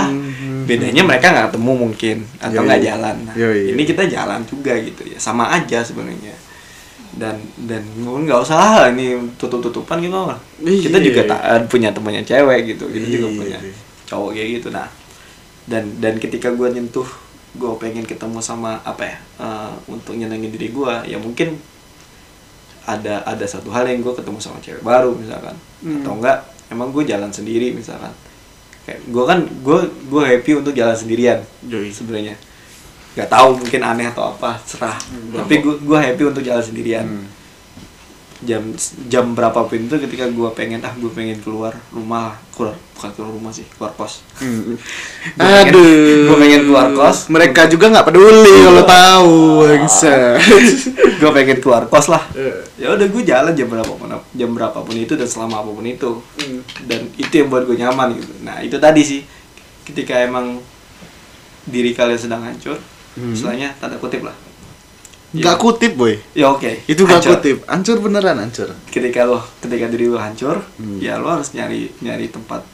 bedanya 0.63 0.99
mereka 1.01 1.31
nggak 1.31 1.47
ketemu 1.49 1.71
mungkin 1.79 2.17
atau 2.37 2.59
Yoi. 2.59 2.67
nggak 2.67 2.81
jalan 2.83 3.15
nah, 3.23 3.33
Yoi. 3.33 3.71
ini 3.71 3.83
kita 3.83 4.03
jalan 4.05 4.43
juga 4.43 4.75
gitu 4.75 5.01
ya 5.03 5.15
sama 5.17 5.47
aja 5.49 5.79
sebenarnya 5.79 6.35
dan 7.15 7.39
dan 7.57 7.81
nggak 7.97 8.35
usah 8.37 8.59
lah 8.75 8.85
ini 8.91 9.15
tutup 9.35 9.63
tutupan 9.63 9.97
gitu 9.97 10.11
lah 10.13 10.35
Iya. 10.59 10.85
kita 10.85 10.97
juga 10.99 11.21
tak 11.25 11.39
punya 11.65 11.89
temannya 11.89 12.21
cewek 12.21 12.67
gitu 12.69 12.85
kita 12.85 13.07
juga 13.07 13.27
Iya. 13.27 13.37
punya 13.37 13.59
cowok 14.05 14.29
kayak 14.33 14.49
gitu 14.53 14.67
nah 14.69 14.87
dan 15.65 15.87
dan 15.97 16.15
ketika 16.15 16.51
gue 16.51 16.67
nyentuh 16.69 17.07
gue 17.55 17.71
pengen 17.77 18.03
ketemu 18.03 18.37
sama 18.37 18.77
apa 18.83 19.03
ya 19.03 19.17
eh, 19.39 19.71
untuk 19.87 20.13
nyenengin 20.13 20.51
diri 20.51 20.69
gue 20.69 20.93
ya 21.05 21.15
mungkin 21.17 21.55
ada 22.83 23.19
ada 23.23 23.43
satu 23.43 23.67
hal 23.69 23.83
yang 23.83 23.99
gue 23.99 24.13
ketemu 24.13 24.37
sama 24.37 24.59
cewek 24.59 24.79
baru 24.81 25.11
misalkan 25.13 25.55
Hmm. 25.77 26.01
atau 26.01 26.17
enggak 26.17 26.37
emang 26.67 26.89
gue 26.89 27.03
jalan 27.03 27.29
sendiri 27.29 27.69
misalkan 27.69 28.09
kayak 28.87 29.03
gue 29.03 29.23
kan 29.27 29.39
gue 29.43 29.79
gue 30.07 30.23
happy 30.23 30.51
untuk 30.63 30.71
jalan 30.71 30.95
sendirian 30.95 31.43
sebenarnya. 31.91 32.39
Nggak 33.19 33.27
tahu 33.27 33.59
mungkin 33.59 33.81
aneh 33.83 34.07
atau 34.07 34.31
apa 34.31 34.55
serah. 34.63 34.95
Tapi 35.43 35.53
gue 35.59 35.75
gue 35.83 35.97
happy 35.99 36.23
untuk 36.23 36.39
jalan 36.39 36.63
sendirian. 36.63 37.03
Hmm. 37.03 37.27
Jam 38.39 38.61
jam 39.07 39.25
berapapun 39.31 39.81
itu 39.81 39.97
ketika 39.99 40.25
gue 40.27 40.49
pengen 40.51 40.77
ah 40.79 40.93
gue 40.93 41.09
pengen 41.09 41.39
keluar 41.39 41.73
rumah 41.89 42.37
keluar 42.51 42.77
bukan 42.93 43.09
keluar 43.11 43.31
rumah 43.31 43.49
sih 43.49 43.65
keluar 43.71 43.89
kos 43.93 44.21
Hmm. 44.37 44.77
Gua 45.33 45.41
pengen- 45.41 45.67
Aduh, 45.67 46.21
gua 46.23 46.37
pengen 46.37 46.61
keluar 46.63 46.87
kos. 46.91 47.25
Mereka 47.27 47.65
juga 47.67 47.89
nggak 47.89 48.05
peduli 48.05 48.53
kalau 48.59 48.83
tahu, 48.85 49.35
bangsa. 49.63 50.37
gue 51.19 51.31
pengen 51.33 51.57
keluar 51.57 51.83
kos 51.85 52.07
lah 52.07 52.21
Eh. 52.31 52.61
ya 52.77 52.93
udah 52.93 53.07
gue 53.07 53.23
jalan 53.23 53.51
jam 53.51 53.65
berapapun 53.67 54.05
jam 54.31 54.49
berapapun 54.51 54.93
itu 54.95 55.13
dan 55.13 55.25
selama 55.25 55.59
apa 55.59 55.69
pun 55.71 55.83
itu 55.83 56.11
Hmm. 56.37 56.61
dan 56.83 57.09
itu 57.15 57.33
yang 57.33 57.49
buat 57.49 57.65
gue 57.65 57.73
nyaman 57.75 58.13
gitu 58.13 58.33
nah 58.39 58.57
itu 58.59 58.77
tadi 58.77 59.01
sih 59.01 59.21
ketika 59.83 60.13
emang 60.15 60.61
diri 61.63 61.91
kalian 61.91 62.19
sedang 62.19 62.41
hancur 62.41 62.77
Hmm. 63.13 63.33
istilahnya 63.33 63.73
tanda 63.75 63.97
kutip 63.97 64.21
lah 64.21 64.37
Nggak 65.39 65.57
kutip, 65.57 65.93
boy. 65.93 66.13
ya 66.31 66.49
oke 66.49 66.85
Itu 66.85 67.03
nggak 67.03 67.21
kutip. 67.21 67.57
Hancur 67.65 67.97
beneran 67.99 68.37
hancur. 68.37 68.69
ketika 68.87 69.23
lo 69.23 69.39
ketika 69.57 69.85
diri 69.87 70.05
lo 70.05 70.17
hancur 70.17 70.61
Hmm. 70.75 70.97
ya 70.97 71.15
lo 71.15 71.29
harus 71.31 71.51
nyari 71.51 71.93
nyari 71.99 72.27
tempat 72.27 72.65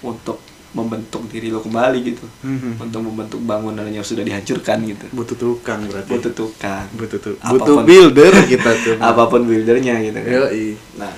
untuk 0.00 0.40
membentuk 0.70 1.24
diri 1.26 1.48
lo 1.48 1.58
kembali 1.58 1.98
gitu 2.02 2.24
Hmm. 2.40 2.76
untuk 2.78 3.00
membentuk 3.02 3.40
bangunan 3.40 3.84
yang 3.86 4.02
sudah 4.02 4.20
dihancurkan 4.20 4.84
gitu 4.84 5.06
Butuh 5.10 5.34
tukang 5.34 5.80
berarti. 5.82 6.10
butuh 6.10 6.32
tukang 6.32 6.84
butuh 6.92 7.16
tuh. 7.18 7.34
Apa 7.38 7.48
pun. 7.48 7.58
Butuh 7.58 7.76
builder 7.82 8.32
kita 8.44 8.70
tuh. 8.78 8.96
apa 9.02 9.22
pun 9.26 9.40
buildernya 9.42 9.94
gitu 10.02 10.18
kan 10.18 10.32
Yoi. 10.36 10.66
nah 10.94 11.12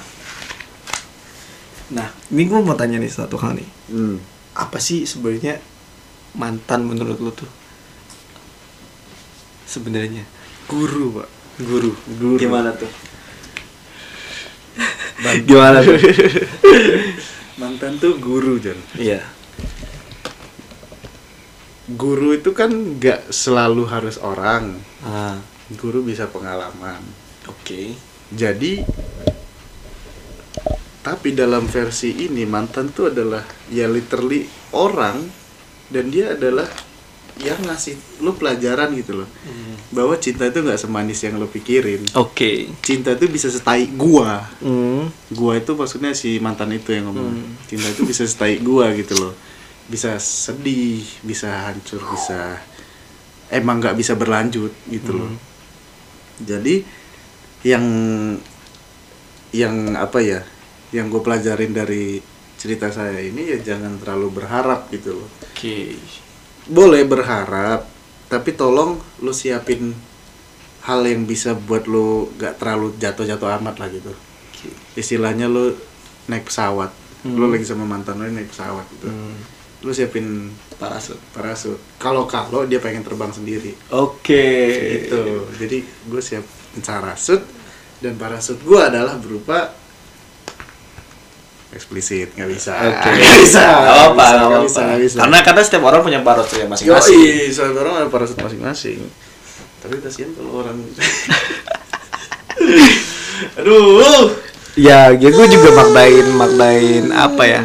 nah 1.90 2.04
ini 2.28 2.44
gue 2.44 2.58
mau 2.58 2.74
tanya 2.74 2.96
nih 2.96 3.08
satu 3.08 3.34
hal 3.36 3.54
nih 3.54 3.68
Hmm. 3.88 4.20
apa 4.54 4.76
sih 4.76 5.02
sebenarnya 5.02 5.56
mantan 6.34 6.84
menurut 6.84 7.16
lo 7.16 7.32
tuh 7.32 7.48
sebenarnya 9.64 10.24
Guru, 10.68 11.16
Pak. 11.16 11.28
guru 11.58 11.90
Guru. 12.20 12.36
gimana 12.38 12.70
tuh 12.70 12.86
gimana 15.42 15.82
tuh 15.82 15.98
Mantan 17.58 17.98
tuh 17.98 18.14
guru, 18.22 18.62
Jan. 18.62 18.78
iya 18.94 19.18
Guru 21.88 22.36
itu 22.36 22.52
kan 22.52 22.68
nggak 22.68 23.32
selalu 23.32 23.88
harus 23.88 24.20
orang. 24.20 24.76
ah 25.02 25.40
Guru 25.74 26.04
bisa 26.04 26.28
pengalaman. 26.28 27.00
oke 27.48 27.96
Jadi 28.30 28.84
tapi 31.00 31.32
dalam 31.32 31.64
versi 31.64 32.28
ini 32.28 32.44
mantan 32.44 32.92
tuh 32.92 33.08
adalah 33.08 33.40
ya 33.72 33.88
literally 33.88 34.44
orang 34.76 35.24
dan 35.88 36.12
dia 36.12 36.36
adalah 36.36 36.68
yang 37.38 37.58
ngasih 37.62 37.94
lu 38.20 38.34
pelajaran 38.34 38.90
gitu 38.98 39.22
loh. 39.22 39.28
Bahwa 39.94 40.18
cinta 40.18 40.44
itu 40.44 40.60
nggak 40.60 40.76
semanis 40.76 41.22
yang 41.22 41.38
lo 41.38 41.46
pikirin. 41.46 42.02
Oke. 42.18 42.68
Cinta 42.82 43.14
itu 43.14 43.30
bisa 43.30 43.48
setai 43.48 43.88
gua. 43.94 44.42
Hmm. 44.60 45.08
gua 45.30 45.56
itu 45.56 45.72
maksudnya 45.72 46.12
si 46.12 46.42
mantan 46.42 46.74
itu 46.74 46.90
yang 46.92 47.08
ngomong 47.08 47.30
Hmm. 47.30 47.54
cinta 47.70 47.88
itu 47.88 48.02
bisa 48.04 48.26
setai 48.26 48.58
gua 48.58 48.90
gitu 48.92 49.14
loh. 49.16 49.34
Bisa 49.88 50.18
sedih 50.20 51.00
bisa 51.24 51.72
hancur 51.72 52.02
bisa 52.12 52.60
emang 53.48 53.80
nggak 53.80 53.96
bisa 53.96 54.12
berlanjut 54.12 54.72
gitu 54.92 55.16
loh. 55.16 55.30
Hmm. 55.32 55.40
jadi 56.38 56.84
yang 57.64 57.84
yang 59.50 59.96
apa 59.96 60.20
ya 60.20 60.40
yang 60.92 61.08
gue 61.08 61.20
pelajarin 61.20 61.72
dari 61.72 62.20
cerita 62.58 62.92
saya 62.92 63.18
ini 63.22 63.48
ya 63.54 63.58
jangan 63.60 63.96
terlalu 64.02 64.42
berharap 64.42 64.90
gitu 64.92 65.16
loh. 65.18 65.28
Oke 65.42 65.96
boleh 66.68 67.02
berharap 67.04 67.88
tapi 68.28 68.52
tolong 68.52 69.00
lu 69.24 69.32
siapin 69.32 69.96
hal 70.84 71.00
yang 71.04 71.24
bisa 71.24 71.56
buat 71.56 71.88
lu 71.88 72.28
gak 72.36 72.60
terlalu 72.60 72.92
jatuh-jatuh 72.96 73.56
amat 73.60 73.76
lah 73.80 73.88
gitu. 73.88 74.12
Istilahnya 74.94 75.48
lu 75.48 75.72
naik 76.28 76.48
pesawat. 76.48 76.92
Lu 77.24 77.48
Hmm. 77.48 77.52
lagi 77.52 77.64
sama 77.64 77.88
mantan 77.88 78.20
lu 78.20 78.28
naik 78.28 78.52
pesawat 78.52 78.84
gitu. 78.94 79.08
Hmm. 79.08 79.36
lu 79.78 79.94
siapin 79.94 80.50
parasut 80.74 81.14
parasut. 81.30 81.78
Kalau 82.02 82.26
kalau 82.26 82.66
dia 82.66 82.82
pengen 82.82 83.06
terbang 83.06 83.30
sendiri. 83.30 83.78
Oke. 83.94 84.42
Gitu. 85.06 85.46
Jadi 85.54 85.78
gue 85.86 86.18
siap 86.18 86.42
parasut 86.82 87.46
dan 88.02 88.18
parasut 88.18 88.58
gue 88.58 88.74
adalah 88.74 89.14
berupa 89.22 89.70
eksplisit 91.68 92.32
nggak 92.32 92.48
bisa 92.48 92.72
Oke. 92.74 93.10
nggak 93.12 93.38
bisa 93.40 93.60
Nggak 93.60 93.96
apa-apa, 94.08 94.24
nggak 94.48 94.64
bisa 94.64 94.80
nggak 94.82 95.00
bisa 95.04 95.16
Karena 95.20 95.38
karena 95.42 95.60
setiap 95.62 95.84
orang 95.84 96.00
punya 96.00 96.20
parasutnya 96.20 96.66
masing-masing. 96.66 97.18
Yoi, 97.20 97.48
setiap 97.48 97.76
orang 97.78 97.94
ada 97.98 98.08
parasut 98.08 98.38
masing-masing 98.38 98.98
tapi 99.78 99.94
kasihan 100.02 100.32
kalau 100.34 100.66
orang 100.66 100.74
aduh 103.54 104.34
Ya, 104.78 105.10
ya 105.10 105.28
gue 105.28 105.46
juga 105.50 105.74
maknain 105.74 106.26
maknain 106.30 107.10
apa 107.10 107.42
ya? 107.42 107.62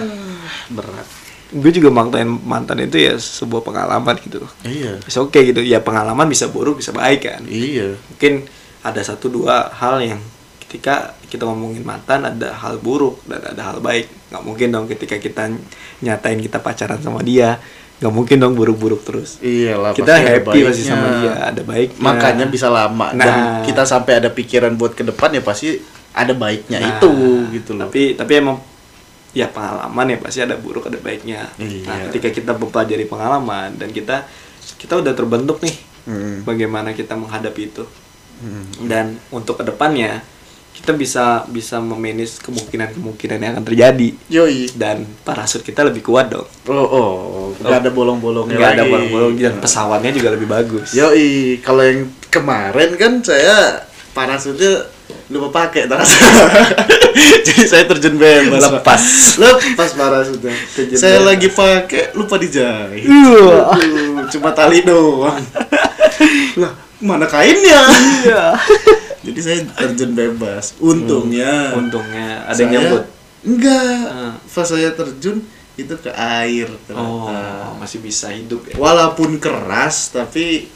berat 0.68 1.06
Gue 1.54 1.70
juga 1.70 1.94
maknain 1.94 2.26
mantan 2.26 2.82
itu 2.82 2.98
ya 2.98 3.14
sebuah 3.14 3.62
pengalaman 3.62 4.18
gitu. 4.18 4.42
iya 4.66 4.98
Bisa 4.98 5.22
oke 5.22 5.38
gitu. 5.38 5.62
Ya 5.62 5.78
pengalaman 5.78 6.26
bisa 6.26 6.50
buruk, 6.50 6.82
bisa 6.82 6.90
baik 6.90 7.30
kan. 7.30 7.46
iya 7.46 7.94
Mungkin 8.10 8.50
ada 8.82 8.98
satu 9.00 9.30
dua 9.30 9.70
hal 9.72 10.02
yang 10.02 10.18
ketika 10.66 11.14
kita 11.34 11.44
ngomongin 11.44 11.82
mantan 11.82 12.22
ada 12.24 12.54
hal 12.54 12.78
buruk 12.78 13.26
dan 13.26 13.42
ada 13.42 13.62
hal 13.66 13.82
baik. 13.82 14.06
Nggak 14.30 14.44
mungkin 14.44 14.68
dong 14.70 14.86
ketika 14.86 15.18
kita 15.18 15.50
nyatain 16.00 16.38
kita 16.38 16.62
pacaran 16.62 17.02
sama 17.02 17.26
dia, 17.26 17.58
nggak 17.98 18.14
mungkin 18.14 18.38
dong 18.38 18.54
buruk-buruk 18.54 19.02
terus. 19.02 19.42
iyalah 19.42 19.92
kita 19.92 20.14
happy 20.14 20.62
masih 20.62 20.86
sama 20.86 21.08
dia, 21.18 21.34
ada 21.42 21.62
baiknya. 21.64 21.98
makanya 21.98 22.46
bisa 22.46 22.70
lama 22.70 23.10
dan 23.12 23.26
Nah. 23.26 23.62
kita 23.64 23.82
sampai 23.84 24.22
ada 24.22 24.30
pikiran 24.30 24.74
buat 24.74 24.94
ke 24.94 25.02
depan 25.02 25.32
ya 25.32 25.42
pasti 25.42 25.82
ada 26.14 26.30
baiknya 26.32 26.78
Nah, 26.78 26.90
itu 26.94 27.10
gitu 27.52 27.74
loh 27.74 27.90
Tapi 27.90 28.14
tapi 28.14 28.38
emang 28.38 28.62
ya 29.34 29.50
pengalaman 29.50 30.06
ya 30.06 30.18
pasti 30.20 30.40
ada 30.40 30.54
buruk 30.54 30.86
ada 30.86 31.00
baiknya. 31.00 31.50
Iya. 31.58 31.84
Nah, 31.84 31.98
ketika 32.08 32.30
kita 32.30 32.52
mempelajari 32.54 33.04
pengalaman 33.04 33.74
dan 33.74 33.90
kita 33.90 34.30
kita 34.78 35.02
udah 35.02 35.12
terbentuk 35.12 35.58
nih 35.60 35.74
Hmm. 36.04 36.44
bagaimana 36.44 36.92
kita 36.92 37.16
menghadapi 37.16 37.62
itu. 37.66 37.88
Hmm. 38.36 38.68
Dan 38.84 39.06
untuk 39.30 39.56
ke 39.56 39.64
depannya 39.64 40.20
kita 40.84 41.00
bisa 41.00 41.26
bisa 41.48 41.80
memanage 41.80 42.44
kemungkinan-kemungkinan 42.44 43.40
yang 43.40 43.52
akan 43.56 43.64
terjadi 43.64 44.10
Yoi. 44.28 44.68
dan 44.76 45.08
parasut 45.24 45.64
kita 45.64 45.80
lebih 45.80 46.04
kuat 46.04 46.28
dong. 46.28 46.44
Oh, 46.68 46.76
oh, 46.76 47.56
nggak 47.56 47.88
ada 47.88 47.92
bolong-bolongnya 47.96 48.60
Nggak 48.60 48.72
ada 48.76 48.84
bolong-bolong 48.92 49.32
dan 49.40 49.64
pesawatnya 49.64 50.12
juga 50.12 50.36
lebih 50.36 50.52
bagus. 50.52 50.92
Yoi, 50.92 51.64
kalau 51.64 51.88
yang 51.88 52.12
kemarin 52.28 53.00
kan 53.00 53.24
saya 53.24 53.88
parasutnya 54.12 54.92
lupa 55.32 55.64
pakai 55.64 55.88
terasa. 55.88 56.20
Jadi 57.48 57.64
saya 57.64 57.88
terjun 57.88 58.20
bebas. 58.20 58.68
Lepas. 58.68 59.04
Lepas 59.40 59.90
parasutnya. 59.96 60.52
Terjun 60.52 61.00
saya 61.00 61.24
bebas. 61.24 61.28
lagi 61.32 61.48
pakai 61.48 62.04
lupa 62.12 62.36
dijahit. 62.36 63.08
Aduh, 63.08 64.28
cuma 64.36 64.52
tali 64.52 64.84
doang. 64.84 65.40
lah, 66.60 66.76
mana 67.00 67.24
kainnya? 67.24 67.88
Iya. 68.28 68.44
Jadi 69.24 69.40
saya 69.40 69.58
terjun 69.66 70.12
bebas. 70.14 70.76
Untungnya. 70.78 71.72
Untungnya 71.74 72.44
ada 72.44 72.60
yang 72.60 72.72
nyambut. 72.74 73.04
Enggak. 73.42 74.00
Ah. 74.06 74.34
Pas 74.38 74.64
saya 74.66 74.92
terjun 74.92 75.40
itu 75.74 75.96
ke 75.98 76.12
air 76.14 76.70
Oh, 76.70 77.26
ternyata. 77.26 77.74
masih 77.76 77.98
bisa 78.00 78.30
hidup 78.30 78.62
ya. 78.64 78.78
walaupun 78.78 79.42
keras 79.42 80.14
tapi 80.14 80.70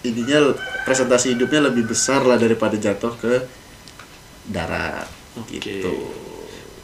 ininya 0.00 0.54
presentasi 0.80 1.34
hidupnya 1.34 1.66
lebih 1.66 1.84
besar 1.84 2.22
lah 2.22 2.38
daripada 2.38 2.78
jatuh 2.78 3.10
ke 3.18 3.34
darat 4.46 5.10
Oke. 5.34 5.58
gitu 5.58 5.90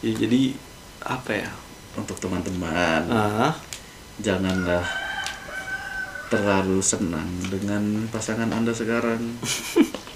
Ya, 0.03 0.13
jadi 0.13 0.59
apa 1.01 1.31
ya? 1.33 1.51
untuk 1.95 2.19
teman-teman 2.19 3.07
Ah, 3.07 3.55
janganlah 4.19 4.83
terlalu 6.27 6.83
senang 6.83 7.31
dengan 7.47 8.11
pasangan 8.11 8.51
anda 8.51 8.75
sekarang 8.75 9.23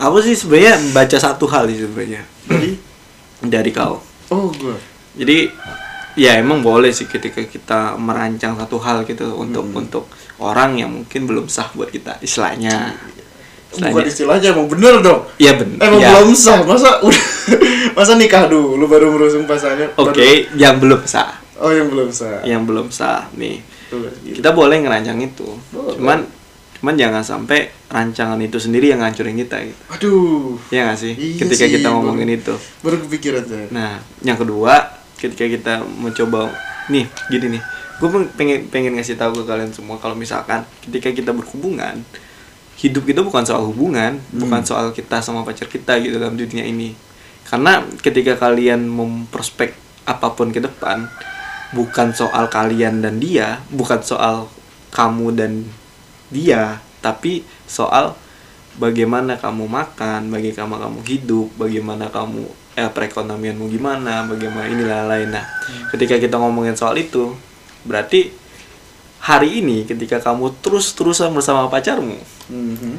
aku 0.00 0.16
sih 0.18 0.32
sebenarnya 0.32 0.74
baca 0.90 1.16
satu 1.16 1.44
hal 1.44 1.66
sih 1.66 1.78
sebenarnya 1.78 2.24
dari 2.42 2.72
dari 3.42 3.70
kau. 3.70 4.00
oh 4.28 4.48
gua 4.50 4.76
Jadi 5.12 5.50
ya 6.14 6.36
emang 6.36 6.60
boleh 6.60 6.88
sih 6.88 7.04
ketika 7.04 7.42
kita 7.42 7.94
merancang 7.96 8.54
satu 8.54 8.78
hal 8.78 9.04
gitu 9.04 9.34
untuk 9.34 9.62
Hmm. 9.64 9.80
untuk 9.80 10.04
orang 10.38 10.76
yang 10.76 10.90
mungkin 10.90 11.24
belum 11.24 11.46
sah 11.46 11.68
buat 11.70 11.88
kita 11.88 12.16
istilahnya. 12.20 12.96
bukan 13.70 14.02
istilahnya 14.02 14.50
emang 14.50 14.66
bener 14.66 14.98
dong 14.98 15.22
Iya 15.36 15.54
benar. 15.54 15.78
emang 15.80 16.00
belum 16.00 16.30
sah 16.32 16.58
masa 16.64 16.98
udah 17.00 17.24
masa 17.96 18.12
nikah 18.14 18.46
dulu 18.46 18.82
baru 18.84 19.10
merusung 19.10 19.44
pasangan 19.44 19.94
Oke, 19.94 20.50
yang 20.54 20.78
belum 20.78 21.04
sah. 21.04 21.38
baru- 21.54 21.60
oh 21.60 21.70
yang 21.70 21.86
belum 21.86 22.08
sah 22.10 22.40
Yang 22.42 22.62
belum 22.64 22.86
sah 22.88 23.28
nih. 23.32 23.56
Tuh, 23.86 24.06
gitu. 24.22 24.38
Kita 24.38 24.50
boleh 24.50 24.78
ngerancang 24.78 25.18
itu. 25.18 25.46
Boleh. 25.68 25.94
Cuman 25.94 26.18
cuman 26.80 26.96
jangan 26.96 27.20
sampai 27.20 27.58
rancangan 27.86 28.40
itu 28.40 28.56
sendiri 28.56 28.88
yang 28.88 29.00
ngancurin 29.00 29.36
kita 29.36 29.56
gitu. 29.62 29.80
aduh 29.86 30.56
Ya 30.68 30.88
nggak 30.88 30.98
sih? 30.98 31.12
Iya 31.12 31.36
ketika 31.38 31.64
sih, 31.64 31.72
kita 31.76 31.86
baru- 31.86 31.96
ngomongin 32.00 32.30
itu. 32.34 32.54
baru 32.80 32.96
kepikiran 33.00 33.44
saya 33.44 33.66
Nah, 33.68 33.92
yang 34.20 34.34
kedua, 34.34 34.74
ketika 35.14 35.44
kita 35.44 35.72
mencoba 35.84 36.48
nih, 36.88 37.04
gini 37.28 37.46
nih. 37.54 37.62
Gue 38.00 38.08
pengen 38.32 38.64
pengen 38.66 38.96
ngasih 38.96 39.14
tahu 39.14 39.36
ke 39.36 39.44
kalian 39.44 39.68
semua 39.68 39.96
kalau 39.96 40.16
misalkan 40.16 40.64
ketika 40.80 41.12
kita 41.12 41.30
berhubungan, 41.30 42.00
hidup 42.76 43.04
itu 43.04 43.20
bukan 43.20 43.44
soal 43.44 43.60
hubungan, 43.62 44.16
bukan 44.32 44.64
soal 44.64 44.88
kita 44.90 45.20
sama 45.20 45.44
pacar 45.44 45.68
kita 45.68 46.00
gitu 46.00 46.16
dalam 46.16 46.32
dunia 46.32 46.64
ini. 46.64 46.96
Karena 47.44 47.84
ketika 48.00 48.40
kalian 48.40 48.88
memprospek 48.88 49.76
apa 50.02 50.32
pun 50.32 50.48
ke 50.48 50.58
depan, 50.58 51.12
bukan 51.70 52.10
soal 52.10 52.48
kalian 52.48 52.98
dan 52.98 53.20
dia, 53.20 53.60
bukan 53.68 54.00
soal 54.00 54.48
kamu 54.90 55.36
dan 55.36 55.52
dia, 56.30 56.78
tapi 56.98 57.42
soal 57.66 58.14
bagaimana 58.76 59.36
kamu 59.36 59.66
makan, 59.66 60.30
bagaimana 60.30 60.86
kamu 60.86 61.00
hidup, 61.04 61.48
bagaimana 61.54 62.06
kamu 62.08 62.46
eh, 62.74 62.86
perekonomianmu 62.86 63.66
gimana, 63.68 64.24
bagaimana 64.24 64.66
inilah 64.66 65.04
lain. 65.04 65.34
Nah, 65.34 65.44
ketika 65.90 66.16
kita 66.16 66.38
ngomongin 66.38 66.78
soal 66.78 66.94
itu, 66.96 67.34
berarti 67.82 68.30
hari 69.20 69.60
ini 69.60 69.84
ketika 69.84 70.22
kamu 70.22 70.54
terus-terusan 70.64 71.28
bersama 71.30 71.68
pacarmu 71.68 72.16
Mhm. 72.48 72.94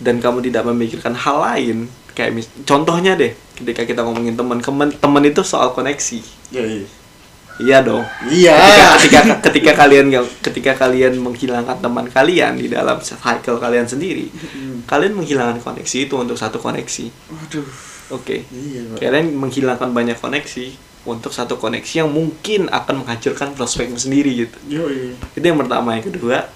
dan 0.00 0.18
kamu 0.18 0.42
tidak 0.42 0.66
memikirkan 0.66 1.14
hal 1.14 1.36
lain, 1.38 1.86
kayak 2.10 2.34
mis- 2.34 2.50
contohnya 2.64 3.14
deh, 3.14 3.36
ketika 3.54 3.84
kita 3.84 4.00
ngomongin 4.02 4.34
teman, 4.34 4.58
teman 4.58 4.88
teman 4.90 5.22
itu 5.22 5.44
soal 5.44 5.70
koneksi. 5.70 6.20
ya 6.50 6.64
iya 6.64 6.82
Iya 7.60 7.84
dong. 7.84 8.04
iya 8.32 8.56
Ketika, 8.96 9.20
ketika 9.20 9.36
ketika 9.44 9.72
kalian 9.76 10.06
ketika 10.40 10.72
kalian 10.80 11.20
menghilangkan 11.20 11.76
teman 11.78 12.08
kalian 12.08 12.56
di 12.56 12.72
dalam 12.72 12.96
cycle 13.04 13.60
kalian 13.60 13.84
sendiri, 13.84 14.32
kalian 14.88 15.12
menghilangkan 15.12 15.60
koneksi 15.60 16.08
itu 16.08 16.14
untuk 16.16 16.40
satu 16.40 16.56
koneksi. 16.56 17.12
waduh 17.28 17.68
Oke. 18.10 18.42
iya 18.50 18.82
Pak. 18.90 18.98
Kalian 18.98 19.38
menghilangkan 19.38 19.94
banyak 19.94 20.18
koneksi 20.18 20.74
untuk 21.06 21.32
satu 21.32 21.56
koneksi 21.56 22.04
yang 22.04 22.10
mungkin 22.10 22.68
akan 22.68 23.04
menghancurkan 23.04 23.54
prospekmu 23.56 23.96
sendiri 23.96 24.44
gitu. 24.44 24.58
Yoi. 24.68 25.16
Itu 25.32 25.44
yang 25.44 25.56
pertama, 25.56 25.96
yang 25.96 26.04
kedua, 26.04 26.50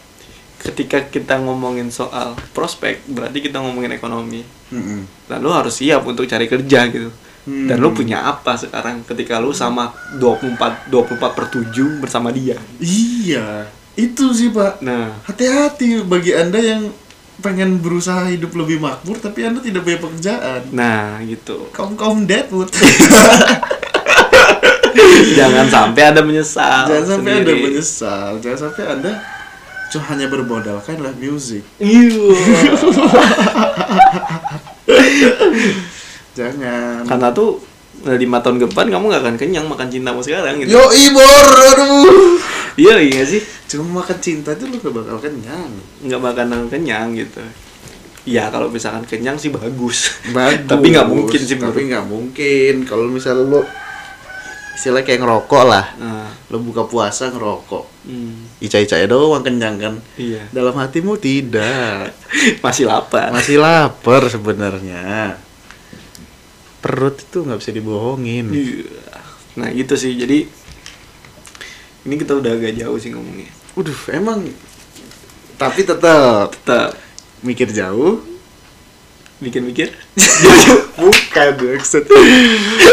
ketika 0.60 1.08
kita 1.08 1.40
ngomongin 1.40 1.88
soal 1.88 2.36
prospek, 2.52 3.06
berarti 3.08 3.38
kita 3.40 3.62
ngomongin 3.62 3.94
ekonomi. 3.94 4.44
Mhm. 4.74 5.30
Dan 5.30 5.38
lu 5.40 5.48
harus 5.54 5.80
siap 5.80 6.04
untuk 6.04 6.28
cari 6.28 6.50
kerja 6.50 6.90
gitu. 6.90 7.08
Dan 7.44 7.76
lu 7.76 7.86
Hmm. 7.86 7.94
punya 7.94 8.22
apa 8.22 8.54
sekarang 8.54 9.02
ketika 9.02 9.36
lu 9.36 9.50
sama 9.50 9.90
24 10.14 10.86
24 10.88 11.30
per 11.30 11.44
7 11.46 11.98
bersama 11.98 12.30
dia. 12.30 12.54
iya 12.78 13.66
itu 13.94 14.30
sih 14.30 14.48
pak 14.48 14.80
Nah, 14.80 15.12
hati-hati 15.22 16.00
bagi 16.02 16.32
anda 16.32 16.56
yang 16.56 16.88
pengen 17.36 17.76
berusaha 17.78 18.26
hidup 18.26 18.50
lebih 18.54 18.78
makmur 18.78 19.14
tapi 19.16 19.42
anda 19.42 19.58
tidak 19.58 19.82
punya 19.82 19.98
pekerjaan 19.98 20.60
nah 20.70 21.18
gitu. 21.20 21.66
kaum 21.70 21.92
kaum 21.94 22.24
deadwood 22.24 22.70
Jangan 25.34 25.66
sampai 25.66 26.02
ada 26.06 26.20
menyesal. 26.20 26.86
jangan 26.86 27.06
sampai 27.12 27.30
anda 27.34 27.50
sendiri. 27.50 27.62
menyesal 27.66 28.28
jangan 28.38 28.58
sampai 28.64 28.82
anda 28.88 29.12
cuma 29.86 30.02
hanya 30.08 30.26
bermodalkan 30.26 30.96
lah 30.96 31.12
musik 31.12 31.60
Iya. 31.76 32.24
jangan 36.34 37.02
Karena 37.04 37.28
tuh 37.30 37.62
eh, 38.02 38.14
lima 38.14 38.38
tahun 38.38 38.58
ke 38.58 38.66
depan 38.68 38.86
kamu 38.88 39.04
gak 39.08 39.22
akan 39.22 39.36
kenyang 39.36 39.64
makan 39.64 39.86
cintamu 39.86 40.18
sekarang 40.18 40.58
gitu. 40.58 40.72
yo 40.72 40.82
ibor 40.90 41.46
aduh 41.70 42.36
Iya 42.74 42.98
iya 42.98 43.22
sih. 43.22 43.38
cuma 43.64 44.02
makan 44.02 44.18
cinta 44.18 44.50
itu 44.50 44.66
lu 44.66 44.76
gak 44.76 44.90
bakal 44.92 45.16
kenyang 45.18 45.70
Nggak 46.00 46.20
bakalan 46.20 46.66
kenyang 46.66 47.14
gitu. 47.14 47.38
Ya 48.24 48.48
kalau 48.48 48.66
misalkan 48.66 49.04
kenyang 49.04 49.36
sih 49.36 49.48
bagus. 49.48 50.18
Bagus. 50.28 50.66
Tapi 50.70 50.86
nggak 50.90 51.06
mungkin 51.06 51.38
sih 51.38 51.54
tapi 51.54 51.86
nggak 51.86 52.04
mungkin 52.04 52.82
kalau 52.82 53.06
misalnya 53.06 53.46
lo 53.46 53.62
istilahnya 54.74 55.06
kayak 55.06 55.20
ngerokok 55.20 55.64
lah 55.64 55.86
Nah, 55.94 56.26
lo 56.50 56.58
buka 56.58 56.82
puasa 56.82 57.30
ngerokok 57.30 57.84
hmm, 58.04 58.58
ica-ica 58.58 58.98
doang 59.06 59.38
kenyang 59.40 59.78
kan 59.78 59.94
iya. 60.16 60.50
dalam 60.50 60.74
hatimu 60.74 61.14
tidak 61.14 62.10
Masih 62.64 62.84
lapar. 62.84 63.30
masih 63.30 63.56
lapar 63.56 64.26
sebenarnya 64.26 65.38
perut 66.84 67.16
itu 67.16 67.40
nggak 67.40 67.56
bisa 67.56 67.72
dibohongin 67.72 68.52
Iya. 68.52 68.84
Nah 69.54 69.72
gitu 69.72 69.94
sih. 69.94 70.12
Jadi 70.12 70.44
ini 72.04 72.14
kita 72.14 72.34
udah 72.34 72.52
agak 72.52 72.76
jauh 72.76 72.98
sih 72.98 73.08
ngomongnya. 73.08 73.48
Waduh, 73.72 73.96
emang 74.10 74.44
tapi 75.54 75.80
tetap 75.82 76.52
Tetap 76.52 76.92
mikir 77.40 77.70
jauh 77.70 78.20
mikir-mikir. 79.34 79.90
bukan 80.94 81.48
maksud 81.58 82.06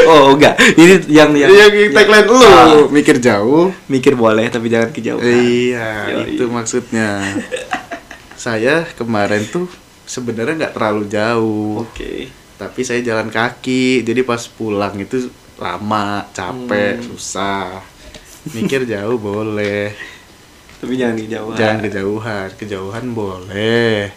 Oh 0.03 0.33
enggak. 0.33 0.57
Ini 0.73 1.05
yang 1.07 1.31
yang, 1.33 1.51
yang 1.51 1.71
tagline 1.91 2.25
lu 2.25 2.37
Ah, 2.37 2.87
mikir 2.87 3.17
jauh 3.17 3.69
mikir 3.85 4.15
boleh 4.15 4.47
tapi 4.47 4.67
jangan 4.67 4.89
kejauhan. 4.89 5.21
iya 5.21 6.09
Yoi. 6.09 6.35
itu 6.35 6.43
maksudnya 6.47 7.21
saya 8.35 8.83
kemarin 8.89 9.45
tuh 9.45 9.69
sebenarnya 10.03 10.65
nggak 10.65 10.73
terlalu 10.73 11.03
jauh 11.07 11.85
Oke. 11.85 12.31
Tapi 12.61 12.81
saya 12.81 13.01
jalan 13.01 13.27
kaki 13.27 13.81
jadi 14.01 14.21
pas 14.21 14.45
pulang 14.45 14.93
itu 14.95 15.25
lama 15.57 16.29
capek 16.29 16.95
Hmm. 16.95 17.05
susah 17.07 17.81
mikir 18.51 18.85
jauh 18.85 19.17
boleh 19.17 19.93
Tapi 20.77 20.93
jangan 20.95 21.13
kejauhan. 21.15 21.55
jangan 21.55 21.77
kejauhan 21.79 22.47
kejauhan 22.55 23.05
boleh 23.11 24.09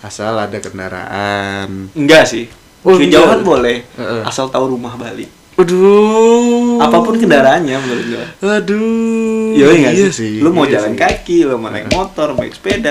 asal 0.00 0.34
ada 0.36 0.58
kendaraan 0.58 1.90
Enggak 1.92 2.26
sih. 2.26 2.50
Oh, 2.82 2.94
kejauhan 2.94 3.38
enggak. 3.38 3.46
boleh. 3.46 3.76
Heeh. 3.92 4.22
Asal 4.24 4.46
tahu 4.48 4.74
rumah 4.74 4.94
balik. 4.94 5.30
Aduh. 5.54 6.78
Apa 6.78 6.98
pun 6.98 7.14
kendaraannya 7.14 7.76
menurut 7.76 8.06
gua. 8.08 8.24
Aduh. 8.58 9.54
Iya 9.54 9.66
nggak 9.68 9.94
iya 9.94 10.08
sih? 10.10 10.38
Lu 10.38 10.50
mau 10.50 10.66
iya 10.66 10.78
jalan 10.78 10.92
sih. 10.92 10.98
kaki, 10.98 11.38
lu 11.44 11.54
mau 11.54 11.70
naik 11.70 11.86
motor, 11.88 12.34
mau 12.34 12.42
naik 12.42 12.54
sepeda, 12.54 12.90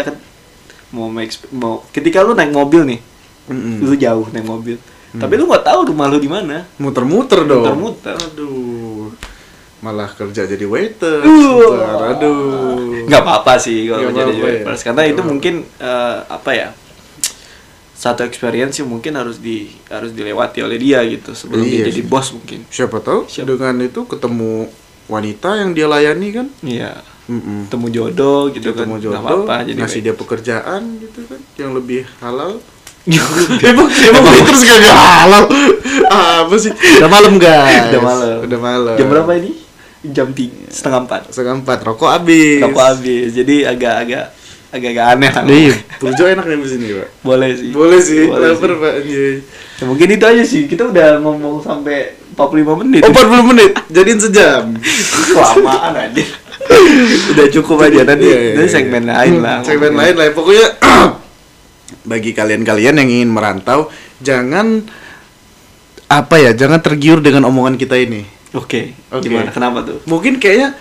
mau 0.90 1.08
naik 1.10 1.32
mau 1.52 1.84
ketika 1.90 2.20
lu 2.20 2.32
naik 2.32 2.52
mobil 2.52 2.88
nih, 2.88 3.00
Mm-mm. 3.48 3.80
lu 3.82 3.96
jauh 3.96 4.28
naik 4.30 4.44
mobil. 4.46 4.80
Tapi 5.12 5.34
lu 5.34 5.44
nggak 5.46 5.66
tahu 5.66 5.80
rumah 5.88 6.08
lu 6.08 6.18
di 6.18 6.28
mana. 6.28 6.64
Muter-muter 6.78 7.44
dong. 7.44 7.64
Muter-muter. 7.64 8.16
Aduh. 8.16 9.12
Malah 9.80 10.08
kerja 10.10 10.46
jadi 10.46 10.64
waiter. 10.64 11.20
Uh. 11.20 12.08
Aduh. 12.08 13.04
Nggak 13.04 13.20
apa-apa 13.20 13.58
sih 13.58 13.86
kalau 13.86 14.08
Nggak 14.08 14.16
jadi 14.16 14.34
apa-apa 14.38 14.72
ya. 14.72 14.84
karena 14.84 15.04
itu 15.06 15.22
mungkin 15.22 15.54
eh, 15.78 16.18
apa 16.24 16.52
ya? 16.52 16.70
Satu 17.92 18.24
experience 18.24 18.74
sih 18.74 18.86
mungkin 18.88 19.14
harus 19.14 19.38
di 19.38 19.70
harus 19.86 20.10
dilewati 20.10 20.60
oleh 20.60 20.76
dia 20.76 21.06
gitu 21.06 21.34
sebelum 21.34 21.62
Iya 21.62 21.86
dia 21.86 21.94
jadi 21.94 22.02
bos 22.04 22.32
mungkin. 22.32 22.66
Siapa 22.68 22.98
tahu 22.98 23.28
Siapa- 23.28 23.46
dengan 23.52 23.78
itu 23.80 24.02
ketemu 24.06 24.72
wanita 25.06 25.50
yang 25.56 25.70
dia 25.72 25.86
layani 25.86 26.28
kan? 26.32 26.48
Iya. 26.62 26.98
Mm-mm. 27.30 27.70
Ketemu 27.70 27.88
jodoh 27.92 28.42
gitu 28.50 28.74
Ketemu 28.74 28.90
kan. 28.92 29.00
jodoh, 29.00 29.12
Nggak 29.14 29.24
apa-apa 29.46 29.56
jadi 29.64 29.78
ngasih 29.78 29.94
waiter. 29.94 30.06
dia 30.08 30.16
pekerjaan 30.18 30.82
gitu 31.00 31.20
kan, 31.26 31.40
yang 31.56 31.72
lebih 31.72 32.02
halal. 32.18 32.58
Emang 33.72 33.88
Emang 33.90 34.24
waiters 34.30 34.62
gak 34.62 34.78
halal? 34.86 35.44
Apa 36.12 36.56
sih? 36.62 36.72
Udah 37.02 37.10
malam 37.10 37.34
guys. 37.42 37.90
Udah 37.90 38.02
malam. 38.02 38.38
Udah 38.46 38.60
malam. 38.60 38.96
Jam 38.98 39.08
berapa 39.10 39.32
ini? 39.42 39.52
Jam 40.02 40.34
tiga, 40.34 40.66
setengah 40.70 41.06
empat. 41.06 41.22
Setengah 41.30 41.62
empat. 41.62 41.78
Rokok 41.86 42.10
habis. 42.10 42.62
Rokok 42.62 42.86
habis. 42.86 43.38
Jadi 43.38 43.66
agak-agak 43.66 44.34
agak-agak 44.72 45.06
aneh 45.14 45.30
lah. 45.30 45.44
Nih, 45.46 45.76
Purjo 46.00 46.24
enak 46.26 46.46
nih 46.48 46.58
di 46.58 46.70
sini, 46.70 46.86
Pak. 46.96 47.10
Boleh 47.22 47.50
sih. 47.54 47.70
Boleh 47.76 48.00
sih, 48.02 48.24
lapar. 48.26 48.72
Pak. 48.80 48.94
Ya, 49.06 49.84
mungkin 49.86 50.08
itu 50.10 50.26
aja 50.26 50.44
sih. 50.48 50.66
Kita 50.66 50.90
udah 50.90 51.20
ngomong 51.22 51.62
sampai 51.62 52.18
45 52.34 52.82
menit. 52.82 53.02
Oh, 53.04 53.12
40 53.12 53.52
menit. 53.52 53.72
Jadiin 53.92 54.20
sejam. 54.22 54.64
Kelamaan 55.30 55.94
aja. 55.94 56.24
udah 57.36 57.46
cukup 57.52 57.78
aja 57.84 58.02
nanti, 58.06 58.26
Iya, 58.26 58.38
iya, 58.38 58.52
nanti 58.56 58.70
iya. 58.70 58.74
segmen 58.74 59.04
lain 59.06 59.34
lah. 59.44 59.58
Segmen 59.66 59.94
lain 59.98 60.14
lah. 60.16 60.26
Pokoknya 60.32 60.66
bagi 62.04 62.32
kalian-kalian 62.34 62.98
yang 63.02 63.10
ingin 63.10 63.30
merantau, 63.30 63.90
jangan 64.22 64.86
apa 66.12 66.36
ya, 66.42 66.52
jangan 66.52 66.84
tergiur 66.84 67.24
dengan 67.24 67.48
omongan 67.48 67.80
kita 67.80 67.96
ini. 67.96 68.28
Oke. 68.52 68.96
Oke. 69.14 69.32
Gimana? 69.32 69.50
Kenapa 69.56 69.86
tuh? 69.88 70.04
Mungkin 70.10 70.42
kayaknya 70.42 70.76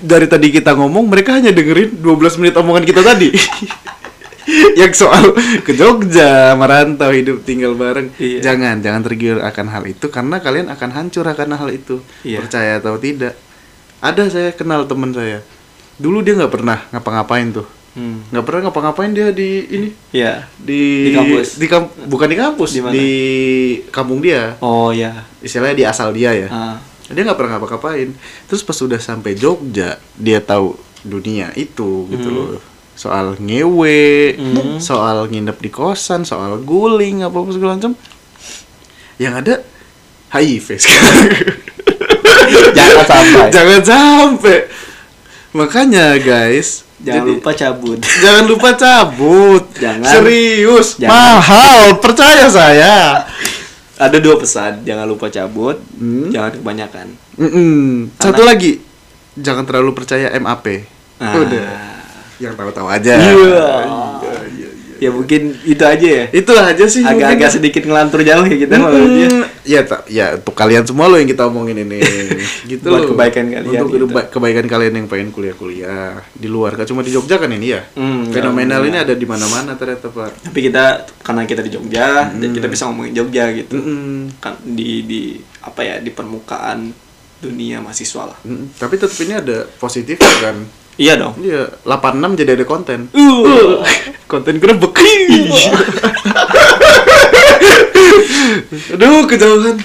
dari 0.00 0.26
tadi 0.30 0.48
kita 0.48 0.72
ngomong, 0.72 1.10
mereka 1.12 1.36
hanya 1.36 1.52
dengerin 1.52 2.00
12 2.00 2.40
menit 2.40 2.54
omongan 2.56 2.84
kita 2.88 3.04
tadi. 3.04 3.28
yang 4.80 4.92
soal 4.96 5.36
ke 5.62 5.76
Jogja, 5.76 6.56
merantau, 6.56 7.12
hidup 7.12 7.44
tinggal 7.44 7.76
bareng. 7.76 8.10
Iya. 8.16 8.40
Jangan, 8.40 8.80
jangan 8.80 9.02
tergiur 9.04 9.38
akan 9.44 9.66
hal 9.68 9.84
itu 9.86 10.06
karena 10.08 10.40
kalian 10.40 10.72
akan 10.72 10.90
hancur 10.96 11.24
akan 11.28 11.56
hal 11.60 11.68
itu. 11.68 12.00
Iya. 12.24 12.40
Percaya 12.44 12.80
atau 12.80 12.96
tidak. 12.96 13.36
Ada 14.00 14.32
saya 14.32 14.50
kenal 14.56 14.88
teman 14.88 15.12
saya. 15.12 15.44
Dulu 16.00 16.24
dia 16.24 16.32
nggak 16.32 16.52
pernah 16.52 16.80
ngapa-ngapain 16.88 17.52
tuh. 17.52 17.68
Hmm. 17.90 18.22
nggak 18.28 18.44
pernah 18.44 18.60
ngapa-ngapain 18.64 19.10
dia 19.10 19.28
di 19.30 19.50
ini 19.66 19.88
Ya. 20.10 20.46
di 20.54 21.06
Di 21.06 21.12
kampus? 21.12 21.48
di 21.54 21.66
kam- 21.66 21.90
bukan 22.04 22.26
di 22.26 22.36
kampus 22.36 22.70
Di 22.70 22.80
mana? 22.80 22.92
di 22.92 23.10
kampung 23.88 24.18
dia 24.18 24.54
Oh 24.58 24.90
ya. 24.90 25.26
istilahnya 25.38 25.74
di 25.74 25.84
asal 25.84 26.10
dia 26.10 26.30
ya 26.30 26.48
Ah. 26.48 26.76
dia 27.04 27.20
nggak 27.20 27.34
pernah 27.34 27.56
ngapa-ngapain 27.56 28.14
terus 28.46 28.62
pas 28.62 28.76
udah 28.76 28.96
sampai 28.96 29.34
Jogja 29.34 29.98
dia 30.14 30.38
tahu 30.38 30.78
dunia 31.02 31.50
itu 31.52 32.06
gitu 32.06 32.28
Hmm. 32.28 32.36
loh 32.54 32.62
soal 32.92 33.34
ngewe 33.34 34.36
Hmm. 34.36 34.78
soal 34.78 35.26
nginep 35.26 35.56
di 35.56 35.68
kosan 35.68 36.22
soal 36.22 36.60
guling 36.60 37.22
apa 37.22 37.34
apa 37.34 37.50
segala 37.50 37.74
macam 37.74 37.98
yang 39.16 39.34
ada 39.34 39.66
HIV 40.30 40.78
sekarang 40.78 41.26
Jangan 42.70 43.04
sampai. 43.04 43.48
jangan 43.50 43.80
sampai 43.82 44.58
makanya 45.50 46.14
guys 46.16 46.86
Jangan 47.00 47.16
jadi- 47.18 47.32
lupa 47.34 47.50
cabut. 47.52 47.98
jangan 48.24 48.44
lupa 48.44 48.70
cabut 48.72 49.64
Jangan. 49.74 50.04
serius 50.06 50.88
Jangan. 50.96 51.10
mahal 51.10 51.80
percaya 51.96 52.44
saya 52.46 52.96
Ada 53.96 54.16
dua 54.16 54.36
pesan, 54.36 54.80
jangan 54.80 55.04
lupa 55.04 55.28
cabut, 55.28 55.76
Hmm. 55.94 56.28
jangan 56.28 56.52
kebanyakan. 56.54 57.06
Mm-mm. 57.36 58.08
satu 58.14 58.42
lagi 58.42 58.80
jangan 59.34 59.62
terlalu 59.62 59.92
percaya 59.94 60.28
MAP 60.34 60.88
Ah. 61.16 61.36
udah 61.36 61.68
yang 62.38 62.52
tahu-tahu 62.54 62.88
aja 62.88 63.12
Iya. 63.14 63.68
Ya 65.00 65.08
mungkin 65.08 65.56
itu 65.64 65.80
aja 65.80 65.96
ya. 66.04 66.24
itulah 66.30 66.64
aja 66.66 66.84
sih 66.84 67.00
Agak-agak 67.00 67.32
mungkin. 67.40 67.56
sedikit 67.56 67.82
ngelantur 67.82 68.20
jauh 68.20 68.44
ya 68.44 68.56
kita 68.58 68.74
malah 68.76 69.00
Mm, 69.00 69.14
dia. 69.14 69.28
ya 69.66 69.80
tak 69.82 70.00
ya 70.06 70.36
untuk 70.36 70.52
kalian 70.52 70.84
semua 70.84 71.06
lo 71.06 71.16
yang 71.16 71.24
kita 71.26 71.42
omongin 71.42 71.80
ini 71.80 71.98
gitu 72.70 72.84
Buat 72.84 73.00
loh. 73.00 73.08
kebaikan 73.10 73.44
kalian 73.48 73.80
untuk 73.80 73.88
gitu. 73.90 74.04
keba- 74.06 74.28
kebaikan 74.28 74.66
kalian 74.66 74.92
yang 74.94 75.06
pengen 75.06 75.28
kuliah-kuliah 75.30 76.20
di 76.30 76.46
luar 76.46 76.74
kan 76.74 76.84
cuma 76.84 77.00
di 77.00 77.10
Jogja 77.10 77.36
kan 77.36 77.48
ini 77.48 77.66
ya 77.70 77.80
Hmm, 77.92 78.28
fenomenal 78.28 78.80
ini 78.82 78.98
ada 78.98 79.12
di 79.12 79.24
mana-mana 79.24 79.72
ternyata 79.72 80.06
pak 80.06 80.36
Tapi 80.44 80.58
kita 80.62 80.84
karena 81.18 81.42
kita 81.44 81.60
di 81.60 81.70
Jogja 81.70 82.08
dan 82.30 82.48
kita 82.50 82.66
bisa 82.66 82.84
ngomongin 82.84 83.12
Jogja 83.14 83.48
gitu. 83.52 83.74
Mm-mm. 83.74 84.36
Kan 84.36 84.54
di 84.62 85.02
di 85.02 85.20
apa 85.60 85.80
ya 85.80 85.96
di 85.96 86.10
permukaan 86.10 86.92
dunia 87.38 87.78
mahasiswa 87.78 88.22
lah. 88.26 88.38
Mm-mm. 88.42 88.76
tapi 88.76 88.94
tetap 88.94 89.16
ini 89.18 89.32
ada 89.34 89.64
positif 89.74 90.20
kan 90.20 90.60
Iya 91.00 91.16
dong. 91.16 91.32
Iya, 91.40 91.80
86 91.88 92.44
jadi 92.44 92.60
ada 92.60 92.64
konten. 92.68 93.08
Uh. 93.16 93.80
konten 94.30 94.60
grebek. 94.60 95.00
Aduh, 98.92 99.24
kejauhan. 99.24 99.80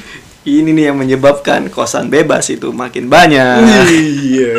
Ini 0.45 0.70
nih 0.76 0.93
yang 0.93 0.99
menyebabkan 0.99 1.72
kosan 1.74 2.11
bebas 2.11 2.51
itu 2.51 2.70
makin 2.76 3.07
banyak. 3.07 3.63
Iya. 3.89 4.53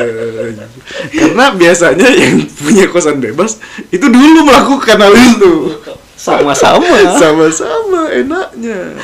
Karena 1.13 1.53
biasanya 1.55 2.09
yang 2.11 2.43
punya 2.59 2.89
kosan 2.89 3.21
bebas 3.21 3.61
itu 3.93 4.09
dulu 4.09 4.49
melakukan 4.49 4.97
hal 4.97 5.15
itu. 5.15 5.77
Sama-sama. 6.17 6.89
Sama-sama 7.21 8.11
enaknya. 8.11 8.97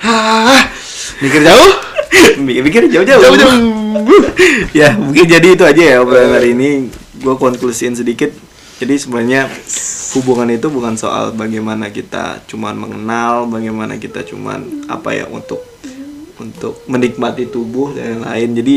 Hah, 0.00 0.70
mikir 1.18 1.42
jauh? 1.42 1.95
Mikir-mikir 2.46 2.88
jauh-jauh. 2.90 3.22
Jauh-jauh. 3.22 3.86
ya 4.78 4.94
mungkin 4.96 5.24
jadi 5.26 5.48
itu 5.56 5.64
aja 5.64 5.82
ya 5.82 5.96
obrolan 6.02 6.36
hari 6.36 6.52
ini 6.52 6.90
gue 7.20 7.34
konklusiin 7.36 7.96
sedikit 7.96 8.32
jadi 8.76 8.94
sebenarnya 9.00 9.48
hubungan 10.16 10.52
itu 10.52 10.68
bukan 10.68 10.94
soal 11.00 11.32
bagaimana 11.32 11.88
kita 11.88 12.44
cuman 12.48 12.76
mengenal 12.76 13.48
bagaimana 13.48 13.96
kita 13.96 14.24
cuman 14.24 14.88
apa 14.88 15.16
ya 15.16 15.24
untuk 15.28 15.64
untuk 16.36 16.84
menikmati 16.84 17.48
tubuh 17.48 17.96
dan 17.96 18.20
lain-lain 18.20 18.50
jadi 18.60 18.76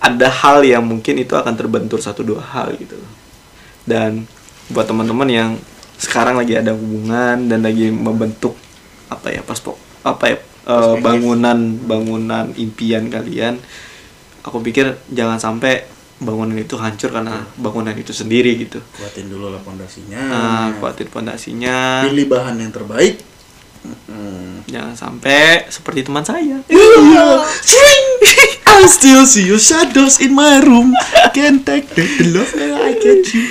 ada 0.00 0.28
hal 0.28 0.64
yang 0.64 0.84
mungkin 0.84 1.20
itu 1.20 1.36
akan 1.36 1.56
terbentur 1.56 2.00
satu 2.00 2.24
dua 2.24 2.40
hal 2.40 2.72
gitu 2.76 2.96
dan 3.84 4.24
buat 4.72 4.88
teman-teman 4.88 5.28
yang 5.28 5.50
sekarang 5.96 6.36
lagi 6.36 6.56
ada 6.56 6.76
hubungan 6.76 7.48
dan 7.48 7.64
lagi 7.64 7.88
membentuk 7.88 8.56
apa 9.08 9.32
ya 9.32 9.40
paspor 9.44 9.76
apa 10.04 10.36
ya 10.36 10.38
eh, 10.66 10.94
bangunan 11.00 11.58
bangunan 11.86 12.50
impian 12.58 13.06
kalian 13.08 13.58
aku 14.42 14.62
pikir 14.62 14.98
jangan 15.10 15.38
sampai 15.38 15.86
bangunan 16.16 16.56
itu 16.56 16.74
hancur 16.80 17.12
karena 17.12 17.44
bangunan 17.60 17.92
itu 17.92 18.10
sendiri 18.10 18.56
gitu 18.56 18.80
Kuatin 18.96 19.28
dulu 19.28 19.52
lah 19.52 19.60
pondasinya. 19.60 20.20
nah 20.20 20.66
kuatin 20.80 21.08
pondasinya 21.12 22.08
Pilih 22.08 22.26
bahan 22.30 22.56
yang 22.60 22.72
terbaik. 22.72 23.20
Hmm. 23.86 24.66
jangan 24.66 24.98
sampai 24.98 25.70
seperti 25.70 26.02
teman 26.02 26.26
saya 26.26 26.58
I 28.66 28.84
still 28.90 29.22
see 29.24 29.46
your 29.46 29.62
shadows 29.62 30.20
in 30.20 30.34
my 30.36 30.60
room. 30.60 30.92
Can't 31.32 31.64
take 31.64 31.88
the 31.94 32.04
love 32.34 32.50
I 32.58 32.92
get 32.98 33.24
you. 33.32 33.46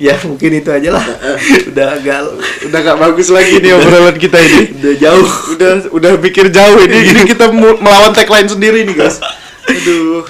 Ya 0.00 0.16
mungkin 0.24 0.50
itu 0.56 0.70
aja 0.72 0.96
lah 0.96 1.04
udah 1.70 1.86
agak 2.00 2.20
Udah 2.64 2.78
gak 2.80 2.98
bagus 2.98 3.28
lagi 3.28 3.60
nih 3.60 3.76
obrolan 3.76 4.16
kita 4.16 4.40
ini. 4.40 4.72
udah 4.80 4.94
jauh 4.96 5.28
Udah 5.52 5.70
udah 5.92 6.10
pikir 6.24 6.48
jauh 6.48 6.80
ini. 6.80 7.12
Ini 7.12 7.22
kita 7.28 7.52
melawan 7.52 8.16
tagline 8.16 8.48
sendiri 8.48 8.88
nih 8.88 8.96
guys. 8.96 9.20
Aduh. 9.68 10.24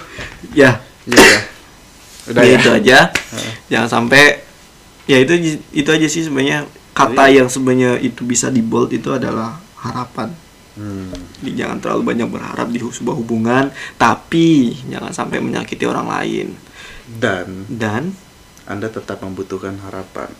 ya 0.51 0.83
Ya. 1.07 1.23
ya. 1.23 1.39
Udah 2.31 2.43
ya 2.43 2.51
ya. 2.51 2.59
itu 2.59 2.68
aja 2.71 2.99
jangan 3.66 3.89
sampai 3.89 4.43
ya 5.07 5.18
itu 5.23 5.59
itu 5.71 5.89
aja 5.91 6.07
sih 6.07 6.27
sebenarnya 6.27 6.66
kata 6.91 7.31
yang 7.31 7.47
sebenarnya 7.47 7.99
itu 7.99 8.23
bisa 8.23 8.51
di 8.51 8.61
bold 8.61 8.91
itu 8.91 9.14
adalah 9.14 9.62
harapan 9.79 10.35
Hmm. 10.71 11.12
Jadi 11.43 11.61
jangan 11.61 11.83
terlalu 11.83 12.14
banyak 12.14 12.29
berharap 12.31 12.71
di 12.71 12.79
sebuah 12.79 13.18
hubungan 13.18 13.68
tapi 13.99 14.71
jangan 14.89 15.11
sampai 15.12 15.43
menyakiti 15.43 15.83
orang 15.85 16.07
lain 16.07 16.55
Dan 17.11 17.66
dan 17.68 18.14
Anda 18.71 18.87
tetap 18.87 19.18
membutuhkan 19.18 19.75
harapan. 19.81 20.31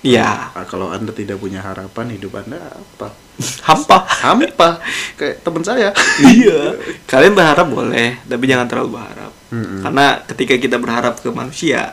ya 0.00 0.48
Ah, 0.50 0.64
kalau 0.64 0.88
Anda 0.88 1.10
tidak 1.10 1.36
punya 1.36 1.60
harapan, 1.60 2.08
hidup 2.10 2.38
Anda 2.38 2.56
apa? 2.62 3.12
hampa 3.62 3.98
Hampa. 4.22 4.80
Kayak 5.14 5.42
teman 5.42 5.60
saya. 5.60 5.92
iya 6.22 6.72
kalian 7.04 7.32
berharap 7.32 7.68
boleh 7.68 8.16
tapi 8.22 8.44
jangan 8.44 8.64
terlalu 8.64 8.96
berharap 8.96 9.32
Mm-mm. 9.50 9.82
karena 9.82 10.06
ketika 10.24 10.54
kita 10.56 10.76
berharap 10.76 11.14
ke 11.16 11.28
manusia 11.28 11.92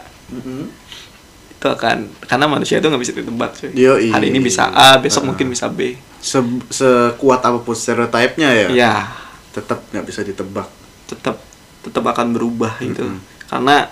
itu 1.49 1.67
akan 1.69 1.97
karena 2.21 2.45
manusia 2.45 2.75
itu 2.77 2.85
nggak 2.85 3.01
bisa 3.01 3.13
ditebak 3.13 3.51
sih 3.53 3.69
hari 4.09 4.29
ini 4.29 4.39
bisa 4.41 4.67
A 4.67 4.95
besok 4.97 5.23
Ah. 5.23 5.27
mungkin 5.29 5.47
bisa 5.47 5.67
B 5.67 5.95
Se 6.19 6.39
sekuat 6.69 7.39
apa 7.41 7.59
pun 7.59 7.73
stereotipnya 7.73 8.47
ya, 8.53 8.67
ya 8.69 8.93
tetap 9.51 9.83
nggak 9.89 10.05
bisa 10.05 10.21
ditebak. 10.21 10.67
tetap 11.05 11.35
tetap 11.81 12.03
akan 12.05 12.31
berubah 12.31 12.79
gitu 12.79 13.03
Mm-mm. 13.05 13.19
karena 13.45 13.91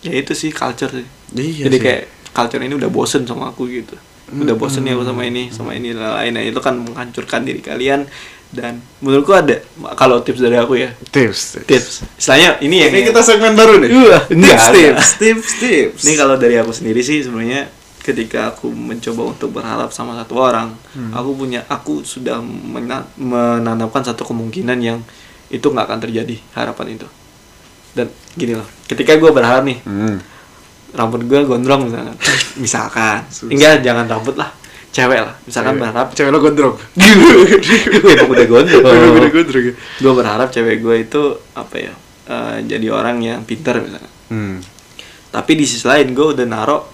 ya 0.00 0.12
itu 0.12 0.30
sih 0.32 0.50
culture 0.50 0.90
sih 0.92 1.06
Iya 1.34 1.66
jadi 1.66 1.76
sih. 1.76 1.82
kayak 1.82 2.02
culture 2.30 2.58
ini 2.60 2.74
udah 2.74 2.88
bosen 2.88 3.22
sama 3.22 3.50
aku 3.50 3.66
gitu 3.66 3.94
udah 4.26 4.54
bosen 4.54 4.82
ya 4.82 4.94
aku 4.94 5.04
sama 5.04 5.22
ini 5.22 5.50
sama 5.50 5.70
ini 5.72 5.92
lain 5.92 6.32
nah 6.32 6.40
itu 6.40 6.58
kan 6.58 6.74
menghancurkan 6.74 7.42
diri 7.42 7.60
kalian 7.60 8.08
dan 8.48 8.78
menurutku 8.98 9.30
ada 9.30 9.58
kalau 9.92 10.18
tips 10.18 10.38
dari 10.38 10.54
aku 10.54 10.74
ya 10.76 10.94
tips. 11.10 11.58
tips 11.60 12.06
istilahnya 12.16 12.56
ini 12.60 12.76
yang 12.80 12.90
Ini 12.90 13.02
kita 13.04 13.20
segmen 13.20 13.52
baru 13.52 13.78
nih. 13.78 13.90
Enggak, 13.92 14.22
tips, 14.24 14.32
enggak. 14.32 14.70
tips, 14.72 15.08
tips, 15.18 15.50
tips. 15.58 16.00
ini 16.02 16.12
kalau 16.14 16.34
dari 16.34 16.54
aku 16.56 16.70
sendiri 16.70 17.00
sih 17.00 17.18
sebenarnya 17.20 17.66
ketika 17.98 18.50
aku 18.50 18.68
mencoba 18.68 19.22
untuk 19.28 19.50
berharap 19.50 19.88
sama 19.88 20.14
satu 20.14 20.36
orang 20.36 20.70
aku 21.10 21.30
punya 21.34 21.66
aku 21.66 22.02
sudah 22.02 22.38
mena- 22.38 23.08
menanamkan 23.16 24.02
satu 24.02 24.22
kemungkinan 24.24 24.78
yang 24.78 24.98
itu 25.48 25.64
nggak 25.64 25.84
akan 25.84 26.00
terjadi 26.00 26.36
harapan 26.52 26.94
itu 26.94 27.08
dan 27.92 28.06
gini 28.32 28.54
loh 28.54 28.66
ketika 28.84 29.14
gue 29.14 29.30
berharap 29.30 29.62
nih 29.62 29.78
Hmm. 29.82 30.18
Rambut 30.94 31.26
gue 31.26 31.40
gondrong 31.42 31.90
misalkan. 31.90 32.16
Misalkan. 32.62 33.18
Enggak 33.50 33.82
jangan 33.82 34.06
rambut 34.06 34.38
lah. 34.38 34.50
Cewek 34.94 35.26
lah. 35.26 35.34
Misalkan 35.42 35.74
berharap 35.82 36.14
cewek 36.14 36.30
lo 36.30 36.38
gondrong. 36.38 36.78
gue 38.02 38.10
emang 38.14 38.30
udah 38.30 38.46
gondrong. 38.46 38.82
Udah 38.82 39.30
gondrong 39.34 39.64
ya. 39.66 39.74
gue 39.74 40.12
berharap 40.14 40.48
cewek 40.54 40.78
gue 40.78 40.96
itu 41.02 41.22
apa 41.58 41.76
ya 41.82 41.94
eh, 42.30 42.56
jadi 42.64 42.86
orang 42.94 43.20
yang 43.20 43.40
pintar 43.42 43.82
misalkan. 43.82 44.12
Hmm. 44.24 44.56
tapi 45.34 45.52
di 45.52 45.68
sisi 45.68 45.84
lain 45.84 46.16
gue 46.16 46.26
udah 46.32 46.46
naro 46.48 46.88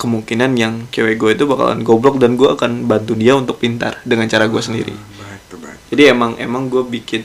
kemungkinan 0.00 0.50
yang 0.56 0.74
cewek 0.90 1.20
gue 1.20 1.30
itu 1.36 1.44
bakalan 1.44 1.84
goblok 1.84 2.18
dan 2.18 2.34
gue 2.34 2.48
akan 2.48 2.88
bantu 2.90 3.12
dia 3.14 3.36
untuk 3.38 3.60
pintar 3.60 4.02
dengan 4.02 4.26
cara 4.26 4.48
gue 4.50 4.62
sendiri. 4.62 4.94
Baik, 4.94 5.40
tuh, 5.46 5.58
baik. 5.62 5.78
jadi 5.92 6.16
emang 6.16 6.34
emang 6.40 6.66
gue 6.66 6.82
bikin 6.82 7.22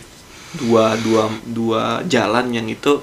dua 0.62 0.94
dua 1.00 1.30
dua 1.48 1.82
jalan 2.06 2.54
yang 2.54 2.68
itu 2.70 3.02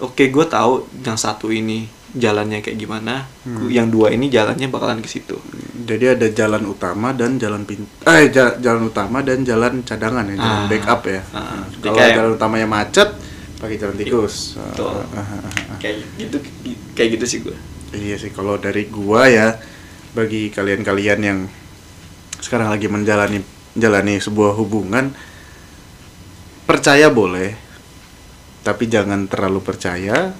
oke 0.00 0.24
gue 0.28 0.44
tahu 0.48 0.88
yang 1.04 1.16
satu 1.16 1.48
ini 1.48 1.88
jalannya 2.12 2.60
kayak 2.60 2.76
gimana 2.76 3.24
yang 3.66 3.88
dua 3.88 4.08
ini 4.08 4.28
jalannya 4.28 4.68
bakalan 4.68 5.00
ke 5.00 5.08
situ 5.08 5.40
Jadi 5.82 6.04
ada 6.12 6.26
jalan 6.28 6.62
utama 6.64 7.10
dan 7.10 7.36
jalan 7.36 7.64
pin 7.64 7.82
eh 8.02 8.28
ja- 8.28 8.54
jalan 8.54 8.86
utama 8.86 9.18
dan 9.18 9.42
jalan 9.42 9.80
cadangan 9.80 10.22
ya, 10.24 10.36
jalan 10.36 10.60
Ah. 10.60 10.68
backup 10.68 11.00
ya. 11.04 11.20
Ah. 11.30 11.58
Nah, 11.58 11.66
Kalau 11.80 11.96
kayak- 11.96 12.14
jalan 12.14 12.30
utamanya 12.32 12.68
macet, 12.70 13.08
pakai 13.56 13.76
jalan 13.76 13.96
tikus. 13.96 14.54
Betul. 14.54 15.02
Ah, 15.10 15.18
ah, 15.18 15.40
ah. 15.42 15.78
kayak 15.78 16.06
gitu 16.16 16.36
kayak 16.92 17.08
gitu 17.16 17.24
sih 17.26 17.38
gue 17.40 17.56
Iya 17.90 18.16
sih 18.16 18.30
kalau 18.30 18.56
dari 18.56 18.86
gua 18.86 19.26
ya 19.26 19.58
bagi 20.12 20.48
kalian-kalian 20.48 21.20
yang 21.20 21.38
sekarang 22.38 22.68
lagi 22.68 22.86
menjalani 22.86 23.40
menjalani 23.72 24.16
sebuah 24.16 24.54
hubungan 24.54 25.10
percaya 26.62 27.08
boleh 27.08 27.52
tapi 28.62 28.86
jangan 28.86 29.26
terlalu 29.26 29.60
percaya 29.60 30.30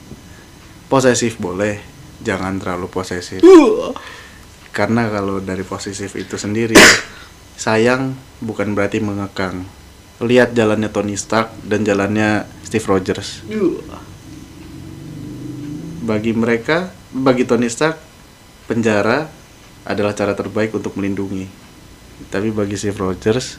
posesif 0.93 1.41
boleh 1.41 1.81
jangan 2.21 2.61
terlalu 2.61 2.93
posesif. 2.93 3.41
Uh. 3.41 3.97
karena 4.77 5.09
kalau 5.09 5.41
dari 5.41 5.65
posesif 5.65 6.17
itu 6.17 6.37
sendiri 6.37 6.77
sayang 7.57 8.13
bukan 8.45 8.77
berarti 8.77 9.01
mengekang. 9.01 9.65
Lihat 10.21 10.53
jalannya 10.53 10.93
Tony 10.93 11.17
Stark 11.17 11.57
dan 11.65 11.89
jalannya 11.89 12.45
Steve 12.61 12.85
Rogers. 12.85 13.41
Bagi 16.05 16.37
mereka 16.37 16.93
bagi 17.13 17.49
Tony 17.49 17.73
Stark 17.73 17.97
penjara 18.69 19.33
adalah 19.89 20.13
cara 20.13 20.37
terbaik 20.37 20.77
untuk 20.77 20.93
melindungi. 21.01 21.49
Tapi 22.29 22.53
bagi 22.53 22.77
Steve 22.77 23.01
Rogers 23.01 23.57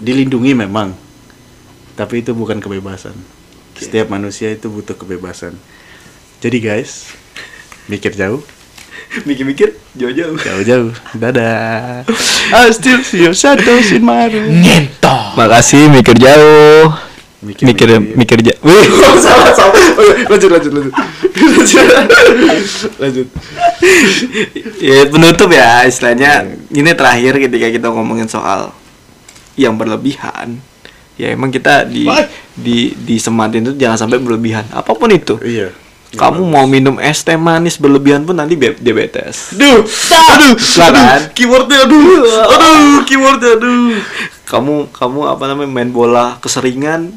dilindungi 0.00 0.52
memang. 0.56 0.96
Tapi 1.94 2.24
itu 2.24 2.32
bukan 2.32 2.60
kebebasan. 2.60 3.16
Setiap 3.76 4.08
manusia 4.08 4.52
itu 4.52 4.72
butuh 4.72 4.96
kebebasan 4.96 5.56
jadi 6.38 6.58
guys 6.58 7.12
mikir 7.86 8.12
jauh 8.12 8.42
Mikir-mikir 9.16 9.72
jauh-jauh. 9.96 10.36
jauh-jauh 10.36 10.92
dadah 11.16 12.04
I 12.52 12.68
still 12.68 13.00
see 13.00 13.24
your 13.24 13.32
shadows 13.32 13.88
in 13.88 14.04
my 14.04 14.28
room 14.28 14.60
Makasih 15.32 15.88
mikir 15.88 16.12
jauh. 16.16 16.92
Mikir- 17.40 17.68
Mikir 17.68 17.88
mikir. 17.88 18.16
mikir, 18.16 18.38
jauh. 18.42 18.60
Wih. 18.66 18.84
salah 19.24 19.52
salah 19.54 19.72
iya. 19.72 20.26
lanjut 20.26 20.50
lanjut 20.56 20.72
lanjut 20.72 20.92
lanjut 20.92 22.68
lanjut 22.98 23.28
ya 24.76 25.06
penutup 25.06 25.48
ya 25.48 25.84
istilahnya 25.84 26.32
ini 26.68 26.90
terakhir 26.92 27.38
ketika 27.38 27.68
kita 27.70 27.86
ngomongin 27.88 28.26
soal 28.26 28.74
yang 29.54 29.78
berlebihan 29.78 30.58
ya 31.16 31.32
emang 31.32 31.48
kita 31.48 31.86
di 31.86 32.04
Wah. 32.04 32.26
di 32.52 32.92
disematin 32.98 33.64
itu 33.64 33.72
jangan 33.78 33.96
sampai 33.96 34.20
berlebihan 34.20 34.66
apa 34.68 34.92
pun 34.92 35.08
itu 35.08 35.40
iya 35.40 35.70
kamu 36.16 36.42
mau 36.42 36.64
minum 36.64 36.96
es 36.96 37.20
teh 37.20 37.36
manis 37.36 37.76
berlebihan 37.76 38.22
pun 38.22 38.32
nanti 38.32 38.54
be- 38.54 38.74
diabetes 38.74 39.52
aduh 39.52 39.84
aduh 40.32 40.54
Lah 40.76 40.88
kan? 40.90 41.20
keywordnya 41.30 41.78
aduh 41.82 42.04
aduh 42.48 42.98
keywordnya 43.02 43.50
aduh. 43.54 43.96
Kamu 44.42 44.90
kamu 44.90 45.26
apa 45.26 45.44
namanya 45.44 45.66
main 45.68 45.90
bola 45.90 46.38
keseringan 46.38 47.10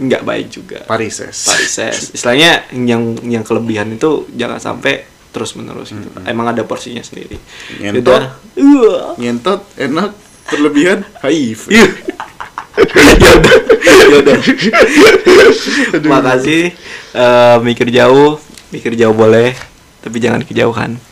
nggak 0.00 0.22
baik 0.22 0.48
juga. 0.48 0.80
Parises. 0.82 1.44
Parises. 1.44 2.10
Istilahnya 2.10 2.64
yang 2.72 3.20
yang 3.22 3.44
kelebihan 3.44 3.90
itu 3.90 4.24
jangan 4.32 4.56
sampai 4.56 5.04
terus 5.28 5.52
menerus 5.52 5.92
gitu 5.92 6.08
emang 6.24 6.48
ada 6.48 6.64
porsinya 6.64 7.00
sendiri. 7.00 7.36
Ngentot. 7.76 8.00
Udah. 8.00 8.22
Wah. 8.56 9.12
ngentot 9.14 9.60
enak 9.76 10.10
berlebihan 10.48 11.04
HIV 11.20 11.68
Yaudah. 14.10 14.38
Makasih. 16.06 16.72
Eh, 17.10 17.56
mikir 17.66 17.90
jauh, 17.90 18.38
mikir 18.70 18.94
jauh 18.94 19.14
boleh, 19.14 19.54
tapi 20.00 20.22
jangan 20.22 20.46
kejauhan. 20.46 21.09